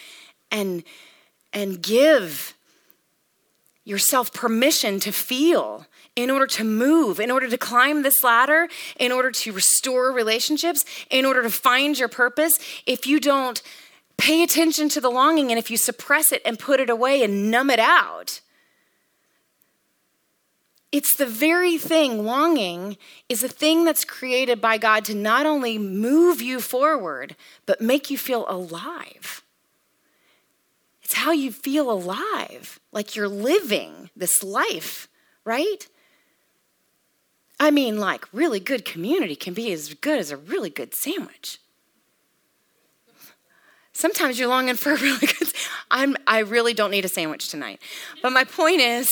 and, 0.50 0.82
and 1.52 1.80
give 1.80 2.54
yourself 3.84 4.32
permission 4.32 5.00
to 5.00 5.12
feel 5.12 5.86
in 6.14 6.30
order 6.30 6.46
to 6.46 6.64
move, 6.64 7.18
in 7.18 7.30
order 7.30 7.48
to 7.48 7.56
climb 7.56 8.02
this 8.02 8.22
ladder, 8.22 8.68
in 8.98 9.10
order 9.10 9.30
to 9.30 9.52
restore 9.52 10.12
relationships, 10.12 10.84
in 11.10 11.24
order 11.24 11.42
to 11.42 11.50
find 11.50 11.98
your 11.98 12.08
purpose. 12.08 12.58
If 12.86 13.06
you 13.06 13.18
don't 13.18 13.62
pay 14.18 14.42
attention 14.42 14.88
to 14.90 15.00
the 15.00 15.10
longing 15.10 15.50
and 15.50 15.58
if 15.58 15.70
you 15.70 15.76
suppress 15.76 16.32
it 16.32 16.42
and 16.44 16.58
put 16.58 16.80
it 16.80 16.90
away 16.90 17.22
and 17.22 17.50
numb 17.50 17.70
it 17.70 17.80
out, 17.80 18.40
it's 20.92 21.16
the 21.16 21.26
very 21.26 21.78
thing, 21.78 22.24
longing 22.24 22.98
is 23.28 23.42
a 23.42 23.48
thing 23.48 23.84
that's 23.84 24.04
created 24.04 24.60
by 24.60 24.76
God 24.76 25.06
to 25.06 25.14
not 25.14 25.46
only 25.46 25.78
move 25.78 26.42
you 26.42 26.60
forward, 26.60 27.34
but 27.64 27.80
make 27.80 28.10
you 28.10 28.18
feel 28.18 28.44
alive. 28.46 29.42
It's 31.02 31.14
how 31.14 31.32
you 31.32 31.50
feel 31.50 31.90
alive, 31.90 32.78
like 32.92 33.16
you're 33.16 33.26
living 33.26 34.10
this 34.14 34.42
life, 34.42 35.08
right? 35.44 35.88
I 37.58 37.70
mean, 37.70 37.98
like, 37.98 38.32
really 38.32 38.60
good 38.60 38.84
community 38.84 39.34
can 39.34 39.54
be 39.54 39.72
as 39.72 39.94
good 39.94 40.18
as 40.18 40.30
a 40.30 40.36
really 40.36 40.70
good 40.70 40.94
sandwich. 40.94 41.58
Sometimes 43.92 44.38
you're 44.38 44.48
longing 44.48 44.76
for 44.76 44.92
a 44.92 44.96
really 44.96 45.26
good. 45.26 45.48
I'm. 45.90 46.16
I 46.26 46.40
really 46.40 46.74
don't 46.74 46.90
need 46.90 47.04
a 47.04 47.08
sandwich 47.08 47.48
tonight. 47.48 47.80
But 48.22 48.30
my 48.30 48.44
point 48.44 48.80
is, 48.80 49.08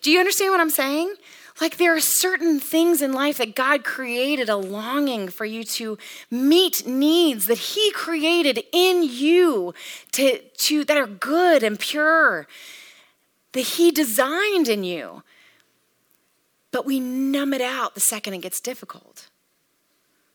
do 0.00 0.10
you 0.10 0.18
understand 0.18 0.52
what 0.52 0.60
I'm 0.60 0.70
saying? 0.70 1.14
Like 1.60 1.76
there 1.76 1.94
are 1.94 2.00
certain 2.00 2.58
things 2.58 3.02
in 3.02 3.12
life 3.12 3.36
that 3.38 3.54
God 3.54 3.84
created 3.84 4.48
a 4.48 4.56
longing 4.56 5.28
for 5.28 5.44
you 5.44 5.62
to 5.64 5.98
meet 6.30 6.86
needs 6.86 7.46
that 7.46 7.58
He 7.58 7.90
created 7.92 8.62
in 8.72 9.02
you 9.02 9.74
to, 10.12 10.38
to 10.38 10.84
that 10.84 10.96
are 10.96 11.06
good 11.06 11.62
and 11.62 11.78
pure, 11.78 12.46
that 13.52 13.60
He 13.60 13.90
designed 13.90 14.68
in 14.68 14.84
you. 14.84 15.22
But 16.72 16.86
we 16.86 16.98
numb 17.00 17.52
it 17.52 17.60
out 17.60 17.94
the 17.94 18.00
second 18.00 18.34
it 18.34 18.38
gets 18.38 18.60
difficult. 18.60 19.28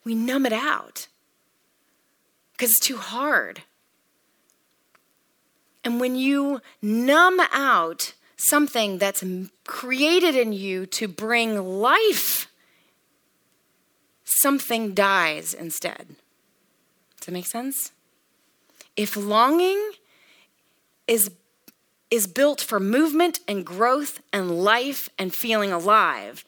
We 0.03 0.13
numb 0.13 0.45
it 0.45 0.53
out 0.53 1.08
because 2.51 2.69
it's 2.69 2.86
too 2.86 2.97
hard. 2.97 3.63
And 5.86 6.00
when 6.00 6.15
you 6.15 6.62
numb 6.82 7.39
out 7.54 8.13
something 8.36 8.98
that's 8.98 9.24
created 9.65 10.36
in 10.36 10.52
you 10.52 10.88
to 10.88 11.08
bring 11.08 11.80
life, 11.80 12.52
something 14.24 14.95
dies 14.95 15.54
instead. 15.54 16.15
Does 17.17 17.28
that 17.28 17.32
make 17.32 17.45
sense? 17.45 17.91
If 18.95 19.15
longing 19.15 19.91
is, 21.08 21.30
is 22.10 22.26
built 22.26 22.62
for 22.62 22.80
movement 22.80 23.39
and 23.48 23.63
growth 23.63 24.21
and 24.34 24.63
life 24.63 25.10
and 25.19 25.34
feeling 25.34 25.71
alive, 25.71 26.43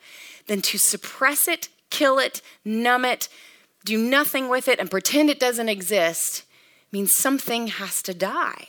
then 0.48 0.62
to 0.64 0.80
suppress 0.80 1.48
it, 1.48 1.70
kill 1.92 2.18
it, 2.18 2.42
numb 2.66 3.06
it, 3.06 3.30
do 3.86 3.98
nothing 3.98 4.50
with 4.50 4.68
it, 4.68 4.80
and 4.80 4.90
pretend 4.90 5.30
it 5.30 5.40
doesn't 5.40 5.70
exist 5.70 6.44
means 6.92 7.12
something 7.16 7.68
has 7.68 8.02
to 8.02 8.14
die. 8.14 8.68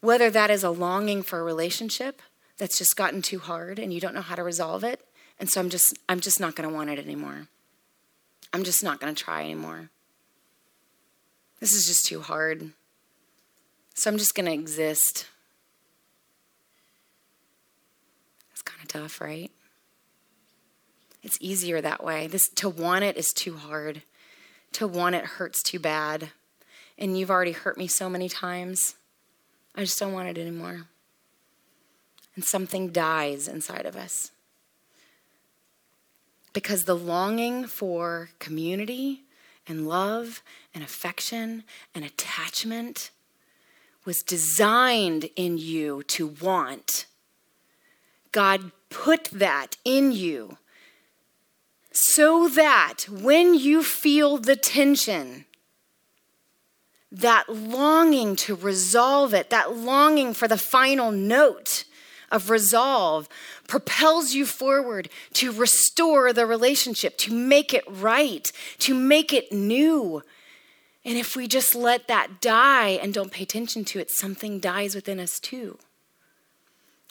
Whether 0.00 0.30
that 0.30 0.50
is 0.50 0.64
a 0.64 0.70
longing 0.70 1.22
for 1.22 1.40
a 1.40 1.42
relationship 1.42 2.22
that's 2.56 2.78
just 2.78 2.96
gotten 2.96 3.22
too 3.22 3.38
hard 3.38 3.78
and 3.78 3.92
you 3.92 4.00
don't 4.00 4.14
know 4.14 4.20
how 4.20 4.34
to 4.34 4.42
resolve 4.42 4.84
it, 4.84 5.04
and 5.38 5.48
so 5.48 5.60
I'm 5.60 5.70
just 5.70 5.98
I'm 6.08 6.20
just 6.20 6.40
not 6.40 6.54
going 6.54 6.68
to 6.68 6.74
want 6.74 6.90
it 6.90 6.98
anymore. 6.98 7.48
I'm 8.52 8.64
just 8.64 8.82
not 8.82 9.00
going 9.00 9.14
to 9.14 9.24
try 9.24 9.42
anymore. 9.42 9.90
This 11.60 11.72
is 11.72 11.86
just 11.86 12.06
too 12.06 12.20
hard. 12.20 12.72
So 13.94 14.10
I'm 14.10 14.18
just 14.18 14.34
going 14.34 14.46
to 14.46 14.52
exist. 14.52 15.26
It's 18.52 18.62
kind 18.62 18.82
of 18.82 18.88
tough, 18.88 19.20
right? 19.20 19.50
It's 21.22 21.36
easier 21.40 21.80
that 21.80 22.02
way. 22.02 22.26
This 22.26 22.48
to 22.56 22.68
want 22.68 23.04
it 23.04 23.16
is 23.16 23.28
too 23.28 23.56
hard. 23.56 24.02
To 24.72 24.88
want 24.88 25.16
it 25.16 25.24
hurts 25.24 25.62
too 25.62 25.78
bad. 25.78 26.30
And 26.96 27.18
you've 27.18 27.30
already 27.30 27.52
hurt 27.52 27.76
me 27.76 27.86
so 27.86 28.08
many 28.08 28.28
times. 28.28 28.94
I 29.74 29.80
just 29.80 29.98
don't 29.98 30.12
want 30.12 30.28
it 30.28 30.38
anymore. 30.38 30.86
And 32.34 32.44
something 32.44 32.90
dies 32.90 33.48
inside 33.48 33.86
of 33.86 33.96
us. 33.96 34.30
Because 36.52 36.84
the 36.84 36.96
longing 36.96 37.66
for 37.66 38.30
community 38.38 39.22
and 39.66 39.86
love 39.86 40.42
and 40.74 40.82
affection 40.82 41.64
and 41.94 42.04
attachment 42.04 43.10
was 44.04 44.22
designed 44.22 45.28
in 45.36 45.58
you 45.58 46.02
to 46.04 46.26
want. 46.26 47.06
God 48.32 48.72
put 48.88 49.24
that 49.26 49.76
in 49.84 50.12
you 50.12 50.58
so 51.92 52.48
that 52.48 53.04
when 53.08 53.54
you 53.54 53.82
feel 53.82 54.38
the 54.38 54.56
tension, 54.56 55.44
that 57.12 57.48
longing 57.48 58.36
to 58.36 58.54
resolve 58.54 59.34
it, 59.34 59.50
that 59.50 59.76
longing 59.76 60.32
for 60.32 60.46
the 60.46 60.58
final 60.58 61.10
note 61.10 61.84
of 62.30 62.50
resolve 62.50 63.28
propels 63.66 64.34
you 64.34 64.46
forward 64.46 65.08
to 65.32 65.52
restore 65.52 66.32
the 66.32 66.46
relationship, 66.46 67.18
to 67.18 67.32
make 67.34 67.74
it 67.74 67.84
right, 67.88 68.52
to 68.78 68.94
make 68.94 69.32
it 69.32 69.52
new. 69.52 70.22
And 71.04 71.16
if 71.16 71.34
we 71.34 71.48
just 71.48 71.74
let 71.74 72.06
that 72.08 72.40
die 72.40 72.90
and 72.90 73.12
don't 73.12 73.32
pay 73.32 73.42
attention 73.42 73.84
to 73.86 73.98
it, 73.98 74.10
something 74.10 74.60
dies 74.60 74.94
within 74.94 75.18
us 75.18 75.40
too. 75.40 75.78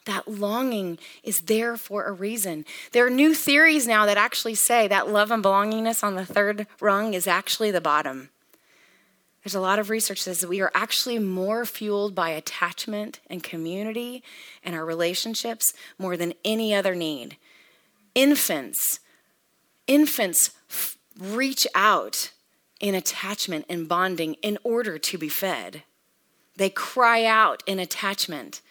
That 0.06 0.28
longing 0.28 0.98
is 1.24 1.42
there 1.42 1.76
for 1.76 2.06
a 2.06 2.12
reason. 2.12 2.66
There 2.94 3.06
are 3.06 3.12
new 3.12 3.34
theories 3.34 3.86
now 3.86 4.06
that 4.06 4.18
actually 4.18 4.56
say 4.56 4.88
that 4.88 5.10
love 5.10 5.30
and 5.30 5.44
belongingness 5.44 6.04
on 6.04 6.16
the 6.16 6.26
third 6.26 6.68
rung 6.80 7.14
is 7.14 7.28
actually 7.28 7.72
the 7.72 7.82
bottom. 7.82 8.30
There's 9.44 9.56
a 9.56 9.62
lot 9.62 9.80
of 9.80 9.90
research 9.90 10.20
that 10.26 10.32
says 10.32 10.40
that 10.42 10.50
we 10.50 10.62
are 10.62 10.72
actually 10.76 11.18
more 11.18 11.66
fueled 11.66 12.14
by 12.14 12.30
attachment 12.30 13.20
and 13.30 13.42
community 13.42 14.24
and 14.64 14.76
our 14.76 14.86
relationships 14.86 15.74
more 15.98 16.18
than 16.18 16.34
any 16.44 16.74
other 16.74 16.94
need. 16.94 17.38
Infants, 18.16 19.00
infants 19.88 20.52
f- 20.70 20.98
reach 21.18 21.66
out 21.74 22.32
in 22.80 22.96
attachment 22.96 23.66
and 23.70 23.88
bonding 23.88 24.36
in 24.36 24.58
order 24.64 24.98
to 24.98 25.18
be 25.18 25.30
fed. 25.30 25.84
They 26.58 26.70
cry 26.70 27.24
out 27.24 27.64
in 27.66 27.80
attachment 27.80 28.62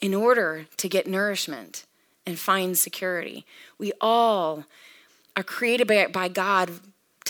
in 0.00 0.14
order 0.14 0.66
to 0.76 0.88
get 0.88 1.06
nourishment 1.06 1.84
and 2.26 2.38
find 2.38 2.76
security. 2.76 3.44
We 3.78 3.92
all 4.00 4.64
are 5.36 5.42
created 5.42 5.86
by, 5.86 6.06
by 6.06 6.28
God 6.28 6.70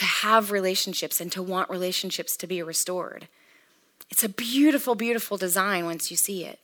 to 0.00 0.06
have 0.06 0.50
relationships 0.50 1.20
and 1.20 1.30
to 1.30 1.42
want 1.42 1.68
relationships 1.68 2.34
to 2.38 2.46
be 2.46 2.62
restored. 2.62 3.28
It's 4.10 4.24
a 4.24 4.30
beautiful, 4.30 4.94
beautiful 4.94 5.36
design 5.36 5.84
once 5.84 6.10
you 6.10 6.16
see 6.16 6.42
it. 6.42 6.58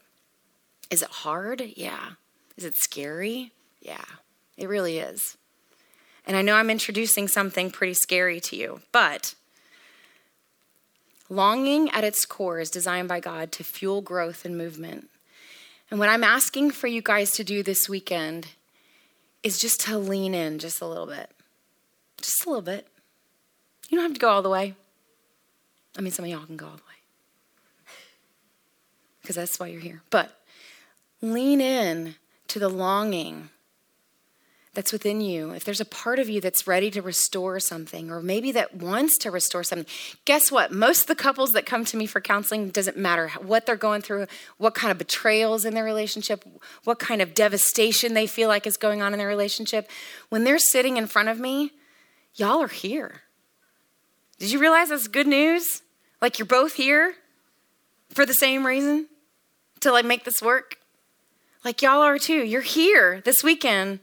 Is 0.90 1.02
it 1.02 1.10
hard? 1.10 1.62
Yeah. 1.76 2.12
Is 2.56 2.64
it 2.64 2.76
scary? 2.76 3.52
Yeah, 3.82 4.04
it 4.56 4.70
really 4.70 4.98
is. 4.98 5.36
And 6.26 6.34
I 6.34 6.40
know 6.40 6.54
I'm 6.54 6.70
introducing 6.70 7.28
something 7.28 7.70
pretty 7.70 7.92
scary 7.92 8.40
to 8.40 8.56
you, 8.56 8.80
but 8.90 9.34
longing 11.28 11.90
at 11.90 12.04
its 12.04 12.24
core 12.24 12.58
is 12.58 12.70
designed 12.70 13.08
by 13.08 13.20
God 13.20 13.52
to 13.52 13.64
fuel 13.64 14.00
growth 14.00 14.46
and 14.46 14.56
movement. 14.56 15.10
And 15.90 16.00
what 16.00 16.08
I'm 16.08 16.24
asking 16.24 16.70
for 16.70 16.86
you 16.86 17.02
guys 17.02 17.32
to 17.32 17.44
do 17.44 17.62
this 17.62 17.86
weekend 17.86 18.48
is 19.42 19.58
just 19.58 19.78
to 19.82 19.98
lean 19.98 20.34
in 20.34 20.58
just 20.58 20.80
a 20.80 20.86
little 20.86 21.06
bit. 21.06 21.30
Just 22.16 22.46
a 22.46 22.48
little 22.48 22.62
bit. 22.62 22.88
You 23.88 23.98
don't 23.98 24.06
have 24.06 24.14
to 24.14 24.20
go 24.20 24.28
all 24.28 24.42
the 24.42 24.50
way. 24.50 24.74
I 25.96 26.00
mean, 26.00 26.12
some 26.12 26.24
of 26.24 26.30
y'all 26.30 26.44
can 26.44 26.56
go 26.56 26.66
all 26.66 26.76
the 26.76 26.78
way 26.78 26.96
because 29.26 29.36
that's 29.36 29.58
why 29.58 29.66
you're 29.66 29.80
here. 29.80 30.02
But 30.10 30.40
lean 31.20 31.60
in 31.60 32.14
to 32.48 32.58
the 32.58 32.68
longing 32.68 33.48
that's 34.72 34.92
within 34.92 35.20
you, 35.20 35.50
if 35.50 35.64
there's 35.64 35.80
a 35.80 35.86
part 35.86 36.18
of 36.18 36.28
you 36.28 36.40
that's 36.40 36.66
ready 36.66 36.90
to 36.90 37.00
restore 37.00 37.58
something, 37.58 38.10
or 38.10 38.20
maybe 38.20 38.52
that 38.52 38.76
wants 38.76 39.16
to 39.18 39.30
restore 39.30 39.64
something, 39.64 39.86
guess 40.26 40.52
what? 40.52 40.70
Most 40.70 41.02
of 41.02 41.06
the 41.06 41.14
couples 41.16 41.52
that 41.52 41.64
come 41.64 41.84
to 41.86 41.96
me 41.96 42.06
for 42.06 42.20
counseling 42.20 42.68
doesn't 42.68 42.96
matter 42.96 43.30
what 43.40 43.66
they're 43.66 43.74
going 43.74 44.02
through, 44.02 44.26
what 44.58 44.74
kind 44.74 44.92
of 44.92 44.98
betrayals 44.98 45.64
in 45.64 45.74
their 45.74 45.82
relationship, 45.82 46.44
what 46.84 46.98
kind 46.98 47.22
of 47.22 47.34
devastation 47.34 48.14
they 48.14 48.26
feel 48.26 48.48
like 48.48 48.66
is 48.66 48.76
going 48.76 49.00
on 49.00 49.14
in 49.14 49.18
their 49.18 49.26
relationship. 49.26 49.90
When 50.28 50.44
they're 50.44 50.58
sitting 50.58 50.98
in 50.98 51.06
front 51.06 51.30
of 51.30 51.40
me, 51.40 51.72
y'all 52.34 52.62
are 52.62 52.68
here. 52.68 53.22
Did 54.38 54.50
you 54.50 54.58
realize 54.58 54.90
that's 54.90 55.08
good 55.08 55.26
news? 55.26 55.82
Like 56.20 56.38
you're 56.38 56.46
both 56.46 56.74
here 56.74 57.14
for 58.10 58.26
the 58.26 58.34
same 58.34 58.66
reason 58.66 59.06
to 59.80 59.92
like 59.92 60.04
make 60.04 60.24
this 60.24 60.42
work? 60.42 60.76
Like 61.64 61.82
y'all 61.82 62.02
are 62.02 62.18
too. 62.18 62.44
You're 62.44 62.62
here 62.62 63.20
this 63.24 63.42
weekend 63.42 64.00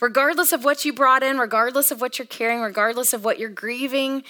regardless 0.00 0.52
of 0.52 0.64
what 0.64 0.84
you 0.84 0.92
brought 0.92 1.22
in, 1.22 1.38
regardless 1.38 1.90
of 1.90 2.00
what 2.00 2.18
you're 2.18 2.26
carrying, 2.26 2.60
regardless 2.60 3.12
of 3.12 3.24
what 3.24 3.38
you're 3.38 3.48
grieving. 3.48 4.22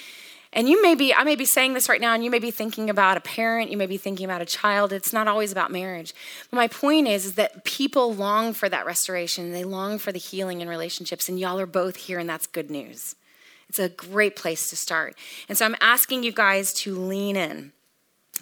And 0.52 0.68
you 0.68 0.80
may 0.82 0.94
be, 0.94 1.12
I 1.12 1.24
may 1.24 1.36
be 1.36 1.44
saying 1.44 1.74
this 1.74 1.88
right 1.88 2.00
now, 2.00 2.14
and 2.14 2.24
you 2.24 2.30
may 2.30 2.38
be 2.38 2.50
thinking 2.50 2.88
about 2.88 3.16
a 3.16 3.20
parent, 3.20 3.70
you 3.70 3.76
may 3.76 3.86
be 3.86 3.98
thinking 3.98 4.24
about 4.24 4.40
a 4.40 4.46
child. 4.46 4.92
It's 4.92 5.12
not 5.12 5.28
always 5.28 5.52
about 5.52 5.70
marriage. 5.70 6.14
But 6.50 6.56
my 6.56 6.68
point 6.68 7.08
is, 7.08 7.26
is 7.26 7.34
that 7.34 7.64
people 7.64 8.14
long 8.14 8.52
for 8.52 8.68
that 8.68 8.86
restoration. 8.86 9.52
They 9.52 9.64
long 9.64 9.98
for 9.98 10.12
the 10.12 10.18
healing 10.18 10.60
in 10.60 10.68
relationships, 10.68 11.28
and 11.28 11.38
y'all 11.38 11.60
are 11.60 11.66
both 11.66 11.96
here, 11.96 12.18
and 12.18 12.28
that's 12.28 12.46
good 12.46 12.70
news. 12.70 13.16
It's 13.68 13.78
a 13.78 13.88
great 13.88 14.36
place 14.36 14.68
to 14.68 14.76
start. 14.76 15.16
And 15.48 15.58
so 15.58 15.64
I'm 15.64 15.76
asking 15.80 16.22
you 16.22 16.32
guys 16.32 16.72
to 16.74 16.94
lean 16.94 17.36
in, 17.36 17.72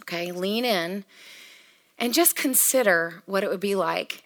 okay? 0.01 0.33
Lean 0.33 0.65
in 0.65 1.05
and 1.99 2.13
just 2.13 2.37
consider 2.37 3.23
what 3.27 3.43
it 3.43 3.51
would 3.51 3.61
be 3.61 3.75
like 3.75 4.25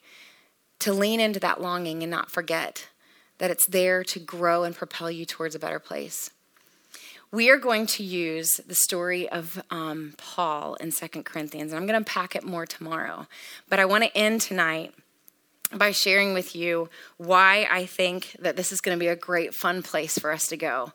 to 0.80 0.92
lean 0.92 1.20
into 1.20 1.40
that 1.40 1.61
longing 1.61 2.03
and 2.03 2.11
not 2.11 2.30
forget 2.30 2.88
that 3.38 3.51
it's 3.51 3.66
there 3.66 4.03
to 4.05 4.18
grow 4.18 4.64
and 4.64 4.74
propel 4.74 5.11
you 5.11 5.24
towards 5.24 5.55
a 5.55 5.59
better 5.59 5.78
place. 5.78 6.30
We 7.30 7.51
are 7.51 7.59
going 7.59 7.86
to 7.88 8.03
use 8.03 8.59
the 8.66 8.74
story 8.74 9.28
of 9.28 9.62
um, 9.70 10.14
Paul 10.16 10.74
in 10.76 10.90
Second 10.92 11.24
Corinthians, 11.24 11.72
and 11.72 11.78
I'm 11.78 11.86
going 11.86 11.92
to 11.92 11.99
unpack 11.99 12.34
it 12.34 12.42
more 12.42 12.64
tomorrow. 12.64 13.26
But 13.68 13.78
I 13.78 13.84
want 13.84 14.05
to 14.05 14.16
end 14.16 14.40
tonight 14.40 14.94
by 15.73 15.91
sharing 15.91 16.33
with 16.33 16.57
you 16.57 16.89
why 17.19 17.66
I 17.71 17.85
think 17.85 18.35
that 18.39 18.57
this 18.57 18.73
is 18.73 18.81
going 18.81 18.97
to 18.97 19.01
be 19.01 19.09
a 19.09 19.16
great, 19.16 19.55
fun 19.55 19.83
place 19.83 20.19
for 20.19 20.33
us 20.33 20.47
to 20.47 20.57
go. 20.57 20.93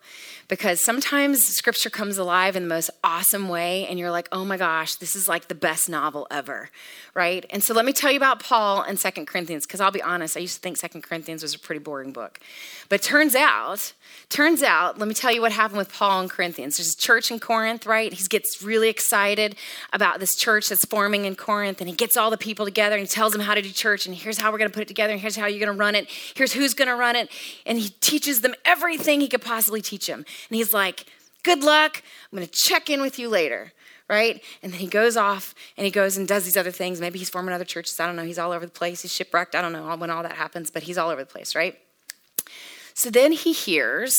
Because 0.47 0.84
sometimes 0.84 1.43
scripture 1.43 1.89
comes 1.89 2.17
alive 2.17 2.55
in 2.55 2.63
the 2.63 2.69
most 2.69 2.89
awesome 3.03 3.49
way, 3.49 3.86
and 3.88 3.99
you're 3.99 4.11
like, 4.11 4.28
oh 4.32 4.43
my 4.43 4.57
gosh, 4.57 4.95
this 4.95 5.15
is 5.15 5.28
like 5.28 5.47
the 5.47 5.55
best 5.55 5.89
novel 5.89 6.28
ever, 6.32 6.69
right? 7.13 7.45
And 7.49 7.63
so 7.63 7.74
let 7.74 7.86
me 7.86 7.93
tell 7.93 8.11
you 8.11 8.17
about 8.17 8.41
Paul 8.41 8.82
and 8.82 8.99
Second 8.99 9.28
Corinthians, 9.28 9.65
because 9.65 9.80
I'll 9.80 9.91
be 9.91 10.01
honest, 10.01 10.36
I 10.36 10.39
used 10.39 10.55
to 10.55 10.61
think 10.61 10.78
Second 10.78 11.03
Corinthians 11.03 11.43
was 11.43 11.53
a 11.53 11.59
pretty 11.59 11.80
boring 11.80 12.11
book. 12.11 12.39
But 12.89 13.01
turns 13.01 13.36
out, 13.36 13.93
turns 14.30 14.63
out, 14.63 14.97
let 14.97 15.07
me 15.07 15.13
tell 15.13 15.32
you 15.32 15.41
what 15.41 15.51
happened 15.51 15.78
with 15.78 15.93
Paul 15.93 16.21
and 16.21 16.30
Corinthians. 16.30 16.78
There's 16.78 16.93
a 16.93 16.97
church 16.97 17.32
in 17.32 17.39
Corinth, 17.39 17.86
right? 17.86 18.11
He 18.11 18.24
gets 18.28 18.61
really 18.61 18.89
excited 18.89 19.55
about 19.91 20.19
this 20.19 20.36
church 20.36 20.69
that's 20.69 20.86
forming 20.86 21.26
in 21.26 21.36
Corinth, 21.36 21.80
and 21.80 21.89
he 21.89 21.95
gets 21.95 22.17
all 22.17 22.32
the 22.32 22.38
people 22.38 22.65
together 22.65 22.95
and 22.95 23.03
he 23.03 23.07
tells 23.07 23.34
them 23.34 23.41
how 23.41 23.53
to 23.53 23.61
do 23.61 23.69
church, 23.69 24.05
and 24.05 24.15
here's 24.15 24.38
how 24.38 24.51
we're 24.51 24.62
going 24.64 24.72
to 24.72 24.76
put 24.76 24.84
it 24.84 24.88
together, 24.88 25.14
and 25.14 25.22
here's 25.22 25.36
how 25.36 25.45
you're 25.45 25.64
going 25.64 25.76
to 25.76 25.80
run 25.80 25.95
it, 25.95 26.09
here's 26.36 26.53
who's 26.53 26.74
going 26.74 26.88
to 26.88 26.95
run 26.95 27.16
it. 27.16 27.30
And 27.66 27.78
he 27.78 27.89
teaches 28.01 28.41
them 28.41 28.55
everything 28.66 29.22
he 29.22 29.28
could 29.28 29.41
possibly 29.41 29.82
teach 29.82 30.07
them. 30.07 30.20
And 30.20 30.55
he's 30.55 30.74
like, 30.74 31.05
Good 31.43 31.61
luck. 31.61 32.01
I'm 32.32 32.38
going 32.38 32.47
to 32.47 32.53
check 32.53 32.89
in 32.89 33.01
with 33.01 33.20
you 33.20 33.30
later. 33.30 33.74
Right? 34.09 34.43
And 34.61 34.72
then 34.72 34.80
he 34.80 34.88
goes 34.88 35.16
off 35.16 35.55
and 35.78 35.86
he 35.86 35.91
goes 35.91 36.18
and 36.18 36.28
does 36.28 36.43
these 36.43 36.57
other 36.57 36.72
things. 36.72 36.99
Maybe 36.99 37.20
he's 37.20 37.30
forming 37.30 37.53
other 37.53 37.66
churches. 37.66 37.99
I 37.99 38.05
don't 38.05 38.16
know. 38.16 38.24
He's 38.24 38.38
all 38.38 38.51
over 38.51 38.66
the 38.66 38.72
place. 38.72 39.01
He's 39.01 39.14
shipwrecked. 39.14 39.55
I 39.55 39.61
don't 39.61 39.72
know 39.72 39.95
when 39.95 40.09
all 40.09 40.24
that 40.24 40.34
happens, 40.34 40.70
but 40.70 40.84
he's 40.84 40.97
all 40.97 41.09
over 41.09 41.22
the 41.22 41.30
place, 41.30 41.55
right? 41.55 41.80
So 42.93 43.09
then 43.09 43.32
he 43.32 43.53
hears, 43.53 44.16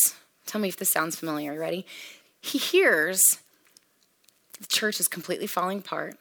tell 0.47 0.61
me 0.61 0.69
if 0.69 0.77
this 0.77 0.91
sounds 0.91 1.17
familiar. 1.17 1.59
Ready? 1.59 1.87
He 2.41 2.59
hears 2.59 3.39
the 4.59 4.67
church 4.67 5.01
is 5.01 5.07
completely 5.07 5.47
falling 5.47 5.79
apart. 5.79 6.17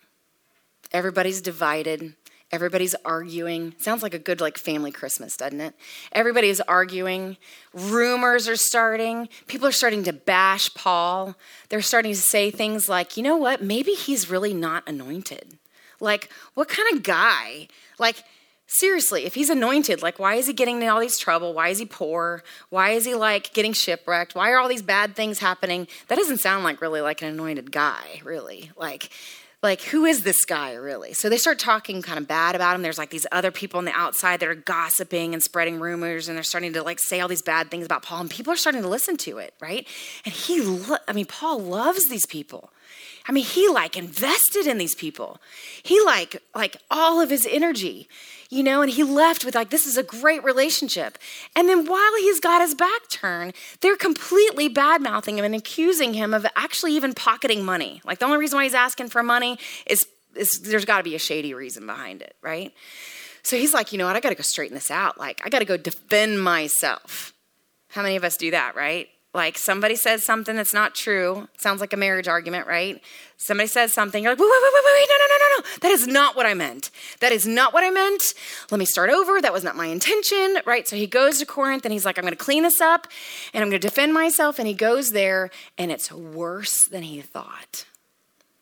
Everybody's 0.92 1.42
divided. 1.42 2.14
Everybody's 2.54 2.94
arguing. 3.04 3.74
Sounds 3.80 4.04
like 4.04 4.14
a 4.14 4.20
good 4.20 4.40
like 4.40 4.60
family 4.60 4.92
Christmas, 4.92 5.36
doesn't 5.36 5.60
it? 5.60 5.74
Everybody's 6.12 6.62
arguing. 6.62 7.38
Rumors 7.74 8.48
are 8.48 8.56
starting. 8.56 9.28
People 9.48 9.68
are 9.68 9.72
starting 9.72 10.04
to 10.04 10.14
bash 10.14 10.72
Paul. 10.76 11.36
They're 11.70 11.82
starting 11.82 12.14
to 12.14 12.22
say 12.22 12.52
things 12.52 12.88
like, 12.88 13.18
"You 13.18 13.24
know 13.24 13.38
what? 13.38 13.64
Maybe 13.64 13.94
he's 13.94 14.30
really 14.30 14.54
not 14.54 14.88
anointed." 14.88 15.58
Like, 16.00 16.30
what 16.54 16.68
kind 16.68 16.96
of 16.96 17.02
guy? 17.02 17.70
Like 17.98 18.24
seriously, 18.68 19.26
if 19.26 19.34
he's 19.34 19.50
anointed, 19.50 20.04
like 20.04 20.20
why 20.20 20.36
is 20.36 20.46
he 20.46 20.54
getting 20.54 20.80
in 20.80 20.88
all 20.90 21.00
these 21.00 21.18
trouble? 21.18 21.56
Why 21.56 21.70
is 21.70 21.80
he 21.80 21.86
poor? 21.86 22.44
Why 22.70 22.92
is 22.92 23.06
he 23.06 23.16
like 23.16 23.52
getting 23.54 23.74
shipwrecked? 23.74 24.36
Why 24.36 24.52
are 24.52 24.60
all 24.60 24.70
these 24.70 24.84
bad 24.84 25.16
things 25.16 25.40
happening? 25.40 25.88
That 26.08 26.18
doesn't 26.18 26.38
sound 26.38 26.64
like 26.64 26.82
really 26.82 27.02
like 27.02 27.24
an 27.24 27.30
anointed 27.30 27.72
guy, 27.72 28.22
really. 28.24 28.72
Like 28.78 29.10
like 29.64 29.82
who 29.82 30.06
is 30.06 30.24
this 30.24 30.46
guy 30.46 30.74
really? 30.74 31.14
So 31.14 31.30
they 31.30 31.38
start 31.38 31.58
talking 31.58 32.02
kind 32.02 32.20
of 32.20 32.28
bad 32.28 32.56
about 32.56 32.76
him. 32.76 32.82
There's 32.82 32.98
like 32.98 33.10
these 33.10 33.26
other 33.32 33.52
people 33.52 33.78
on 33.78 33.86
the 33.86 33.94
outside 33.94 34.42
that 34.42 34.50
are 34.50 34.56
gossiping 34.56 35.34
and 35.34 35.42
spreading 35.42 35.80
rumors 35.80 36.28
and 36.28 36.36
they're 36.36 36.44
starting 36.44 36.74
to 36.74 36.84
like 36.84 37.00
say 37.00 37.22
all 37.22 37.28
these 37.30 37.42
bad 37.42 37.72
things 37.72 37.86
about 37.86 38.04
paul 38.04 38.20
and 38.20 38.30
people 38.30 38.52
are 38.52 38.58
starting 38.58 38.82
to 38.82 38.88
listen 38.88 39.16
to 39.18 39.38
it 39.38 39.54
right? 39.62 39.88
And 40.26 40.34
he 40.34 40.62
lo- 40.62 40.98
i 41.08 41.14
mean 41.14 41.26
paul 41.26 41.60
loves 41.60 42.10
these 42.10 42.26
people 42.26 42.72
I 43.26 43.32
mean, 43.32 43.46
he 43.46 43.70
like 43.70 43.96
invested 43.96 44.68
in 44.68 44.78
these 44.78 44.96
people. 44.96 45.40
He 45.82 46.02
like 46.04 46.42
like 46.54 46.78
all 46.92 47.22
of 47.22 47.30
his 47.30 47.48
energy, 47.50 48.08
you 48.50 48.64
know, 48.64 48.82
and 48.82 48.92
he 48.92 49.04
left 49.04 49.46
with 49.46 49.56
like 49.56 49.70
this 49.70 49.88
is 49.88 49.98
a 49.98 50.04
great 50.04 50.44
relationship. 50.44 51.18
And 51.56 51.70
then 51.70 51.86
while 51.86 52.16
he's 52.20 52.40
got 52.40 52.62
his 52.62 52.76
back 52.76 53.10
turned, 53.10 53.54
they're 53.82 53.96
completely 53.96 54.68
bad 54.68 55.02
mouthing 55.02 55.38
him 55.38 55.46
and 55.46 55.56
accusing 55.56 56.14
him 56.14 56.34
of 56.34 56.46
actually 56.56 56.94
even 56.94 57.14
pocketing 57.14 57.64
money. 57.64 58.02
Like 58.04 58.20
the 58.20 58.26
only 58.26 58.38
reason 58.38 58.58
why 58.58 58.64
he's 58.64 58.74
asking 58.74 59.10
for 59.10 59.24
money 59.24 59.58
is, 59.86 60.06
is 60.36 60.60
there's 60.62 60.86
got 60.86 60.98
to 60.98 61.04
be 61.04 61.16
a 61.16 61.20
shady 61.20 61.54
reason 61.54 61.86
behind 61.86 62.22
it, 62.22 62.36
right? 62.42 62.74
So 63.44 63.58
he's 63.58 63.74
like, 63.74 63.92
you 63.92 63.98
know 63.98 64.06
what? 64.06 64.16
I 64.16 64.20
got 64.20 64.30
to 64.30 64.36
go 64.36 64.44
straighten 64.44 64.76
this 64.76 64.92
out. 64.92 65.18
Like 65.18 65.42
I 65.46 65.50
got 65.50 65.60
to 65.60 65.66
go 65.66 65.78
defend 65.78 66.44
myself. 66.44 67.34
How 67.90 68.02
many 68.02 68.16
of 68.16 68.24
us 68.24 68.36
do 68.38 68.52
that, 68.52 68.76
right? 68.76 69.08
Like 69.34 69.58
somebody 69.58 69.96
says 69.96 70.24
something 70.24 70.56
that's 70.56 70.76
not 70.76 70.94
true. 70.94 71.48
Sounds 71.58 71.82
like 71.82 71.92
a 71.92 71.98
marriage 71.98 72.28
argument, 72.28 72.68
right? 72.68 73.02
Somebody 73.38 73.68
says 73.68 73.92
something, 73.92 74.24
you're 74.24 74.32
like, 74.32 74.40
wait, 74.40 74.48
wait, 74.48 74.62
wait, 74.74 74.84
wait, 74.86 74.94
wait, 74.94 75.08
no, 75.10 75.18
no, 75.18 75.26
no, 75.26 75.38
no, 75.38 75.58
no. 75.58 75.70
That 75.82 75.92
is 75.92 76.08
not 76.08 76.36
what 76.36 76.46
I 76.46 76.54
meant. 76.54 76.92
That 77.20 77.32
is 77.32 77.48
not 77.48 77.74
what 77.74 77.84
I 77.84 77.90
meant. 77.90 78.36
Let 78.70 78.78
me 78.78 78.86
start 78.86 79.10
over. 79.10 79.42
That 79.42 79.52
was 79.52 79.64
not 79.64 79.76
my 79.76 79.88
intention, 79.88 80.58
right? 80.66 80.88
So 80.88 80.96
he 80.96 81.08
goes 81.08 81.40
to 81.40 81.48
Corinth 81.48 81.84
and 81.84 81.92
he's 81.92 82.06
like, 82.06 82.20
I'm 82.20 82.24
going 82.24 82.32
to 82.32 82.38
clean 82.38 82.62
this 82.62 82.80
up 82.80 83.08
and 83.54 83.64
I'm 83.64 83.70
going 83.70 83.82
to 83.82 83.88
defend 83.88 84.14
myself. 84.14 84.60
And 84.60 84.68
he 84.68 84.76
goes 84.76 85.12
there 85.12 85.50
and 85.80 85.92
it's 85.92 86.12
worse 86.12 86.88
than 86.88 87.02
he 87.02 87.20
thought. 87.22 87.86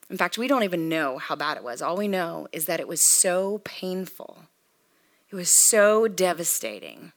In 0.09 0.17
fact, 0.17 0.37
we 0.37 0.47
don't 0.47 0.63
even 0.63 0.89
know 0.89 1.17
how 1.17 1.35
bad 1.35 1.57
it 1.57 1.63
was. 1.63 1.81
All 1.81 1.97
we 1.97 2.07
know 2.07 2.47
is 2.53 2.65
that 2.65 2.79
it 2.79 2.87
was 2.87 3.19
so 3.19 3.59
painful, 3.65 4.43
it 5.29 5.35
was 5.35 5.67
so 5.69 6.07
devastating 6.07 7.11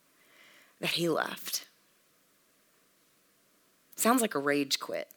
that 0.80 0.90
he 0.90 1.08
left. 1.08 1.66
Sounds 4.04 4.20
like 4.20 4.34
a 4.34 4.38
rage 4.38 4.80
quit. 4.80 5.08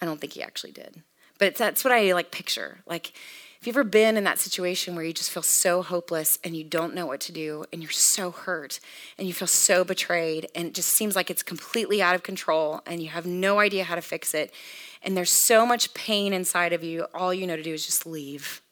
I 0.00 0.06
don't 0.06 0.20
think 0.20 0.34
he 0.34 0.44
actually 0.44 0.70
did. 0.70 1.02
But 1.40 1.56
that's 1.56 1.82
what 1.82 1.92
I 1.92 2.12
like 2.12 2.30
picture. 2.30 2.78
Like, 2.86 3.08
if 3.08 3.66
you've 3.66 3.74
ever 3.74 3.82
been 3.82 4.16
in 4.16 4.22
that 4.22 4.38
situation 4.38 4.94
where 4.94 5.04
you 5.04 5.12
just 5.12 5.32
feel 5.32 5.42
so 5.42 5.82
hopeless 5.82 6.38
and 6.44 6.56
you 6.56 6.62
don't 6.62 6.94
know 6.94 7.04
what 7.04 7.18
to 7.22 7.32
do 7.32 7.64
and 7.72 7.82
you're 7.82 7.90
so 7.90 8.30
hurt 8.30 8.78
and 9.18 9.26
you 9.26 9.34
feel 9.34 9.48
so 9.48 9.82
betrayed 9.82 10.46
and 10.54 10.68
it 10.68 10.74
just 10.74 10.90
seems 10.90 11.16
like 11.16 11.32
it's 11.32 11.42
completely 11.42 12.00
out 12.00 12.14
of 12.14 12.22
control 12.22 12.80
and 12.86 13.02
you 13.02 13.08
have 13.08 13.26
no 13.26 13.58
idea 13.58 13.82
how 13.82 13.96
to 13.96 14.00
fix 14.00 14.34
it 14.34 14.54
and 15.02 15.16
there's 15.16 15.44
so 15.44 15.66
much 15.66 15.94
pain 15.94 16.32
inside 16.32 16.72
of 16.72 16.84
you, 16.84 17.08
all 17.12 17.34
you 17.34 17.44
know 17.44 17.56
to 17.56 17.62
do 17.64 17.74
is 17.74 17.84
just 17.84 18.06
leave. 18.06 18.62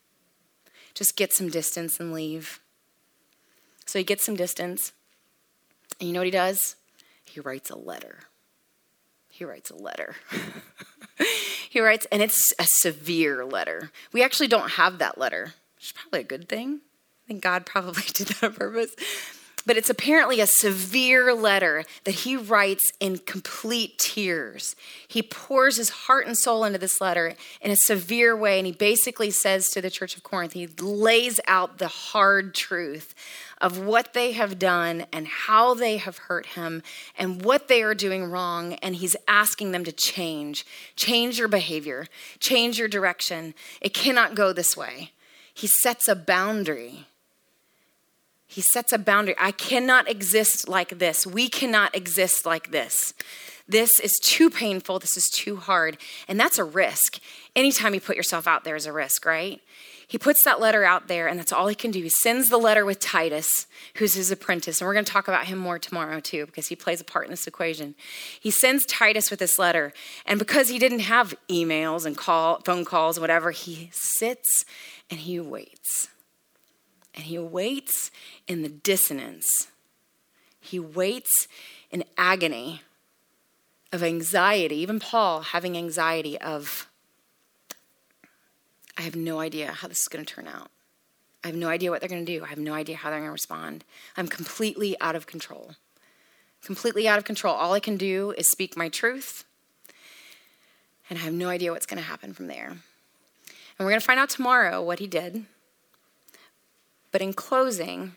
Just 0.95 1.17
get 1.17 1.33
some 1.33 1.49
distance 1.49 1.99
and 1.99 2.13
leave. 2.13 2.61
So 3.85 3.99
he 3.99 4.05
gets 4.05 4.25
some 4.25 4.37
distance. 4.37 4.93
And 5.99 6.07
you 6.07 6.15
know 6.15 6.21
what 6.21 6.27
he 6.27 6.31
does? 6.31 6.77
He 7.25 7.41
writes 7.41 7.69
a 7.69 7.77
letter 7.77 8.29
he 9.43 9.45
writes 9.45 9.71
a 9.71 9.77
letter. 9.77 10.15
he 11.69 11.81
writes, 11.81 12.07
and 12.13 12.23
it's 12.23 12.53
a 12.61 12.65
severe 12.65 13.45
letter. 13.45 13.91
We 14.13 14.23
actually 14.23 14.47
don't 14.47 14.71
have 14.73 14.99
that 14.99 15.19
letter, 15.19 15.55
which 15.75 15.87
is 15.87 15.93
probably 15.93 16.21
a 16.21 16.25
good 16.25 16.49
thing. 16.49 16.81
I 17.25 17.27
think 17.27 17.43
God 17.43 17.67
probably 17.67 18.05
did 18.15 18.29
that 18.29 18.45
on 18.45 18.53
purpose. 18.53 18.95
But 19.67 19.77
it's 19.77 19.91
apparently 19.91 20.39
a 20.39 20.47
severe 20.47 21.35
letter 21.35 21.83
that 22.05 22.13
he 22.13 22.37
writes 22.37 22.93
in 23.01 23.19
complete 23.19 23.99
tears. 23.99 24.77
He 25.09 25.23
pours 25.23 25.77
his 25.77 25.91
heart 25.91 26.29
and 26.29 26.39
soul 26.39 26.65
into 26.65 26.79
this 26.79 27.01
letter 27.01 27.35
in 27.61 27.73
a 27.73 27.77
severe 27.77 28.37
way, 28.37 28.59
and 28.59 28.67
he 28.67 28.73
basically 28.73 29.33
says 29.33 29.71
to 29.71 29.81
the 29.81 29.91
church 29.91 30.17
of 30.17 30.23
Corinth, 30.23 30.53
he 30.53 30.69
lays 30.69 31.41
out 31.49 31.79
the 31.79 31.89
hard 31.89 32.55
truth 32.55 33.13
of 33.63 33.79
what 33.79 34.13
they 34.13 34.33
have 34.33 34.59
done 34.59 35.07
and 35.13 35.27
how 35.27 35.73
they 35.73 35.97
have 35.97 36.19
hurt 36.19 36.47
him 36.47 36.83
and 37.17 37.43
what 37.43 37.69
they 37.69 37.83
are 37.83 37.95
doing 37.95 38.25
wrong. 38.25 38.75
And 38.75 38.97
he's 38.97 39.17
asking 39.29 39.71
them 39.71 39.85
to 39.85 39.93
change, 39.93 40.67
change 40.97 41.39
your 41.39 41.49
behavior, 41.49 42.09
change 42.41 42.79
your 42.79 42.89
direction. 42.89 43.55
It 43.81 43.95
cannot 43.95 44.35
go 44.35 44.53
this 44.53 44.77
way. 44.77 45.13
He 45.55 45.69
sets 45.69 46.09
a 46.09 46.17
boundary. 46.17 47.07
He 48.49 48.63
sets 48.73 48.93
a 48.93 48.99
boundary. 48.99 49.37
I 49.39 49.53
cannot 49.53 50.11
exist 50.11 50.69
like 50.69 50.99
this. 50.99 51.27
We 51.27 51.49
cannot 51.49 51.95
exist 51.95 52.45
like 52.45 52.73
this. 52.73 53.15
This 53.69 53.91
is 54.03 54.19
too 54.23 54.51
painful. 54.51 54.99
This 54.99 55.17
is 55.17 55.31
too 55.33 55.57
hard. 55.57 55.97
And 56.27 56.39
that's 56.39 56.59
a 56.59 56.65
risk. 56.65 57.21
Anytime 57.55 57.95
you 57.95 58.01
put 58.01 58.17
yourself 58.17 58.47
out 58.47 58.65
there 58.65 58.77
is 58.77 58.87
a 58.87 58.93
risk, 58.93 59.25
right? 59.25 59.61
He 60.07 60.19
puts 60.19 60.45
that 60.45 60.61
letter 60.61 60.85
out 60.85 61.09
there, 61.09 61.29
and 61.29 61.39
that's 61.39 61.53
all 61.53 61.67
he 61.67 61.75
can 61.75 61.91
do. 61.91 62.03
He 62.03 62.09
sends 62.09 62.49
the 62.49 62.59
letter 62.59 62.85
with 62.85 62.99
Titus, 62.99 63.67
who's 63.97 64.15
his 64.15 64.31
apprentice. 64.31 64.81
And 64.81 64.87
we're 64.87 64.95
going 64.95 65.05
to 65.05 65.13
talk 65.13 65.29
about 65.29 65.47
him 65.47 65.59
more 65.59 65.79
tomorrow, 65.79 66.21
too, 66.21 66.47
because 66.47 66.69
he 66.69 66.77
plays 66.77 67.01
a 67.01 67.05
part 67.05 67.25
in 67.27 67.31
this 67.31 67.47
equation. 67.47 67.95
He 68.41 68.51
sends 68.51 68.85
Titus 68.87 69.31
with 69.31 69.39
this 69.39 69.59
letter. 69.59 69.93
And 70.27 70.39
because 70.39 70.69
he 70.69 70.79
didn't 70.79 71.01
have 71.01 71.35
emails 71.49 72.05
and 72.05 72.17
call, 72.17 72.61
phone 72.65 72.85
calls, 72.85 73.17
and 73.17 73.23
whatever, 73.23 73.51
he 73.51 73.91
sits 73.93 74.65
and 75.11 75.21
he 75.21 75.41
waits. 75.41 76.09
And 77.15 77.25
he 77.25 77.39
waits 77.39 78.11
in 78.47 78.63
the 78.63 78.69
dissonance. 78.69 79.69
He 80.61 80.79
waits 80.79 81.49
in 81.91 82.05
agony 82.17 82.83
of 83.93 84.03
anxiety, 84.03 84.77
even 84.77 84.99
Paul 84.99 85.43
having 85.43 85.77
anxiety 85.77 86.39
of 86.39 86.89
I 88.97 89.03
have 89.03 89.17
no 89.17 89.41
idea 89.41 89.73
how 89.73 89.89
this 89.89 90.01
is 90.01 90.09
going 90.09 90.25
to 90.25 90.35
turn 90.35 90.47
out. 90.47 90.71
I 91.45 91.49
have 91.49 91.57
no 91.57 91.69
idea 91.69 91.91
what 91.91 92.01
they're 92.01 92.09
going 92.09 92.25
to 92.25 92.39
do. 92.39 92.45
I 92.45 92.49
have 92.49 92.59
no 92.59 92.75
idea 92.75 92.97
how 92.97 93.11
they're 93.11 93.19
going 93.19 93.29
to 93.29 93.33
respond. 93.33 93.85
I'm 94.17 94.29
completely 94.29 94.99
out 95.01 95.17
of 95.17 95.27
control. 95.27 95.75
Completely 96.65 97.09
out 97.09 97.19
of 97.19 97.25
control. 97.25 97.55
All 97.55 97.73
I 97.73 97.81
can 97.81 97.97
do 97.97 98.33
is 98.39 98.49
speak 98.49 98.77
my 98.77 98.89
truth, 98.89 99.45
and 101.11 101.19
I 101.19 101.23
have 101.23 101.35
no 101.35 101.49
idea 101.49 101.73
what's 101.73 101.87
going 101.87 102.01
to 102.01 102.09
happen 102.09 102.33
from 102.33 102.47
there. 102.47 102.69
And 102.69 103.87
we're 103.87 103.91
going 103.91 104.01
to 104.01 104.07
find 104.07 104.21
out 104.21 104.31
tomorrow 104.31 104.81
what 104.81 105.01
he 105.01 105.09
did. 105.09 105.47
But 107.11 107.21
in 107.21 107.33
closing, 107.33 108.13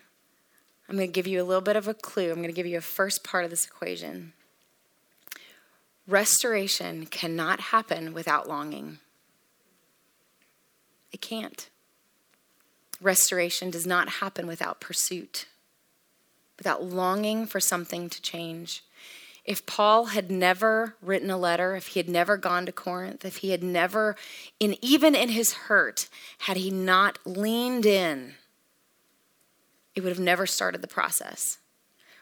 I'm 0.87 0.95
going 0.95 1.07
to 1.07 1.11
give 1.11 1.25
you 1.25 1.41
a 1.41 1.43
little 1.43 1.61
bit 1.61 1.75
of 1.75 1.87
a 1.87 1.93
clue. 1.93 2.29
I'm 2.29 2.35
going 2.35 2.47
to 2.47 2.53
give 2.53 2.67
you 2.67 2.77
a 2.77 2.81
first 2.81 3.23
part 3.23 3.43
of 3.43 3.49
this 3.49 3.65
equation. 3.65 4.33
Restoration 6.07 7.07
cannot 7.07 7.59
happen 7.59 8.13
without 8.13 8.47
longing. 8.47 8.99
It 11.15 11.21
can't. 11.21 11.69
Restoration 12.99 13.69
does 13.69 13.87
not 13.87 14.19
happen 14.19 14.47
without 14.47 14.81
pursuit, 14.81 15.45
without 16.57 16.83
longing 16.83 17.45
for 17.45 17.61
something 17.61 18.09
to 18.09 18.21
change. 18.21 18.83
If 19.45 19.65
Paul 19.65 20.07
had 20.07 20.29
never 20.29 20.97
written 21.01 21.29
a 21.29 21.37
letter, 21.37 21.73
if 21.73 21.87
he 21.87 22.01
had 22.01 22.09
never 22.09 22.35
gone 22.35 22.65
to 22.65 22.73
Corinth, 22.73 23.23
if 23.23 23.37
he 23.37 23.51
had 23.51 23.63
never, 23.63 24.17
in 24.59 24.75
even 24.81 25.15
in 25.15 25.29
his 25.29 25.53
hurt, 25.53 26.09
had 26.39 26.57
he 26.57 26.69
not 26.69 27.19
leaned 27.25 27.85
in, 27.85 28.33
it 29.95 30.01
would 30.01 30.09
have 30.09 30.19
never 30.19 30.45
started 30.45 30.81
the 30.81 30.85
process. 30.85 31.59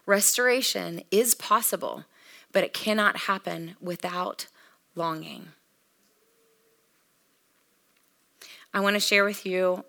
Restoration 0.05 1.01
is 1.09 1.33
possible, 1.33 2.05
but 2.51 2.63
it 2.63 2.75
cannot 2.75 3.21
happen 3.21 3.75
without 3.81 4.45
longing. 4.93 5.47
I 8.73 8.79
want 8.79 8.95
to 8.95 8.99
share 8.99 9.23
with 9.23 9.45
you 9.45 9.85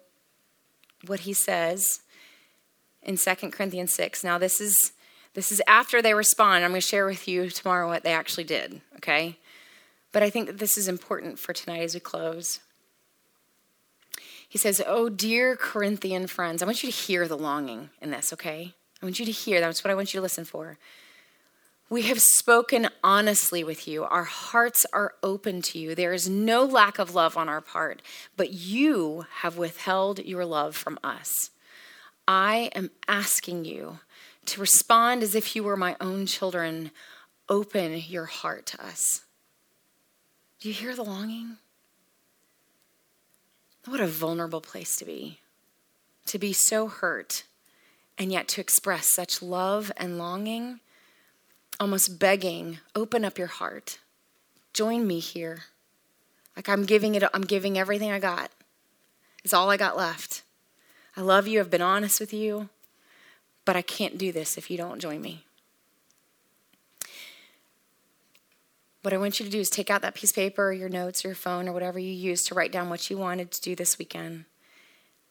what 1.06 1.20
he 1.20 1.32
says 1.32 2.00
in 3.02 3.16
2 3.16 3.34
Corinthians 3.50 3.92
6. 3.92 4.24
Now, 4.24 4.38
this 4.38 4.60
is 4.60 4.92
this 5.34 5.50
is 5.50 5.60
after 5.66 6.00
they 6.00 6.14
respond. 6.14 6.64
I'm 6.64 6.70
going 6.70 6.80
to 6.80 6.86
share 6.86 7.06
with 7.06 7.26
you 7.26 7.50
tomorrow 7.50 7.88
what 7.88 8.04
they 8.04 8.12
actually 8.12 8.44
did, 8.44 8.80
okay? 8.96 9.36
But 10.12 10.22
I 10.22 10.30
think 10.30 10.46
that 10.46 10.58
this 10.58 10.78
is 10.78 10.86
important 10.86 11.40
for 11.40 11.52
tonight 11.52 11.82
as 11.82 11.94
we 11.94 12.00
close. 12.00 12.60
He 14.48 14.58
says, 14.58 14.80
Oh, 14.86 15.08
dear 15.08 15.56
Corinthian 15.56 16.28
friends, 16.28 16.62
I 16.62 16.66
want 16.66 16.84
you 16.84 16.90
to 16.90 16.96
hear 16.96 17.26
the 17.26 17.36
longing 17.36 17.90
in 18.00 18.12
this, 18.12 18.32
okay? 18.32 18.74
I 19.02 19.06
want 19.06 19.18
you 19.18 19.26
to 19.26 19.32
hear. 19.32 19.58
That's 19.58 19.82
what 19.82 19.90
I 19.90 19.94
want 19.96 20.14
you 20.14 20.18
to 20.18 20.22
listen 20.22 20.44
for. 20.44 20.78
We 21.90 22.02
have 22.02 22.20
spoken 22.20 22.88
honestly 23.02 23.62
with 23.62 23.86
you. 23.86 24.04
Our 24.04 24.24
hearts 24.24 24.86
are 24.92 25.14
open 25.22 25.60
to 25.62 25.78
you. 25.78 25.94
There 25.94 26.14
is 26.14 26.28
no 26.28 26.64
lack 26.64 26.98
of 26.98 27.14
love 27.14 27.36
on 27.36 27.48
our 27.48 27.60
part, 27.60 28.00
but 28.36 28.52
you 28.52 29.26
have 29.40 29.58
withheld 29.58 30.18
your 30.24 30.44
love 30.44 30.76
from 30.76 30.98
us. 31.04 31.50
I 32.26 32.70
am 32.74 32.90
asking 33.06 33.66
you 33.66 33.98
to 34.46 34.60
respond 34.60 35.22
as 35.22 35.34
if 35.34 35.54
you 35.54 35.62
were 35.62 35.76
my 35.76 35.96
own 36.00 36.26
children. 36.26 36.90
Open 37.48 38.02
your 38.08 38.24
heart 38.24 38.66
to 38.66 38.84
us. 38.84 39.22
Do 40.60 40.68
you 40.68 40.74
hear 40.74 40.96
the 40.96 41.04
longing? 41.04 41.58
What 43.86 44.00
a 44.00 44.06
vulnerable 44.06 44.62
place 44.62 44.96
to 44.96 45.04
be. 45.04 45.40
To 46.26 46.38
be 46.38 46.54
so 46.54 46.88
hurt 46.88 47.44
and 48.16 48.32
yet 48.32 48.48
to 48.48 48.62
express 48.62 49.12
such 49.12 49.42
love 49.42 49.92
and 49.98 50.16
longing 50.16 50.80
almost 51.80 52.18
begging, 52.18 52.78
open 52.94 53.24
up 53.24 53.38
your 53.38 53.48
heart. 53.48 53.98
Join 54.72 55.06
me 55.06 55.20
here. 55.20 55.64
Like 56.56 56.68
I'm 56.68 56.84
giving 56.84 57.14
it 57.14 57.24
I'm 57.32 57.42
giving 57.42 57.78
everything 57.78 58.10
I 58.10 58.18
got. 58.18 58.50
It's 59.44 59.54
all 59.54 59.70
I 59.70 59.76
got 59.76 59.96
left. 59.96 60.42
I 61.16 61.20
love 61.20 61.46
you. 61.46 61.60
I've 61.60 61.70
been 61.70 61.82
honest 61.82 62.20
with 62.20 62.32
you. 62.32 62.68
But 63.64 63.76
I 63.76 63.82
can't 63.82 64.18
do 64.18 64.32
this 64.32 64.58
if 64.58 64.70
you 64.70 64.76
don't 64.76 65.00
join 65.00 65.20
me. 65.20 65.44
What 69.02 69.12
I 69.12 69.18
want 69.18 69.38
you 69.38 69.44
to 69.44 69.52
do 69.52 69.60
is 69.60 69.68
take 69.68 69.90
out 69.90 70.00
that 70.02 70.14
piece 70.14 70.30
of 70.30 70.36
paper, 70.36 70.72
your 70.72 70.88
notes, 70.88 71.24
your 71.24 71.34
phone, 71.34 71.68
or 71.68 71.72
whatever 71.72 71.98
you 71.98 72.10
use 72.10 72.42
to 72.44 72.54
write 72.54 72.72
down 72.72 72.88
what 72.88 73.10
you 73.10 73.18
wanted 73.18 73.50
to 73.50 73.60
do 73.60 73.76
this 73.76 73.98
weekend. 73.98 74.46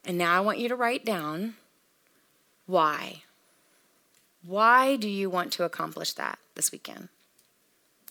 And 0.06 0.18
now 0.18 0.38
I 0.38 0.42
want 0.42 0.60
you 0.60 0.70
to 0.70 0.76
write 0.76 1.04
down 1.04 1.56
why. 2.68 3.23
Why 4.46 4.96
do 4.96 5.08
you 5.08 5.30
want 5.30 5.52
to 5.54 5.64
accomplish 5.64 6.14
that 6.14 6.40
this 6.56 6.72
weekend? 6.72 7.10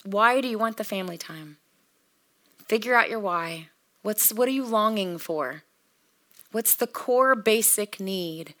Why 0.03 0.41
do 0.41 0.47
you 0.47 0.57
want 0.57 0.77
the 0.77 0.83
family 0.83 1.17
time? 1.17 1.57
Figure 2.67 2.95
out 2.95 3.09
your 3.09 3.19
why. 3.19 3.69
What's 4.01 4.33
what 4.33 4.47
are 4.47 4.51
you 4.51 4.65
longing 4.65 5.17
for? 5.17 5.63
What's 6.51 6.75
the 6.75 6.87
core 6.87 7.35
basic 7.35 7.99
need 7.99 8.55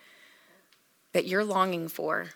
that 1.11 1.25
you're 1.25 1.43
longing 1.43 1.87
for? 1.87 2.29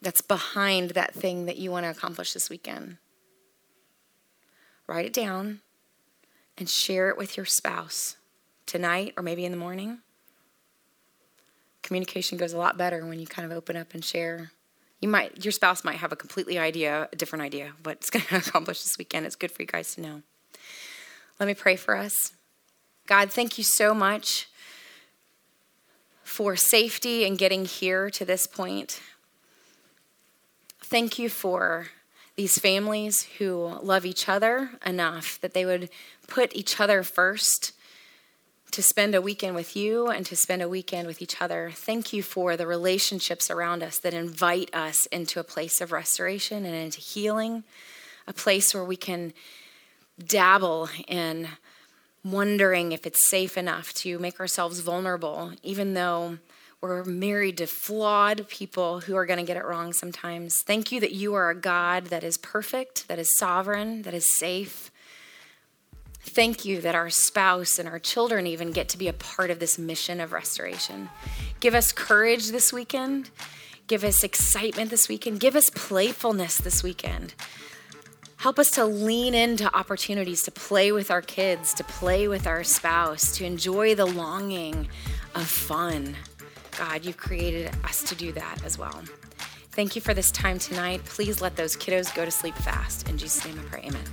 that's 0.00 0.20
behind 0.20 0.90
that 0.90 1.14
thing 1.14 1.46
that 1.46 1.56
you 1.56 1.70
want 1.70 1.84
to 1.84 1.90
accomplish 1.90 2.32
this 2.32 2.50
weekend. 2.50 2.98
Write 4.86 5.06
it 5.06 5.12
down 5.12 5.60
and 6.56 6.68
share 6.68 7.08
it 7.08 7.18
with 7.18 7.36
your 7.36 7.46
spouse 7.46 8.16
tonight 8.66 9.14
or 9.16 9.22
maybe 9.22 9.44
in 9.44 9.52
the 9.52 9.58
morning. 9.58 9.98
Communication 11.88 12.36
goes 12.36 12.52
a 12.52 12.58
lot 12.58 12.76
better 12.76 13.06
when 13.06 13.18
you 13.18 13.26
kind 13.26 13.50
of 13.50 13.56
open 13.56 13.74
up 13.74 13.94
and 13.94 14.04
share. 14.04 14.52
You 15.00 15.08
might, 15.08 15.42
your 15.42 15.52
spouse 15.52 15.84
might 15.84 15.96
have 15.96 16.12
a 16.12 16.16
completely 16.16 16.58
idea, 16.58 17.08
a 17.10 17.16
different 17.16 17.42
idea 17.42 17.68
of 17.68 17.86
what's 17.86 18.10
going 18.10 18.26
to 18.26 18.36
accomplish 18.36 18.82
this 18.82 18.98
weekend. 18.98 19.24
It's 19.24 19.36
good 19.36 19.50
for 19.50 19.62
you 19.62 19.66
guys 19.66 19.94
to 19.94 20.02
know. 20.02 20.22
Let 21.40 21.46
me 21.46 21.54
pray 21.54 21.76
for 21.76 21.96
us. 21.96 22.34
God, 23.06 23.32
thank 23.32 23.56
you 23.56 23.64
so 23.64 23.94
much 23.94 24.50
for 26.24 26.56
safety 26.56 27.24
and 27.24 27.38
getting 27.38 27.64
here 27.64 28.10
to 28.10 28.26
this 28.26 28.46
point. 28.46 29.00
Thank 30.82 31.18
you 31.18 31.30
for 31.30 31.86
these 32.36 32.58
families 32.58 33.22
who 33.38 33.78
love 33.82 34.04
each 34.04 34.28
other 34.28 34.72
enough 34.84 35.40
that 35.40 35.54
they 35.54 35.64
would 35.64 35.88
put 36.26 36.54
each 36.54 36.78
other 36.78 37.02
first 37.02 37.72
to 38.70 38.82
spend 38.82 39.14
a 39.14 39.22
weekend 39.22 39.54
with 39.54 39.74
you 39.74 40.08
and 40.08 40.26
to 40.26 40.36
spend 40.36 40.62
a 40.62 40.68
weekend 40.68 41.06
with 41.06 41.22
each 41.22 41.40
other. 41.40 41.70
Thank 41.74 42.12
you 42.12 42.22
for 42.22 42.56
the 42.56 42.66
relationships 42.66 43.50
around 43.50 43.82
us 43.82 43.98
that 44.00 44.14
invite 44.14 44.74
us 44.74 45.06
into 45.06 45.40
a 45.40 45.44
place 45.44 45.80
of 45.80 45.92
restoration 45.92 46.64
and 46.64 46.74
into 46.74 47.00
healing, 47.00 47.64
a 48.26 48.32
place 48.32 48.74
where 48.74 48.84
we 48.84 48.96
can 48.96 49.32
dabble 50.22 50.88
in 51.06 51.48
wondering 52.24 52.92
if 52.92 53.06
it's 53.06 53.28
safe 53.28 53.56
enough 53.56 53.94
to 53.94 54.18
make 54.18 54.40
ourselves 54.40 54.80
vulnerable, 54.80 55.52
even 55.62 55.94
though 55.94 56.38
we're 56.80 57.04
married 57.04 57.58
to 57.58 57.66
flawed 57.66 58.48
people 58.48 59.00
who 59.00 59.16
are 59.16 59.26
going 59.26 59.38
to 59.38 59.44
get 59.44 59.56
it 59.56 59.64
wrong 59.64 59.92
sometimes. 59.92 60.62
Thank 60.62 60.92
you 60.92 61.00
that 61.00 61.12
you 61.12 61.34
are 61.34 61.50
a 61.50 61.54
God 61.54 62.06
that 62.06 62.22
is 62.22 62.36
perfect, 62.38 63.08
that 63.08 63.18
is 63.18 63.36
sovereign, 63.36 64.02
that 64.02 64.14
is 64.14 64.36
safe. 64.36 64.90
Thank 66.28 66.64
you 66.64 66.80
that 66.82 66.94
our 66.94 67.10
spouse 67.10 67.78
and 67.78 67.88
our 67.88 67.98
children 67.98 68.46
even 68.46 68.70
get 68.70 68.88
to 68.90 68.98
be 68.98 69.08
a 69.08 69.12
part 69.12 69.50
of 69.50 69.58
this 69.58 69.78
mission 69.78 70.20
of 70.20 70.32
restoration. 70.32 71.08
Give 71.60 71.74
us 71.74 71.90
courage 71.90 72.48
this 72.48 72.72
weekend. 72.72 73.30
Give 73.86 74.04
us 74.04 74.22
excitement 74.22 74.90
this 74.90 75.08
weekend. 75.08 75.40
Give 75.40 75.56
us 75.56 75.70
playfulness 75.70 76.58
this 76.58 76.82
weekend. 76.82 77.34
Help 78.36 78.58
us 78.58 78.70
to 78.72 78.84
lean 78.84 79.34
into 79.34 79.74
opportunities 79.74 80.42
to 80.42 80.50
play 80.50 80.92
with 80.92 81.10
our 81.10 81.22
kids, 81.22 81.74
to 81.74 81.82
play 81.82 82.28
with 82.28 82.46
our 82.46 82.62
spouse, 82.62 83.32
to 83.36 83.44
enjoy 83.44 83.94
the 83.94 84.06
longing 84.06 84.86
of 85.34 85.46
fun. 85.46 86.14
God, 86.78 87.04
you've 87.04 87.16
created 87.16 87.72
us 87.82 88.02
to 88.04 88.14
do 88.14 88.30
that 88.32 88.62
as 88.64 88.78
well. 88.78 89.02
Thank 89.72 89.96
you 89.96 90.02
for 90.02 90.14
this 90.14 90.30
time 90.30 90.58
tonight. 90.58 91.04
Please 91.04 91.40
let 91.40 91.56
those 91.56 91.76
kiddos 91.76 92.14
go 92.14 92.24
to 92.24 92.30
sleep 92.30 92.54
fast. 92.56 93.08
In 93.08 93.18
Jesus' 93.18 93.44
name 93.44 93.58
I 93.58 93.68
pray, 93.68 93.82
amen. 93.86 94.04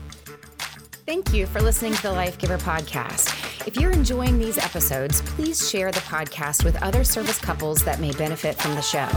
Thank 1.05 1.35
you 1.35 1.45
for 1.45 1.61
listening 1.61 1.93
to 1.93 2.01
the 2.01 2.09
Lifegiver 2.09 2.57
podcast. 2.57 3.67
If 3.67 3.77
you're 3.77 3.91
enjoying 3.91 4.39
these 4.39 4.57
episodes, 4.57 5.21
please 5.21 5.69
share 5.69 5.91
the 5.91 5.99
podcast 5.99 6.63
with 6.63 6.81
other 6.81 7.03
service 7.03 7.37
couples 7.37 7.83
that 7.83 7.99
may 7.99 8.11
benefit 8.13 8.55
from 8.55 8.73
the 8.73 8.81
show. 8.81 9.07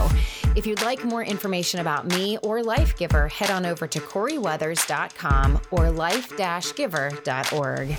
If 0.55 0.67
you'd 0.67 0.83
like 0.83 1.03
more 1.03 1.23
information 1.23 1.79
about 1.79 2.05
me 2.05 2.37
or 2.43 2.59
Lifegiver, 2.59 3.31
head 3.31 3.49
on 3.49 3.65
over 3.65 3.87
to 3.87 3.99
CorieWeathers.com 3.99 5.61
or 5.71 5.89
life-giver.org. 5.89 7.97